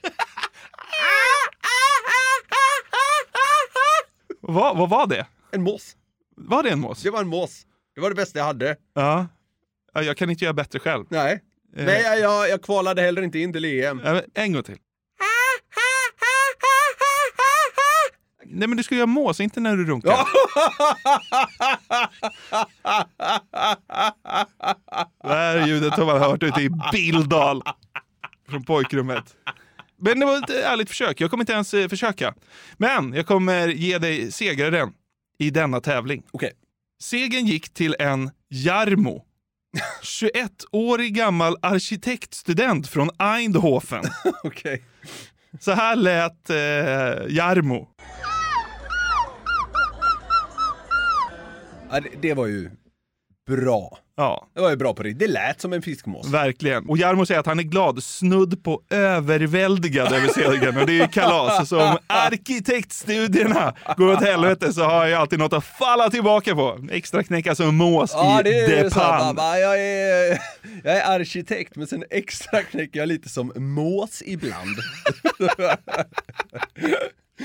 vad, 4.40 4.76
vad 4.76 4.88
var 4.88 5.06
det? 5.06 5.26
En 5.50 5.62
mås. 5.62 5.96
Var 6.36 6.62
det 6.62 6.70
en 6.70 6.80
mås? 6.80 7.02
Det 7.02 7.10
var 7.10 7.20
en 7.20 7.28
mås. 7.28 7.66
Det 7.94 8.00
var 8.00 8.08
det 8.08 8.14
bästa 8.14 8.38
jag 8.38 8.46
hade. 8.46 8.76
Ja. 8.94 9.26
Ja 9.94 10.02
jag 10.02 10.16
kan 10.16 10.30
inte 10.30 10.44
göra 10.44 10.54
bättre 10.54 10.78
själv. 10.78 11.04
Nej. 11.08 11.42
Eh. 11.76 11.84
Nej, 11.84 12.20
jag, 12.20 12.48
jag, 12.48 12.62
kvalade 12.62 13.02
heller 13.02 13.22
inte 13.22 13.38
in 13.38 13.52
till 13.52 13.64
EM. 13.64 14.00
En 14.34 14.52
gång 14.52 14.62
till. 14.62 14.78
Nej 18.54 18.68
men 18.68 18.76
du 18.76 18.82
ska 18.82 18.94
göra 18.94 19.06
mås, 19.06 19.40
inte 19.40 19.60
när 19.60 19.76
du 19.76 19.84
runkar. 19.84 20.10
Det 25.22 25.28
här 25.28 25.66
ljudet 25.66 25.94
har 25.94 26.06
man 26.06 26.20
hört 26.20 26.42
ute 26.42 26.60
i 26.60 26.70
Bildal. 26.92 27.62
Från 28.48 28.64
pojkrummet. 28.64 29.36
Men 29.98 30.20
det 30.20 30.26
var 30.26 30.38
ett 30.38 30.50
ärligt 30.50 30.88
försök. 30.88 31.20
Jag 31.20 31.30
kommer 31.30 31.42
inte 31.42 31.52
ens 31.52 31.74
eh, 31.74 31.88
försöka. 31.88 32.34
Men 32.76 33.12
jag 33.12 33.26
kommer 33.26 33.68
ge 33.68 33.98
dig 33.98 34.32
segraren 34.32 34.92
i 35.38 35.50
denna 35.50 35.80
tävling. 35.80 36.22
Okej. 36.30 36.52
Segern 37.02 37.46
gick 37.46 37.74
till 37.74 37.96
en 37.98 38.30
Jarmo. 38.48 39.24
21-årig 40.02 41.14
gammal 41.14 41.56
arkitektstudent 41.62 42.88
från 42.88 43.10
Eindhoven. 43.18 44.04
Okej. 44.44 44.84
Så 45.60 45.72
här 45.72 45.96
lät 45.96 46.50
eh, 46.50 47.36
Jarmo. 47.36 47.88
Ja, 51.90 52.00
det, 52.00 52.08
det 52.22 52.34
var 52.34 52.46
ju 52.46 52.70
bra. 53.46 53.98
Ja, 54.16 54.46
Det 54.54 54.60
var 54.60 54.70
ju 54.70 54.76
bra 54.76 54.94
på 54.94 55.02
det. 55.02 55.12
Det 55.12 55.26
lät 55.26 55.60
som 55.60 55.72
en 55.72 55.82
fiskmås. 55.82 56.28
verkligen. 56.28 56.86
Och 56.88 56.98
Jarmo 56.98 57.26
säger 57.26 57.40
att 57.40 57.46
han 57.46 57.58
är 57.58 57.62
glad, 57.62 58.02
snudd 58.02 58.64
på 58.64 58.82
överväldigad 58.90 60.12
över 60.12 60.28
segern. 60.28 60.76
Och 60.76 60.86
det 60.86 60.92
är 60.92 61.02
ju 61.02 61.08
kalas. 61.08 61.68
Så 61.68 61.82
om 61.82 61.98
arkitektstudierna 62.06 63.74
går 63.96 64.12
åt 64.12 64.22
helvete 64.24 64.72
så 64.72 64.82
har 64.84 65.06
jag 65.06 65.20
alltid 65.20 65.38
något 65.38 65.52
att 65.52 65.64
falla 65.64 66.10
tillbaka 66.10 66.54
på. 66.54 66.78
Extra 66.90 67.22
knäcka 67.22 67.54
som 67.54 67.76
mås 67.76 68.10
Ja, 68.14 68.40
i 68.40 68.42
det 68.42 68.78
är 68.78 68.82
så. 68.90 68.98
Depan. 68.98 69.34
Bara, 69.34 69.58
jag, 69.58 69.80
är, 69.80 70.38
jag 70.84 70.96
är 70.96 71.20
arkitekt, 71.20 71.76
men 71.76 71.86
sen 71.86 72.04
extra 72.10 72.62
knäcker 72.62 72.98
jag 73.00 73.08
lite 73.08 73.28
som 73.28 73.52
mås 73.56 74.22
ibland. 74.26 74.76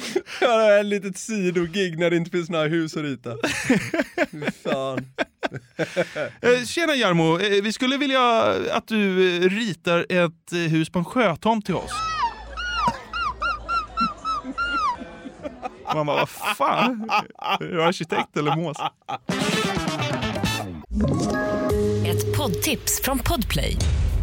Jag 0.42 0.50
har 0.50 0.80
ett 0.80 0.86
litet 0.86 1.18
sidogig 1.18 2.00
när 2.00 2.10
det 2.10 2.18
inte 2.18 2.32
finns 2.32 2.50
några 2.50 2.68
hus 2.68 2.98
att 2.98 3.04
rita. 3.04 3.30
Fan. 4.64 5.06
Eh, 6.42 6.66
Tjena 6.66 6.96
Jarmo, 6.96 7.40
Eh, 7.40 7.64
vi 7.64 7.74
skulle 7.74 7.98
vilja 7.98 8.44
att 8.72 8.88
du 8.88 9.36
eh, 9.38 9.42
ritar 9.50 10.06
ett 10.10 10.54
hus 10.72 10.90
på 10.90 11.00
en 11.00 11.06
sjötomt 11.06 11.66
till 11.66 11.76
oss. 11.76 11.92
Man 15.94 16.06
bara, 16.06 16.18
vad 16.18 16.30
fan? 16.30 17.10
Är 17.38 17.58
du 17.68 17.84
arkitekt 17.84 18.38
eller 18.38 18.56
mås? 18.56 18.78
Ett 22.06 22.38
poddtips 22.38 23.02
från 23.04 23.20
Podplay. 23.20 23.78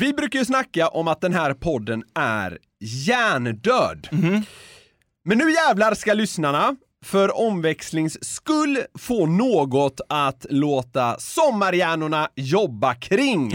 Vi 0.00 0.12
brukar 0.12 0.38
ju 0.38 0.44
snacka 0.44 0.88
om 0.88 1.08
att 1.08 1.20
den 1.20 1.32
här 1.32 1.54
podden 1.54 2.04
är 2.14 2.58
hjärndöd. 2.80 4.08
Men 5.24 5.38
nu 5.38 5.52
jävlar 5.52 5.94
ska 5.94 6.14
lyssnarna 6.14 6.76
för 7.04 7.36
omväxlings 7.38 8.24
skull 8.24 8.78
få 8.98 9.26
något 9.26 10.00
att 10.08 10.46
låta 10.50 11.18
sommarhjärnorna 11.18 12.28
jobba 12.34 12.94
kring. 12.94 13.54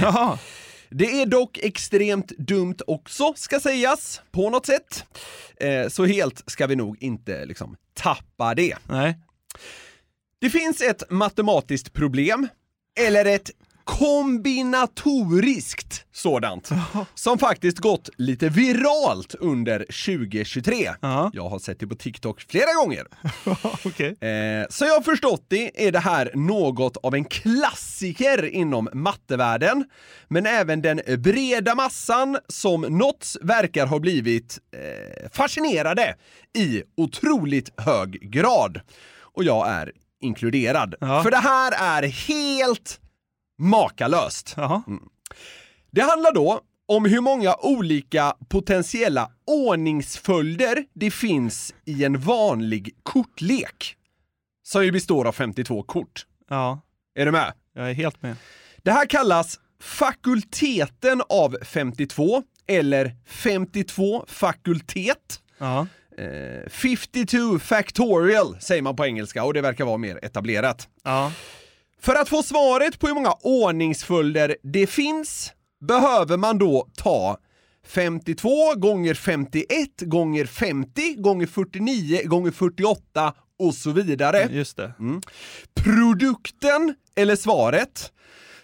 Det 0.90 1.22
är 1.22 1.26
dock 1.26 1.58
extremt 1.58 2.28
dumt 2.28 2.78
också, 2.88 3.34
ska 3.36 3.60
sägas, 3.60 4.22
på 4.32 4.50
något 4.50 4.66
sätt. 4.66 5.06
Eh, 5.58 5.88
så 5.88 6.06
helt 6.06 6.44
ska 6.48 6.68
vi 6.68 6.76
nog 6.76 7.04
inte 7.04 7.46
liksom 7.46 7.76
tappa 7.94 8.56
det. 8.56 8.76
Nej. 8.84 9.18
Det 10.42 10.50
finns 10.50 10.82
ett 10.82 11.04
matematiskt 11.10 11.94
problem, 11.94 12.48
eller 13.00 13.26
ett 13.26 13.52
kombinatoriskt 13.86 16.06
sådant, 16.14 16.70
som 17.16 17.40
faktiskt 17.40 17.80
gått 17.80 18.10
lite 18.18 18.50
viralt 18.50 19.36
under 19.36 19.80
2023. 19.80 20.92
Jag 21.34 21.50
har 21.50 21.60
sett 21.60 21.80
det 21.80 21.88
på 21.88 21.96
TikTok 21.96 22.46
flera 22.50 22.74
gånger. 22.74 23.02
eh, 24.24 24.66
så 24.70 24.86
jag 24.86 24.94
har 24.94 25.02
förstått 25.02 25.46
det 25.48 25.88
är 25.88 25.92
det 25.92 26.00
här 26.00 26.32
något 26.34 26.98
av 26.98 27.16
en 27.16 27.26
klassiker 27.26 28.46
inom 28.46 28.90
mattevärlden, 28.94 29.86
men 30.28 30.46
även 30.46 30.82
den 30.82 31.02
breda 31.18 31.76
massan 31.76 32.38
som 32.48 32.82
nåtts 32.82 33.38
verkar 33.42 33.86
ha 33.86 34.00
blivit 34.00 34.60
eh, 34.72 35.30
fascinerade 35.32 36.16
i 36.58 36.84
otroligt 36.98 37.70
hög 37.78 38.32
grad. 38.32 38.80
Och 39.22 39.44
jag 39.44 39.70
är 39.70 39.92
inkluderad. 40.22 40.96
För 41.00 41.32
det 41.32 41.38
här 41.38 41.72
är 41.72 42.04
helt 42.08 43.00
makalöst. 43.58 44.56
Mm. 44.58 45.00
Det 45.92 46.02
handlar 46.02 46.34
då 46.34 46.62
om 46.88 47.06
hur 47.06 47.22
många 47.22 47.56
olika 47.56 48.36
potentiella 48.50 49.32
ordningsföljder 49.48 50.86
det 50.94 51.12
finns 51.12 51.74
i 51.86 52.04
en 52.04 52.20
vanlig 52.20 52.96
kortlek. 53.04 53.96
Som 54.64 54.86
ju 54.86 54.92
består 54.92 55.28
av 55.28 55.32
52 55.32 55.84
kort. 55.84 56.26
Ja. 56.50 56.82
Är 57.16 57.26
du 57.26 57.32
med? 57.32 57.54
Jag 57.74 57.90
är 57.90 57.94
helt 57.94 58.22
med. 58.22 58.36
Det 58.84 58.92
här 58.92 59.06
kallas 59.06 59.60
fakulteten 59.82 61.22
av 61.30 61.58
52, 61.62 62.44
eller 62.68 63.16
52 63.26 64.26
fakultet. 64.28 65.42
Ja. 65.58 65.88
Eh, 66.18 66.70
52 66.70 67.60
factorial 67.60 68.58
säger 68.60 68.82
man 68.82 68.96
på 68.96 69.06
engelska 69.06 69.44
och 69.44 69.54
det 69.54 69.62
verkar 69.62 69.86
vara 69.86 69.98
mer 69.98 70.20
etablerat. 70.26 70.88
Ja. 71.04 71.32
För 72.06 72.16
att 72.16 72.30
få 72.30 72.44
svaret 72.44 73.00
på 73.00 73.08
hur 73.08 73.14
många 73.14 73.34
ordningsföljder 73.42 74.56
det 74.64 74.88
finns 74.88 75.54
behöver 75.88 76.38
man 76.38 76.58
då 76.58 76.88
ta 76.96 77.38
52 77.88 78.76
gånger 78.76 79.14
51 79.14 79.66
gånger 80.02 80.46
50 80.46 81.16
gånger 81.16 81.48
49 81.48 82.22
gånger 82.26 82.52
48 82.52 83.34
och 83.60 83.74
så 83.74 83.92
vidare. 83.92 84.48
Just 84.52 84.78
det. 84.78 84.94
Mm. 85.00 85.22
Produkten, 85.76 86.96
eller 87.16 87.36
svaret, 87.36 88.12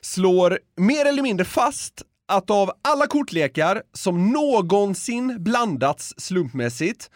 slår 0.02 0.60
mer 0.78 1.06
eller 1.06 1.22
mindre 1.22 1.46
fast 1.46 2.02
att 2.28 2.50
av 2.50 2.72
alla 2.82 3.08
kortlekar 3.08 3.84
som 3.94 4.30
någonsin 4.32 5.44
blandats 5.44 6.14
slumpmässigt 6.18 7.10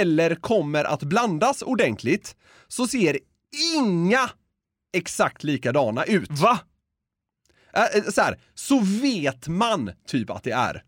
eller 0.00 0.34
kommer 0.34 0.84
att 0.84 1.02
blandas 1.02 1.62
ordentligt 1.62 2.36
så 2.68 2.86
ser 2.86 3.18
inga 3.76 4.30
exakt 4.92 5.44
likadana 5.44 6.04
ut. 6.04 6.30
Va? 6.30 6.58
Äh, 7.74 8.02
så 8.10 8.20
här, 8.20 8.40
så 8.54 8.78
vet 8.80 9.48
man 9.48 9.92
typ 10.06 10.30
att 10.30 10.42
det 10.42 10.50
är. 10.50 10.82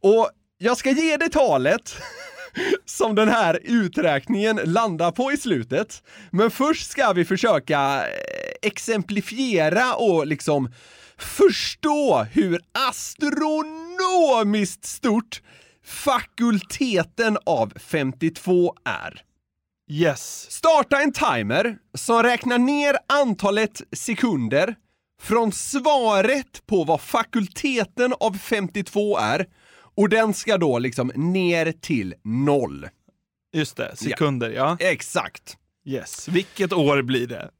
Och 0.00 0.30
jag 0.58 0.76
ska 0.76 0.90
ge 0.90 1.16
dig 1.16 1.30
talet 1.30 1.96
som 2.84 3.14
den 3.14 3.28
här 3.28 3.60
uträkningen 3.62 4.60
landar 4.64 5.10
på 5.10 5.32
i 5.32 5.36
slutet. 5.36 6.02
Men 6.30 6.50
först 6.50 6.90
ska 6.90 7.12
vi 7.12 7.24
försöka 7.24 8.04
exemplifiera 8.62 9.94
och 9.94 10.26
liksom 10.26 10.72
förstå 11.18 12.22
hur 12.22 12.60
astronomiskt 12.88 14.84
stort 14.84 15.42
fakulteten 15.84 17.38
av 17.46 17.72
52 17.76 18.74
är. 18.84 19.22
Yes. 19.94 20.50
Starta 20.50 21.02
en 21.02 21.12
timer 21.12 21.78
som 21.94 22.22
räknar 22.22 22.58
ner 22.58 22.96
antalet 23.08 23.82
sekunder 23.92 24.74
från 25.20 25.52
svaret 25.52 26.66
på 26.66 26.84
vad 26.84 27.00
fakulteten 27.00 28.14
av 28.20 28.38
52 28.38 29.18
är 29.18 29.46
och 29.96 30.08
den 30.08 30.34
ska 30.34 30.58
då 30.58 30.78
liksom 30.78 31.12
ner 31.14 31.72
till 31.72 32.14
noll. 32.22 32.88
Just 33.52 33.76
det, 33.76 33.96
sekunder 33.96 34.50
ja. 34.50 34.76
Exakt. 34.80 35.56
Yes. 35.84 36.28
Vilket 36.28 36.72
år 36.72 37.02
blir 37.02 37.26
det? 37.26 37.50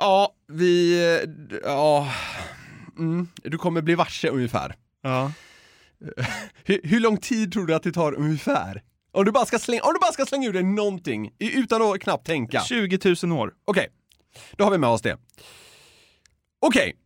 Ja, 0.00 0.34
vi... 0.48 1.00
Ja... 1.64 2.12
Mm, 2.98 3.28
du 3.34 3.58
kommer 3.58 3.82
bli 3.82 3.94
varse 3.94 4.28
ungefär. 4.28 4.76
Ja. 5.02 5.32
hur, 6.64 6.80
hur 6.84 7.00
lång 7.00 7.16
tid 7.16 7.52
tror 7.52 7.66
du 7.66 7.74
att 7.74 7.82
det 7.82 7.92
tar 7.92 8.14
ungefär? 8.14 8.82
Om 9.14 9.24
du 9.24 9.32
bara 9.32 9.46
ska 9.46 9.58
slänga, 9.58 9.82
om 9.82 9.92
du 9.94 9.98
bara 9.98 10.12
ska 10.12 10.26
slänga 10.26 10.48
ur 10.48 10.52
dig 10.52 10.62
någonting 10.62 11.34
utan 11.38 11.82
att 11.82 12.00
knappt 12.00 12.26
tänka. 12.26 12.60
20 12.60 13.14
000 13.22 13.32
år. 13.38 13.54
Okej, 13.64 13.88
då 14.56 14.64
har 14.64 14.70
vi 14.70 14.78
med 14.78 14.90
oss 14.90 15.02
det. 15.02 15.18
Okej. 16.60 16.96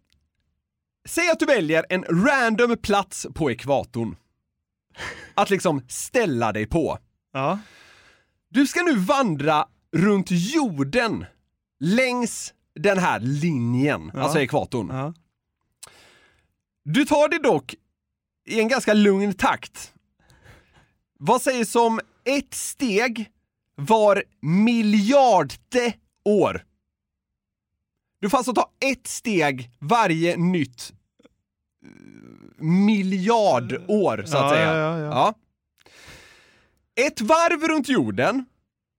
Säg 1.09 1.31
att 1.31 1.39
du 1.39 1.47
väljer 1.47 1.87
en 1.89 2.05
random 2.05 2.77
plats 2.77 3.27
på 3.35 3.51
ekvatorn. 3.51 4.17
Att 5.35 5.51
liksom 5.51 5.85
ställa 5.89 6.53
dig 6.53 6.67
på. 6.67 6.99
Ja. 7.33 7.59
Du 8.49 8.67
ska 8.67 8.83
nu 8.83 8.95
vandra 8.97 9.69
runt 9.97 10.27
jorden 10.31 11.27
längs 11.81 12.55
den 12.75 12.99
här 12.99 13.21
linjen, 13.21 14.11
Ja. 14.15 14.21
alltså 14.21 14.41
ekvatorn. 14.41 14.89
Ja. 14.91 15.15
Du 16.85 17.05
tar 17.05 17.29
det 17.29 17.39
dock 17.39 17.75
i 18.49 18.61
en 18.61 18.69
ganska 18.69 18.95
lugn 18.95 19.33
takt. 19.35 19.93
Vad 21.19 21.43
sägs 21.43 21.77
om 21.77 22.01
ett 22.25 22.55
steg 22.55 23.31
var 23.75 24.23
miljardte 24.41 25.95
år? 26.25 26.64
Du 28.21 28.31
får 28.31 28.39
alltså 28.39 28.53
ta 28.55 28.71
ett 28.81 29.07
steg 29.07 29.71
varje 29.79 30.37
nytt 30.37 30.93
eh, 31.85 32.64
miljardår, 32.64 34.23
så 34.27 34.37
att 34.37 34.43
Ja, 34.45 34.51
säga. 34.51 34.75
ja, 34.77 34.99
ja, 34.99 35.05
ja. 35.07 35.35
Ett 37.07 37.21
varv 37.21 37.69
runt 37.69 37.89
jorden 37.89 38.45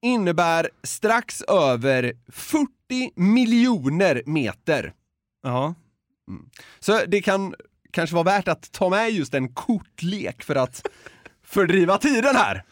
innebär 0.02 0.70
strax 0.84 1.42
över 1.42 2.14
40 2.28 2.68
miljoner 3.16 4.22
meter. 4.26 4.94
Ja. 5.44 5.76
Mm. 6.28 6.50
Så 6.80 7.06
det 7.08 7.22
kan 7.22 7.56
kanske 7.92 8.14
vara 8.16 8.24
värt 8.24 8.48
att 8.48 8.72
ta 8.72 8.90
med 8.90 9.12
just 9.12 9.34
en 9.34 9.54
kortlek 9.54 10.44
för 10.44 10.56
att 10.56 10.88
fördriva 11.50 11.98
tiden 11.98 12.36
här. 12.36 12.64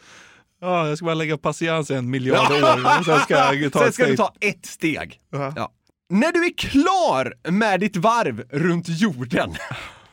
Ja, 0.61 0.87
jag 0.87 0.97
ska 0.97 1.05
bara 1.05 1.15
lägga 1.15 1.37
patiens 1.37 1.91
i 1.91 1.93
en 1.93 2.09
miljard 2.09 2.51
år 2.51 3.03
sen 3.03 3.19
ska 3.19 3.53
jag 3.53 3.73
ta 3.73 3.79
Sen 3.83 3.93
ska 3.93 4.05
du 4.05 4.17
ta 4.17 4.33
ett 4.39 4.65
steg. 4.65 5.19
Ja. 5.31 5.71
När 6.09 6.31
du 6.31 6.45
är 6.45 6.57
klar 6.57 7.51
med 7.51 7.79
ditt 7.79 7.97
varv 7.97 8.43
runt 8.49 8.85
jorden, 8.89 9.55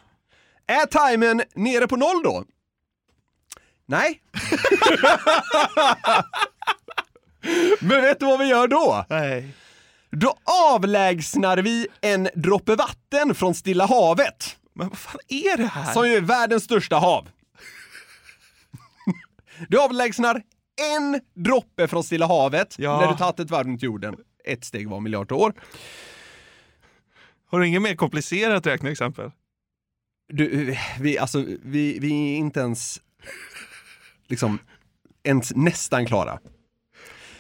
är 0.67 0.87
timern 0.87 1.43
nere 1.55 1.87
på 1.87 1.97
noll 1.97 2.23
då? 2.25 2.45
Nej. 3.87 4.23
Men 7.81 8.03
vet 8.03 8.21
du 8.21 8.27
vad 8.27 8.39
vi 8.39 8.45
gör 8.45 8.69
då? 8.69 9.07
Nej. 9.09 9.55
Då 10.11 10.35
avlägsnar 10.73 11.59
vi 11.59 11.87
en 12.01 12.29
droppe 12.35 12.77
vatten 12.77 13.35
från 13.35 13.55
Stilla 13.55 13.87
havet. 13.87 14.57
Men 14.75 14.89
vad 14.89 14.99
fan 14.99 15.21
är 15.29 15.57
det 15.57 15.67
här? 15.67 15.93
Som 15.93 16.09
ju 16.09 16.17
är 16.17 16.21
världens 16.21 16.65
största 16.65 16.97
hav. 16.97 17.29
Du 19.68 19.80
avlägsnar 19.80 20.42
en 20.96 21.20
droppe 21.34 21.88
från 21.88 22.05
Stilla 22.05 22.26
havet 22.26 22.74
Ja. 22.78 23.00
när 23.00 23.09
du 23.12 23.16
tagit 23.18 23.40
ett 23.40 23.50
varv 23.50 23.66
runt 23.66 23.82
jorden. 23.82 24.16
Ett 24.44 24.64
steg 24.64 24.88
var 24.88 25.00
miljard 25.00 25.32
år. 25.32 25.52
Har 27.50 27.61
du 27.61 27.66
inget 27.66 27.82
mer 27.82 27.94
komplicerat 27.96 28.66
räkneexempel? 28.66 29.30
Du, 30.32 30.76
vi, 31.00 31.18
alltså, 31.18 31.44
vi, 31.62 31.98
vi 31.98 32.32
är 32.32 32.36
inte 32.36 32.61
ens 32.61 33.00
liksom 34.28 34.59
ens 35.24 35.52
nästan 35.57 36.07
klara. 36.07 36.38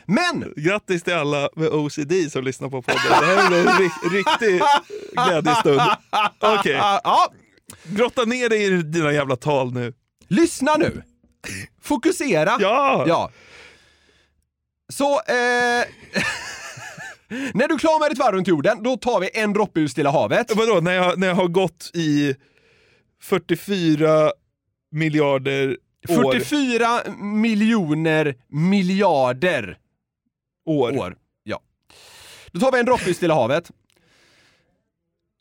Men! 0.06 0.52
Grattis 0.56 1.02
till 1.02 1.12
alla 1.14 1.48
med 1.56 1.68
OCD 1.68 2.12
som 2.32 2.44
lyssnar 2.44 2.68
på 2.68 2.82
podden. 2.82 3.00
Det 3.20 3.26
här 3.26 3.52
är 3.52 3.60
en 3.60 3.66
ri- 3.66 4.12
riktig 4.16 4.60
glädjestund. 5.12 5.80
Okej, 6.40 6.72
Ja, 6.72 7.32
grotta 7.84 8.24
ner 8.24 8.48
dig 8.48 8.64
i 8.64 8.82
dina 8.82 9.12
jävla 9.12 9.36
tal 9.36 9.72
nu. 9.72 9.92
lyssna 10.28 10.76
nu! 10.78 11.02
Fokusera! 11.82 12.56
Ja! 12.60 13.04
Ja. 13.06 13.30
Så, 14.92 15.12
eh, 15.14 15.34
när 17.54 17.68
du 17.68 17.74
är 17.74 17.78
klar 17.78 18.00
med 18.00 18.10
ditt 18.10 18.18
varv 18.18 18.34
runt 18.34 18.48
jorden, 18.48 18.82
då 18.82 18.96
tar 18.96 19.20
vi 19.20 19.30
en 19.34 19.52
droppe 19.52 19.80
ur 19.80 19.88
Stilla 19.88 20.10
havet. 20.10 20.56
Vadå, 20.56 20.80
när 20.80 20.92
jag, 20.92 21.18
när 21.18 21.26
jag 21.26 21.34
har 21.34 21.48
gått 21.48 21.90
i 21.94 22.34
44 23.22 24.32
miljarder 24.90 25.76
år? 26.08 26.32
44 26.32 27.00
miljoner 27.16 28.34
miljarder 28.48 29.78
år. 30.66 30.98
år. 30.98 31.16
Ja. 31.42 31.60
Då 32.52 32.60
tar 32.60 32.72
vi 32.72 32.78
en 32.78 32.86
droppe 32.86 33.10
ur 33.10 33.14
Stilla 33.14 33.34
havet. 33.34 33.70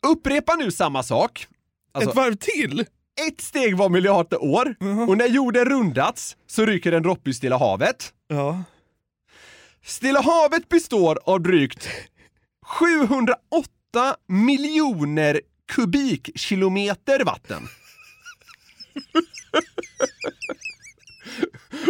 Upprepa 0.06 0.54
nu 0.54 0.70
samma 0.70 1.02
sak. 1.02 1.46
Alltså, 1.92 2.10
Ett 2.10 2.16
varv 2.16 2.36
till? 2.36 2.84
Ett 3.28 3.40
steg 3.40 3.76
var 3.76 3.88
miljarder 3.88 4.42
år 4.42 4.74
och 5.08 5.16
när 5.18 5.26
jorden 5.26 5.64
rundats 5.64 6.36
så 6.46 6.66
ryker 6.66 6.92
en 6.92 7.02
droppe 7.02 7.30
ur 7.30 7.34
Stilla 7.34 7.58
havet. 7.58 8.12
Ja. 8.28 8.62
Stilla 9.84 10.20
havet 10.20 10.68
består 10.68 11.18
av 11.24 11.40
drygt 11.40 11.88
708 12.66 13.36
miljoner 14.28 15.40
kubikkilometer 15.72 17.24
vatten. 17.24 17.68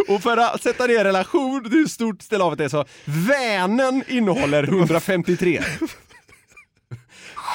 Och 0.07 0.23
för 0.23 0.37
att 0.37 0.63
sätta 0.63 0.87
det 0.87 0.93
i 0.93 1.03
relation 1.03 1.63
till 1.63 1.71
hur 1.71 1.87
stort 1.87 2.21
Stilla 2.21 2.43
havet 2.43 2.59
är 2.59 2.69
så, 2.69 2.85
Vänern 3.05 4.03
innehåller 4.07 4.63
153. 4.69 5.61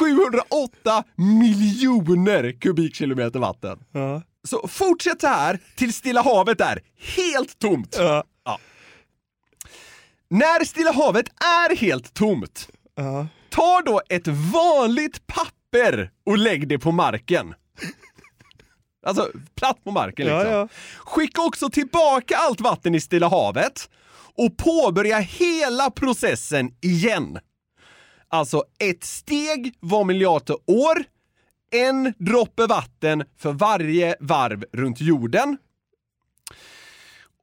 708 0.00 1.04
miljoner 1.16 2.52
kubikkilometer 2.60 3.38
vatten. 3.38 3.78
Ja. 3.92 4.22
Så 4.48 4.68
fortsätt 4.68 5.20
så 5.20 5.26
här 5.26 5.58
till 5.76 5.92
Stilla 5.94 6.22
havet 6.22 6.60
är 6.60 6.80
helt 7.16 7.58
tomt. 7.58 7.96
Ja. 7.98 8.24
Ja. 8.44 8.58
När 10.30 10.64
Stilla 10.64 10.92
havet 10.92 11.26
är 11.40 11.76
helt 11.76 12.14
tomt, 12.14 12.68
Ja. 12.94 13.26
ta 13.50 13.82
då 13.86 14.00
ett 14.08 14.26
vanligt 14.52 15.26
papper 15.26 16.10
och 16.26 16.38
lägg 16.38 16.68
det 16.68 16.78
på 16.78 16.92
marken. 16.92 17.54
Alltså 19.06 19.30
platt 19.54 19.84
på 19.84 19.90
marken 19.90 20.26
Ja, 20.26 20.38
liksom. 20.38 20.52
ja. 20.54 20.68
Skicka 20.98 21.42
också 21.42 21.70
tillbaka 21.70 22.36
allt 22.36 22.60
vatten 22.60 22.94
i 22.94 23.00
Stilla 23.00 23.28
havet 23.28 23.90
och 24.34 24.56
påbörja 24.56 25.18
hela 25.18 25.90
processen 25.90 26.70
igen. 26.80 27.38
Alltså 28.32 28.64
ett 28.78 29.04
steg 29.04 29.74
var 29.80 30.04
miljarder 30.04 30.56
år, 30.66 31.04
en 31.70 32.14
droppe 32.18 32.66
vatten 32.66 33.24
för 33.38 33.52
varje 33.52 34.16
varv 34.20 34.64
runt 34.72 35.00
jorden. 35.00 35.58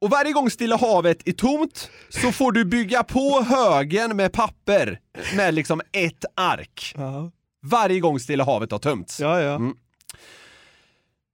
Och 0.00 0.10
varje 0.10 0.32
gång 0.32 0.50
Stilla 0.50 0.76
havet 0.76 1.28
är 1.28 1.32
tomt 1.32 1.90
så 2.08 2.32
får 2.32 2.52
du 2.52 2.64
bygga 2.64 3.02
på 3.02 3.42
högen 3.42 4.16
med 4.16 4.32
papper 4.32 5.00
med 5.36 5.54
liksom 5.54 5.80
ett 5.92 6.24
ark. 6.36 6.94
Ja. 6.96 7.30
Varje 7.62 8.00
gång 8.00 8.20
Stilla 8.20 8.44
havet 8.44 8.72
har 8.72 8.78
tömts. 8.78 9.20
Ja, 9.20 9.40
ja. 9.40 9.54
Mm. 9.54 9.74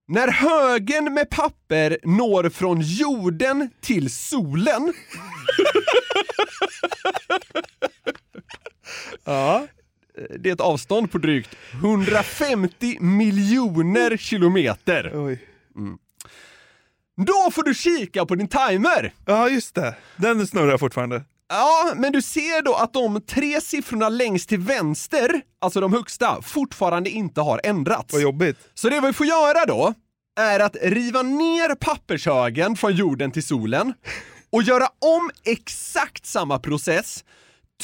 När 0.08 0.28
högen 0.28 1.14
med 1.14 1.30
papper 1.30 1.98
når 2.04 2.48
från 2.50 2.80
jorden 2.80 3.70
till 3.80 4.10
solen 4.14 4.92
Ja. 9.24 9.66
Det 10.38 10.48
är 10.48 10.54
ett 10.54 10.60
avstånd 10.60 11.12
på 11.12 11.18
drygt 11.18 11.56
150 11.72 12.96
miljoner 13.00 14.16
kilometer. 14.16 15.12
Oj. 15.14 15.38
Då 17.16 17.50
får 17.52 17.62
du 17.62 17.74
kika 17.74 18.26
på 18.26 18.34
din 18.34 18.48
timer! 18.48 19.12
Ja, 19.26 19.48
just 19.48 19.74
det. 19.74 19.94
Den 20.16 20.46
snurrar 20.46 20.78
fortfarande. 20.78 21.24
Ja, 21.48 21.92
men 21.96 22.12
du 22.12 22.22
ser 22.22 22.62
då 22.62 22.74
att 22.74 22.92
de 22.92 23.20
tre 23.20 23.60
siffrorna 23.60 24.08
längst 24.08 24.48
till 24.48 24.58
vänster, 24.58 25.40
alltså 25.60 25.80
de 25.80 25.92
högsta, 25.92 26.42
fortfarande 26.42 27.10
inte 27.10 27.40
har 27.40 27.60
ändrats. 27.64 28.12
Vad 28.12 28.22
jobbigt. 28.22 28.58
Så 28.74 28.88
det 28.88 29.00
vi 29.00 29.12
får 29.12 29.26
göra 29.26 29.64
då, 29.66 29.94
är 30.40 30.60
att 30.60 30.76
riva 30.82 31.22
ner 31.22 31.74
pappershögen 31.74 32.76
från 32.76 32.92
jorden 32.92 33.30
till 33.30 33.46
solen 33.46 33.94
och 34.50 34.62
göra 34.62 34.88
om 34.98 35.30
exakt 35.44 36.26
samma 36.26 36.58
process 36.58 37.24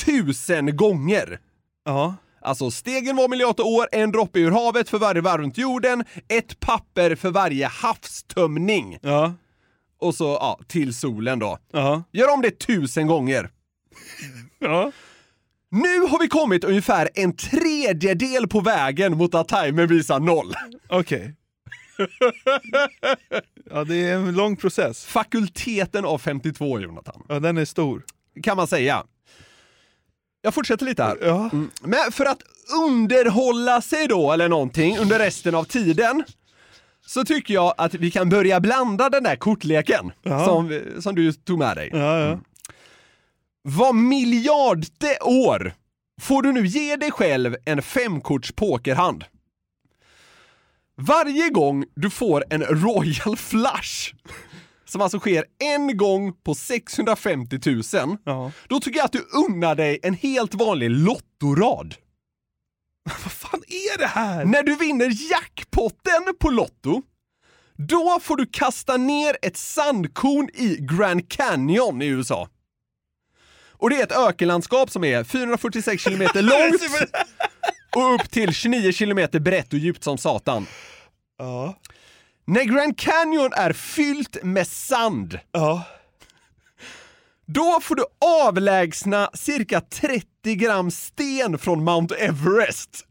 tusen 0.04 0.76
gånger. 0.76 1.40
Ja. 1.84 2.14
Alltså 2.42 2.70
stegen 2.70 3.16
var 3.16 3.28
miljarder 3.28 3.66
år, 3.66 3.88
en 3.92 4.12
droppe 4.12 4.40
ur 4.40 4.50
havet 4.50 4.88
för 4.88 4.98
varje 4.98 5.20
varv 5.20 5.40
runt 5.40 5.58
jorden, 5.58 6.04
ett 6.28 6.60
papper 6.60 7.14
för 7.14 7.30
varje 7.30 7.66
havstömning. 7.66 8.98
Ja. 9.02 9.34
Och 10.00 10.14
så, 10.14 10.24
ja, 10.24 10.60
till 10.68 10.94
solen 10.94 11.38
då. 11.38 11.58
Ja. 11.72 12.02
Gör 12.12 12.34
om 12.34 12.42
det 12.42 12.58
tusen 12.58 13.06
gånger. 13.06 13.50
Ja. 14.62 14.92
Nu 15.70 16.00
har 16.00 16.18
vi 16.18 16.28
kommit 16.28 16.64
ungefär 16.64 17.08
en 17.14 17.36
tredjedel 17.36 18.48
på 18.48 18.60
vägen 18.60 19.16
mot 19.16 19.34
att 19.34 19.48
timern 19.48 19.86
visar 19.88 20.20
noll. 20.20 20.54
Okej. 20.88 21.34
Ja, 23.70 23.84
det 23.84 23.96
är 23.96 24.14
en 24.14 24.32
lång 24.32 24.56
process. 24.56 25.04
Fakulteten 25.04 26.04
av 26.04 26.18
52, 26.18 26.80
Jonathan. 26.80 27.22
Ja, 27.28 27.40
den 27.40 27.58
är 27.58 27.64
stor. 27.64 28.04
Kan 28.42 28.56
man 28.56 28.66
säga. 28.66 29.04
Jag 30.42 30.54
fortsätter 30.54 30.86
lite 30.86 31.02
här. 31.02 31.18
Ja. 31.22 31.50
Mm. 31.52 31.70
Men 31.82 32.12
för 32.12 32.24
att 32.26 32.42
underhålla 32.86 33.80
sig 33.82 34.08
då, 34.08 34.32
eller 34.32 34.48
någonting, 34.48 34.98
under 34.98 35.18
resten 35.18 35.54
av 35.54 35.64
tiden, 35.64 36.24
så 37.06 37.24
tycker 37.24 37.54
jag 37.54 37.74
att 37.78 37.94
vi 37.94 38.10
kan 38.10 38.28
börja 38.28 38.60
blanda 38.60 39.08
den 39.08 39.22
där 39.22 39.36
kortleken 39.36 40.12
Ja. 40.22 40.44
som, 40.44 40.80
som 41.00 41.14
du 41.14 41.32
tog 41.32 41.58
med 41.58 41.76
dig. 41.76 41.90
Ja, 41.92 42.18
ja. 42.20 42.40
Var 43.62 43.92
miljardte 43.92 45.18
år 45.24 45.74
får 46.20 46.42
du 46.42 46.52
nu 46.52 46.66
ge 46.66 46.96
dig 46.96 47.10
själv 47.10 47.56
en 47.64 47.82
femkorts 47.82 48.52
pokerhand. 48.52 49.24
Varje 50.96 51.48
gång 51.50 51.84
du 51.94 52.10
får 52.10 52.44
en 52.50 52.62
Royal 52.62 53.36
Flush, 53.36 54.14
som 54.90 55.00
alltså 55.00 55.18
sker 55.18 55.44
en 55.58 55.96
gång 55.96 56.32
på 56.32 56.54
650 56.54 57.58
000, 57.66 58.16
Ja. 58.24 58.52
då 58.68 58.80
tycker 58.80 58.98
jag 58.98 59.04
att 59.04 59.12
du 59.12 59.26
unnar 59.48 59.74
dig 59.74 59.98
en 60.02 60.14
helt 60.14 60.54
vanlig 60.54 60.90
lottorad. 60.90 61.94
Vad 63.04 63.32
fan 63.32 63.62
är 63.66 63.98
det 63.98 64.06
här? 64.06 64.44
När 64.44 64.62
du 64.62 64.76
vinner 64.76 65.30
jackpotten 65.30 66.34
på 66.40 66.50
Lotto, 66.50 67.02
då 67.88 68.18
får 68.22 68.36
du 68.36 68.46
kasta 68.46 68.96
ner 68.96 69.36
ett 69.42 69.56
sandkorn 69.56 70.48
i 70.54 70.76
Grand 70.80 71.28
Canyon 71.30 72.02
i 72.02 72.06
USA. 72.06 72.48
Och 73.72 73.90
det 73.90 73.96
är 73.96 74.02
ett 74.02 74.16
ökenlandskap 74.28 74.90
som 74.90 75.04
är 75.04 75.24
446 75.24 76.02
kilometer 76.02 76.42
långt 76.42 76.82
och 77.96 78.14
upp 78.14 78.30
till 78.30 78.54
29 78.54 78.92
kilometer 78.92 79.40
brett 79.40 79.72
och 79.72 79.78
djupt 79.78 80.04
som 80.04 80.18
satan. 80.18 80.66
Ja. 81.38 81.78
När 82.50 82.64
Grand 82.64 82.98
Canyon 82.98 83.52
är 83.52 83.72
fyllt 83.72 84.42
med 84.42 84.66
sand, 84.66 85.38
Ja. 85.52 85.82
då 87.46 87.78
får 87.82 87.94
du 87.96 88.04
avlägsna 88.44 89.30
cirka 89.34 89.80
30 89.80 90.24
gram 90.54 90.90
sten 90.90 91.58
från 91.58 91.84
Mount 91.84 92.14
Everest. 92.14 93.06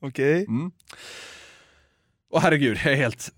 Okej. 0.02 0.46
Och 2.30 2.42
herregud, 2.42 2.78
jag 2.84 2.92
är 2.92 2.96
helt 2.96 3.28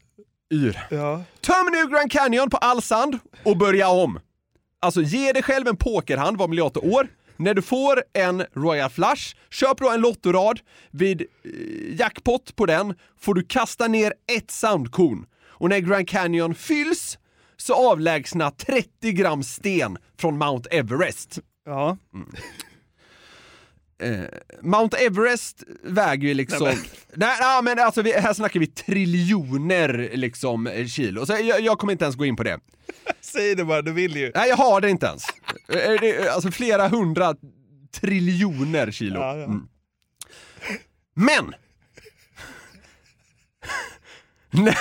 yr. 0.52 0.78
Ja. 0.90 1.22
Töm 1.40 1.66
nu 1.72 1.86
Grand 1.88 2.12
Canyon 2.12 2.50
på 2.50 2.56
all 2.56 2.82
sand 2.82 3.18
och 3.44 3.56
börja 3.56 3.88
om. 3.88 4.20
Alltså 4.80 5.02
ge 5.02 5.32
dig 5.32 5.42
själv 5.42 5.68
en 5.68 5.76
pokerhand 5.76 6.36
var 6.38 6.48
miljarder 6.48 6.84
år. 6.94 7.08
När 7.40 7.54
du 7.54 7.62
får 7.62 8.02
en 8.12 8.44
Royal 8.54 8.90
Flush, 8.90 9.36
köp 9.50 9.78
då 9.78 9.90
en 9.90 10.00
lottorad. 10.00 10.60
Vid 10.90 11.20
eh, 11.20 11.98
jackpot 11.98 12.56
på 12.56 12.66
den 12.66 12.94
får 13.20 13.34
du 13.34 13.42
kasta 13.42 13.88
ner 13.88 14.12
ett 14.36 14.50
soundkorn. 14.50 15.26
Och 15.46 15.68
när 15.68 15.78
Grand 15.78 16.08
Canyon 16.08 16.54
fylls 16.54 17.18
så 17.56 17.90
avlägsna 17.90 18.50
30 18.50 19.12
gram 19.12 19.42
sten 19.42 19.98
från 20.18 20.38
Mount 20.38 20.70
Everest. 20.70 21.38
Ja. 21.64 21.96
Eh, 24.00 24.20
Mount 24.62 24.96
Everest 24.96 25.62
väger 25.82 26.28
ju 26.28 26.34
liksom... 26.34 26.64
Nej 26.64 26.76
men, 27.14 27.28
nej, 27.40 27.62
men 27.62 27.78
alltså 27.78 28.02
vi, 28.02 28.12
här 28.12 28.32
snackar 28.32 28.60
vi 28.60 28.66
triljoner 28.66 30.10
liksom 30.12 30.70
kilo. 30.88 31.26
Så 31.26 31.32
jag, 31.32 31.60
jag 31.60 31.78
kommer 31.78 31.92
inte 31.92 32.04
ens 32.04 32.16
gå 32.16 32.24
in 32.24 32.36
på 32.36 32.42
det. 32.42 32.60
Säg 33.20 33.54
det 33.54 33.64
bara, 33.64 33.82
du 33.82 33.92
vill 33.92 34.16
ju. 34.16 34.32
Nej, 34.34 34.48
jag 34.48 34.56
har 34.56 34.80
det 34.80 34.90
inte 34.90 35.06
ens. 35.06 35.24
Eh, 35.68 36.00
det 36.00 36.28
Alltså 36.28 36.50
flera 36.50 36.88
hundra 36.88 37.34
triljoner 38.00 38.90
kilo. 38.90 39.20
Ja, 39.20 39.36
ja. 39.36 39.44
Mm. 39.44 39.68
Men! 41.14 41.54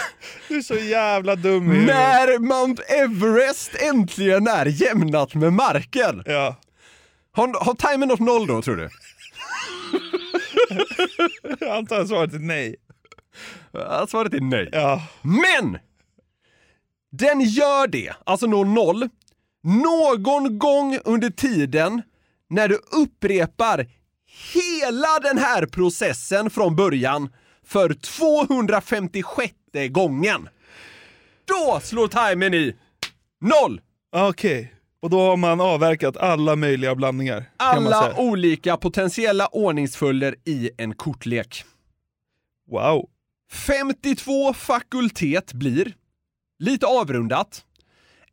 Du 0.47 0.57
är 0.57 0.61
så 0.61 0.75
jävla 0.75 1.35
dum 1.35 1.71
i. 1.71 1.85
När 1.85 2.39
Mount 2.39 2.83
Everest 2.83 3.75
äntligen 3.75 4.47
är 4.47 4.65
jämnat 4.65 5.35
med 5.35 5.53
marken. 5.53 6.23
Ja. 6.25 6.55
Har, 7.31 7.65
har 7.65 7.73
timern 7.73 8.07
nått 8.09 8.19
noll 8.19 8.47
då, 8.47 8.61
tror 8.61 8.75
du? 8.75 8.89
Jag 11.59 11.77
antar 11.77 11.99
att 12.01 12.07
svaret 12.07 12.33
är 12.33 12.39
nej. 12.39 12.75
Ja, 13.71 14.07
Svaret 14.09 14.33
är 14.33 14.41
nej. 14.41 14.69
Ja. 14.71 15.07
Men! 15.21 15.77
Den 17.11 17.41
gör 17.41 17.87
det, 17.87 18.13
alltså 18.23 18.47
når 18.47 18.65
noll, 18.65 19.09
någon 19.63 20.59
gång 20.59 20.99
under 21.05 21.29
tiden 21.29 22.01
när 22.49 22.67
du 22.67 22.79
upprepar 22.91 23.87
hela 24.53 25.19
den 25.21 25.37
här 25.37 25.65
processen 25.65 26.49
från 26.49 26.75
början 26.75 27.29
för 27.65 27.93
256 27.93 29.53
gången. 29.89 30.49
Då 31.45 31.79
slår 31.83 32.07
timern 32.07 32.53
i 32.53 32.75
noll! 33.41 33.81
Okej. 34.11 34.73
Och 35.01 35.09
då 35.09 35.19
har 35.19 35.37
man 35.37 35.61
avverkat 35.61 36.17
alla 36.17 36.55
möjliga 36.55 36.95
blandningar. 36.95 37.45
Alla 37.57 38.19
olika 38.19 38.77
potentiella 38.77 39.47
ordningsföljder 39.47 40.35
i 40.45 40.69
en 40.77 40.95
kortlek. 40.95 41.63
Wow. 42.71 43.09
52 43.51 44.53
fakultet 44.53 45.53
blir, 45.53 45.93
lite 46.59 46.85
avrundat, 46.85 47.65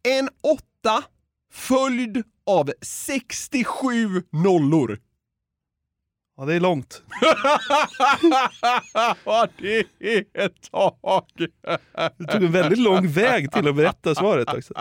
en 0.03 0.29
åtta 0.43 1.05
följd 1.53 2.25
av 2.47 2.73
67 2.83 4.23
nollor. 4.33 4.99
Ja, 6.37 6.45
det 6.45 6.55
är 6.55 6.61
långt. 6.61 7.03
Ja, 9.25 9.49
det 9.59 9.79
är 10.01 10.25
ett 10.45 10.71
tag. 10.71 11.27
Du 12.19 12.25
tog 12.27 12.45
en 12.45 12.53
väldigt 12.53 12.79
lång 12.79 13.09
väg 13.09 13.53
till 13.53 13.69
att 13.69 13.77
berätta 13.77 14.15
svaret 14.15 14.55
också. 14.55 14.75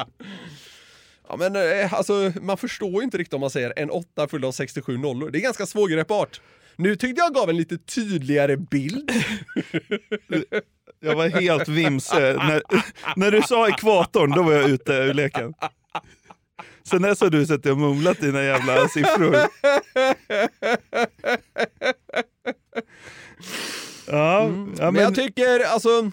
Ja, 1.30 1.36
men 1.38 1.56
eh, 1.56 1.94
alltså, 1.94 2.32
man 2.42 2.58
förstår 2.58 2.92
ju 2.92 3.02
inte 3.02 3.18
riktigt 3.18 3.34
om 3.34 3.42
man 3.42 3.50
säger 3.50 3.74
en 3.76 3.90
åtta 3.90 4.28
följd 4.28 4.46
av 4.46 4.52
67 4.52 4.98
nollor. 4.98 5.30
Det 5.30 5.38
är 5.38 5.42
ganska 5.42 5.66
svårgreppbart. 5.66 6.42
Nu 6.76 6.96
tyckte 6.96 7.22
jag 7.22 7.34
gav 7.34 7.50
en 7.50 7.58
lite 7.58 7.78
tydligare 7.78 8.58
bild. 8.58 9.12
Jag 11.00 11.16
var 11.16 11.28
helt 11.28 11.68
vimse. 11.68 12.20
När, 12.20 12.62
när 13.16 13.32
du 13.32 13.42
sa 13.42 13.68
ekvatorn, 13.68 14.32
då 14.32 14.44
var 14.44 14.54
jag 14.54 14.70
ute 14.70 14.94
ur 14.94 15.14
leken. 15.14 15.54
Sen 16.84 17.02
dess 17.02 17.22
har 17.22 17.30
du 17.30 17.46
suttit 17.46 17.72
och 17.72 17.78
mumlat 17.78 18.20
dina 18.20 18.44
jävla 18.44 18.88
siffror. 18.88 19.36
Ja, 24.08 24.42
ja 24.42 24.48
Men 24.48 24.94
men, 24.94 25.04
jag 25.04 25.16
tycker, 25.16 25.60
alltså, 25.60 26.12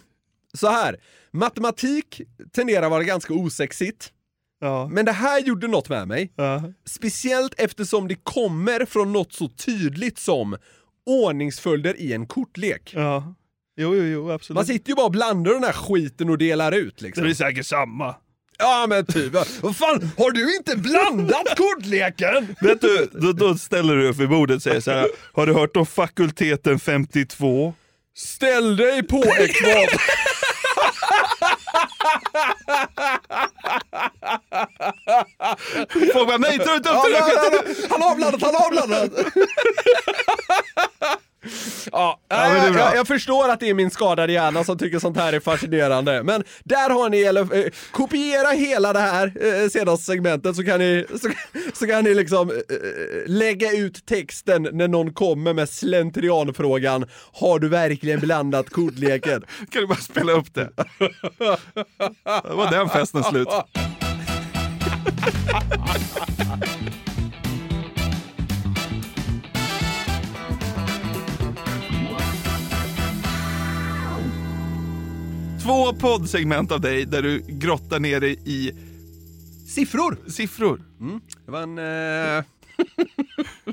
så 0.55 0.69
här. 0.69 0.97
Matematik 1.31 2.21
tenderar 2.53 2.87
att 2.87 2.91
vara 2.91 3.03
ganska 3.03 3.35
osexigt. 3.35 4.13
Ja, 4.63 4.89
Men 4.93 5.05
det 5.05 5.13
här 5.13 5.41
gjorde 5.41 5.69
något 5.69 5.89
med 5.89 6.09
mig. 6.09 6.33
ja. 6.37 6.63
Speciellt 6.87 7.55
eftersom 7.59 8.09
det 8.09 8.15
kommer 8.23 8.85
från 8.85 9.13
något 9.13 9.33
så 9.33 9.49
tydligt 9.49 10.19
som 10.19 10.57
ordningsföljder 11.07 12.01
i 12.01 12.13
en 12.13 12.27
kortlek. 12.27 12.91
ja. 12.95 13.35
Jo, 13.77 13.97
jo, 13.97 14.03
jo, 14.05 14.31
absolut. 14.33 14.55
Man 14.55 14.67
sitter 14.67 14.89
ju 14.89 14.95
bara 14.95 15.07
och 15.07 15.13
blandar 15.13 15.53
den 15.53 15.65
här 15.65 15.73
skiten 15.73 16.31
och 16.31 16.39
delar 16.39 16.73
ut 16.73 16.97
Det 16.99 17.05
liksom. 17.05 17.25
blir 17.25 17.35
säkert 17.35 17.67
samma. 17.67 18.15
Ja 18.59 18.87
men 18.89 19.07
typ, 19.07 19.33
vad 19.63 19.77
fan, 19.77 20.11
har 20.19 20.31
du 20.31 20.57
inte 20.57 20.77
blandat 20.77 21.47
kortleken? 21.57 22.57
Vet 22.61 22.81
du, 22.81 23.09
då, 23.13 23.33
då 23.33 23.55
ställer 23.55 23.97
du 23.97 24.09
upp 24.09 24.17
vid 24.17 24.29
bordet 24.29 24.57
och 24.57 24.63
säger 24.63 24.81
så 24.81 24.91
här. 24.91 25.07
Har 25.33 25.47
du 25.47 25.53
hört 25.55 25.77
om 25.77 25.87
fakulteten 25.87 26.79
52? 26.79 27.75
Ställ 28.17 28.77
dig 28.77 29.03
på 29.03 29.25
ekvatorn. 29.25 29.99
Folk 36.13 36.29
bara 36.29 36.39
nej, 36.39 36.59
ta 36.59 36.75
inte 36.75 36.91
upp 36.91 37.05
det 37.05 37.19
han, 37.91 38.03
har 38.03 38.17
blandat, 38.17 38.43
han 38.43 38.55
har 38.55 38.71
blandat! 38.71 39.13
Ja, 41.93 42.21
det 42.29 42.35
är 42.35 42.57
jag, 42.57 42.75
jag, 42.75 42.97
jag 42.97 43.07
förstår 43.07 43.49
att 43.49 43.61
det 43.61 43.71
är 43.71 43.75
min 43.75 43.91
skadade 43.91 44.33
hjärna 44.33 44.65
som 44.65 44.79
tycker 44.79 44.99
sånt 44.99 45.17
här 45.17 45.33
är 45.33 45.41
fascinerande. 45.41 46.23
Men 46.23 46.45
där 46.65 46.91
har 46.91 47.11
ni, 47.11 47.23
eller 47.23 47.65
eh, 47.65 47.71
kopiera 47.91 48.51
hela 48.51 48.93
det 48.93 49.01
här 49.01 49.33
eh, 49.41 49.69
senaste 49.69 50.05
segmentet 50.05 50.57
så 50.57 50.65
kan 50.65 50.79
ni, 50.79 51.07
så, 51.11 51.29
så 51.73 51.87
kan 51.87 52.05
ni 52.05 52.15
liksom 52.15 52.51
eh, 52.51 52.57
lägga 53.27 53.73
ut 53.73 54.07
texten 54.07 54.69
när 54.73 54.89
någon 54.89 55.13
kommer 55.13 55.55
med 55.55 55.69
slentrianfrågan 55.69 57.05
Har 57.33 57.59
du 57.59 57.69
verkligen 57.69 58.21
blandat 58.21 58.71
kortleken? 58.71 59.45
Kan 59.71 59.83
du 59.83 59.87
bara 59.87 59.99
spela 59.99 60.33
upp 60.33 60.55
det? 60.55 60.71
Då 62.49 62.57
var 62.57 62.71
den 62.71 62.89
festen 62.89 63.25
slut. 63.25 63.49
Två 75.63 75.93
poddsegment 75.93 76.73
av 76.73 76.81
dig 76.81 77.05
där 77.05 77.23
du 77.23 77.43
grottar 77.49 78.01
ner 78.01 78.21
dig 78.21 78.39
i 78.45 78.73
Siffror! 79.69 80.19
siffror. 80.31 80.83
Det 81.47 81.51
var 81.51 81.63
en... 81.63 81.79
Eh, 81.79 82.45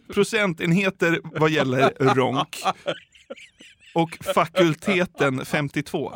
Procentenheter 0.13 1.19
vad 1.23 1.49
gäller 1.49 1.93
ronk. 1.99 2.63
Och 3.93 4.17
fakulteten 4.35 5.45
52. 5.45 6.13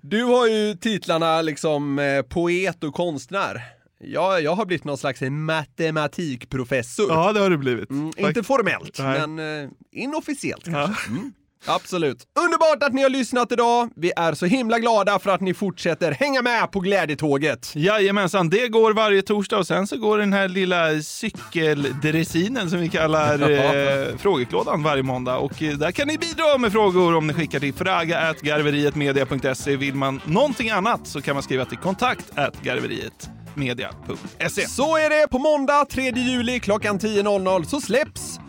du 0.00 0.24
har 0.24 0.46
ju 0.46 0.74
titlarna 0.74 1.42
liksom 1.42 1.98
eh, 1.98 2.22
poet 2.22 2.84
och 2.84 2.94
konstnär. 2.94 3.62
Jag, 3.98 4.42
jag 4.42 4.54
har 4.54 4.66
blivit 4.66 4.84
någon 4.84 4.98
slags 4.98 5.20
matematikprofessor. 5.20 7.06
Ja, 7.10 7.32
det 7.32 7.40
har 7.40 7.50
du 7.50 7.56
blivit. 7.58 7.90
Mm, 7.90 8.10
inte 8.16 8.42
formellt, 8.42 8.98
Nej. 8.98 9.26
men 9.26 9.64
eh, 9.64 9.70
inofficiellt 9.92 10.64
kanske. 10.64 11.10
Mm. 11.10 11.32
Absolut. 11.66 12.18
Underbart 12.44 12.82
att 12.82 12.92
ni 12.94 13.02
har 13.02 13.10
lyssnat 13.10 13.52
idag. 13.52 13.90
Vi 13.96 14.12
är 14.16 14.34
så 14.34 14.46
himla 14.46 14.78
glada 14.78 15.18
för 15.18 15.30
att 15.30 15.40
ni 15.40 15.54
fortsätter 15.54 16.12
hänga 16.12 16.42
med 16.42 16.72
på 16.72 16.80
glädjetåget. 16.80 17.72
Jajamensan, 17.76 18.50
det 18.50 18.68
går 18.68 18.92
varje 18.92 19.22
torsdag 19.22 19.58
och 19.58 19.66
sen 19.66 19.86
så 19.86 19.96
går 19.96 20.18
den 20.18 20.32
här 20.32 20.48
lilla 20.48 21.02
cykeldressinen 21.02 22.70
som 22.70 22.80
vi 22.80 22.88
kallar 22.88 23.32
eh, 23.50 24.16
frågeklådan 24.18 24.82
varje 24.82 25.02
måndag. 25.02 25.36
Och 25.36 25.62
eh, 25.62 25.72
där 25.72 25.90
kan 25.90 26.08
ni 26.08 26.18
bidra 26.18 26.58
med 26.58 26.72
frågor 26.72 27.16
om 27.16 27.26
ni 27.26 27.34
skickar 27.34 27.60
till 27.60 27.74
fraga.garverietmedia.se. 27.74 29.76
Vill 29.76 29.94
man 29.94 30.20
någonting 30.24 30.70
annat 30.70 31.06
så 31.06 31.20
kan 31.20 31.34
man 31.34 31.42
skriva 31.42 31.64
till 31.64 31.78
kontakt 31.78 32.24
garverietmedia.se. 32.62 34.68
Så 34.68 34.96
är 34.96 35.10
det. 35.10 35.28
På 35.30 35.38
måndag 35.38 35.84
3 35.90 36.10
juli 36.10 36.60
klockan 36.60 36.98
10.00 36.98 37.64
så 37.64 37.80
släpps 37.80 38.40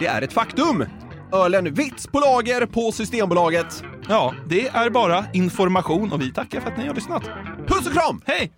Det 0.00 0.06
är 0.06 0.22
ett 0.22 0.32
faktum. 0.32 0.84
Ölen 1.32 1.74
Vits 1.74 2.06
på 2.06 2.20
lager 2.20 2.66
på 2.66 2.92
Systembolaget. 2.92 3.82
Ja, 4.08 4.34
det 4.46 4.68
är 4.68 4.90
bara 4.90 5.24
information 5.32 6.12
och 6.12 6.22
vi 6.22 6.32
tackar 6.32 6.60
för 6.60 6.70
att 6.70 6.78
ni 6.78 6.86
har 6.86 6.94
lyssnat. 6.94 7.22
Puss 7.66 7.86
och 7.86 7.92
kram! 7.92 8.22
Hej! 8.26 8.52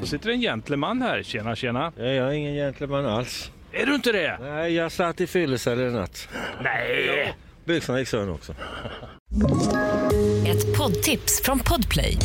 Då 0.00 0.06
sitter 0.06 0.30
en 0.30 0.40
gentleman 0.40 1.02
här. 1.02 1.22
Tjena, 1.22 1.56
tjena. 1.56 1.92
Jag 1.96 2.06
är 2.06 2.30
ingen 2.30 2.54
gentleman 2.54 3.06
alls. 3.06 3.50
Är 3.72 3.86
du 3.86 3.94
inte 3.94 4.12
det? 4.12 4.38
Nej, 4.40 4.74
jag 4.74 4.92
satt 4.92 5.20
i 5.20 5.26
fyllecell 5.26 5.80
i 5.80 5.90
natt. 5.90 6.28
Nej! 6.62 7.34
Byxorna 7.64 7.98
gick 7.98 8.08
sönder 8.08 8.34
också. 8.34 8.54
Ett 10.46 10.78
poddtips 10.78 11.42
från 11.44 11.58
Podplay. 11.58 12.16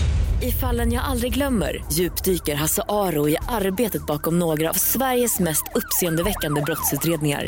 I 0.41 0.51
fallen 0.51 0.93
jag 0.93 1.03
aldrig 1.03 1.33
glömmer 1.33 1.83
djupdyker 1.91 2.55
Hasse 2.55 2.83
Aro 2.87 3.29
i 3.29 3.37
arbetet 3.47 4.05
bakom 4.05 4.39
några 4.39 4.69
av 4.69 4.73
Sveriges 4.73 5.39
mest 5.39 5.63
uppseendeväckande 5.75 6.61
brottsutredningar. 6.61 7.47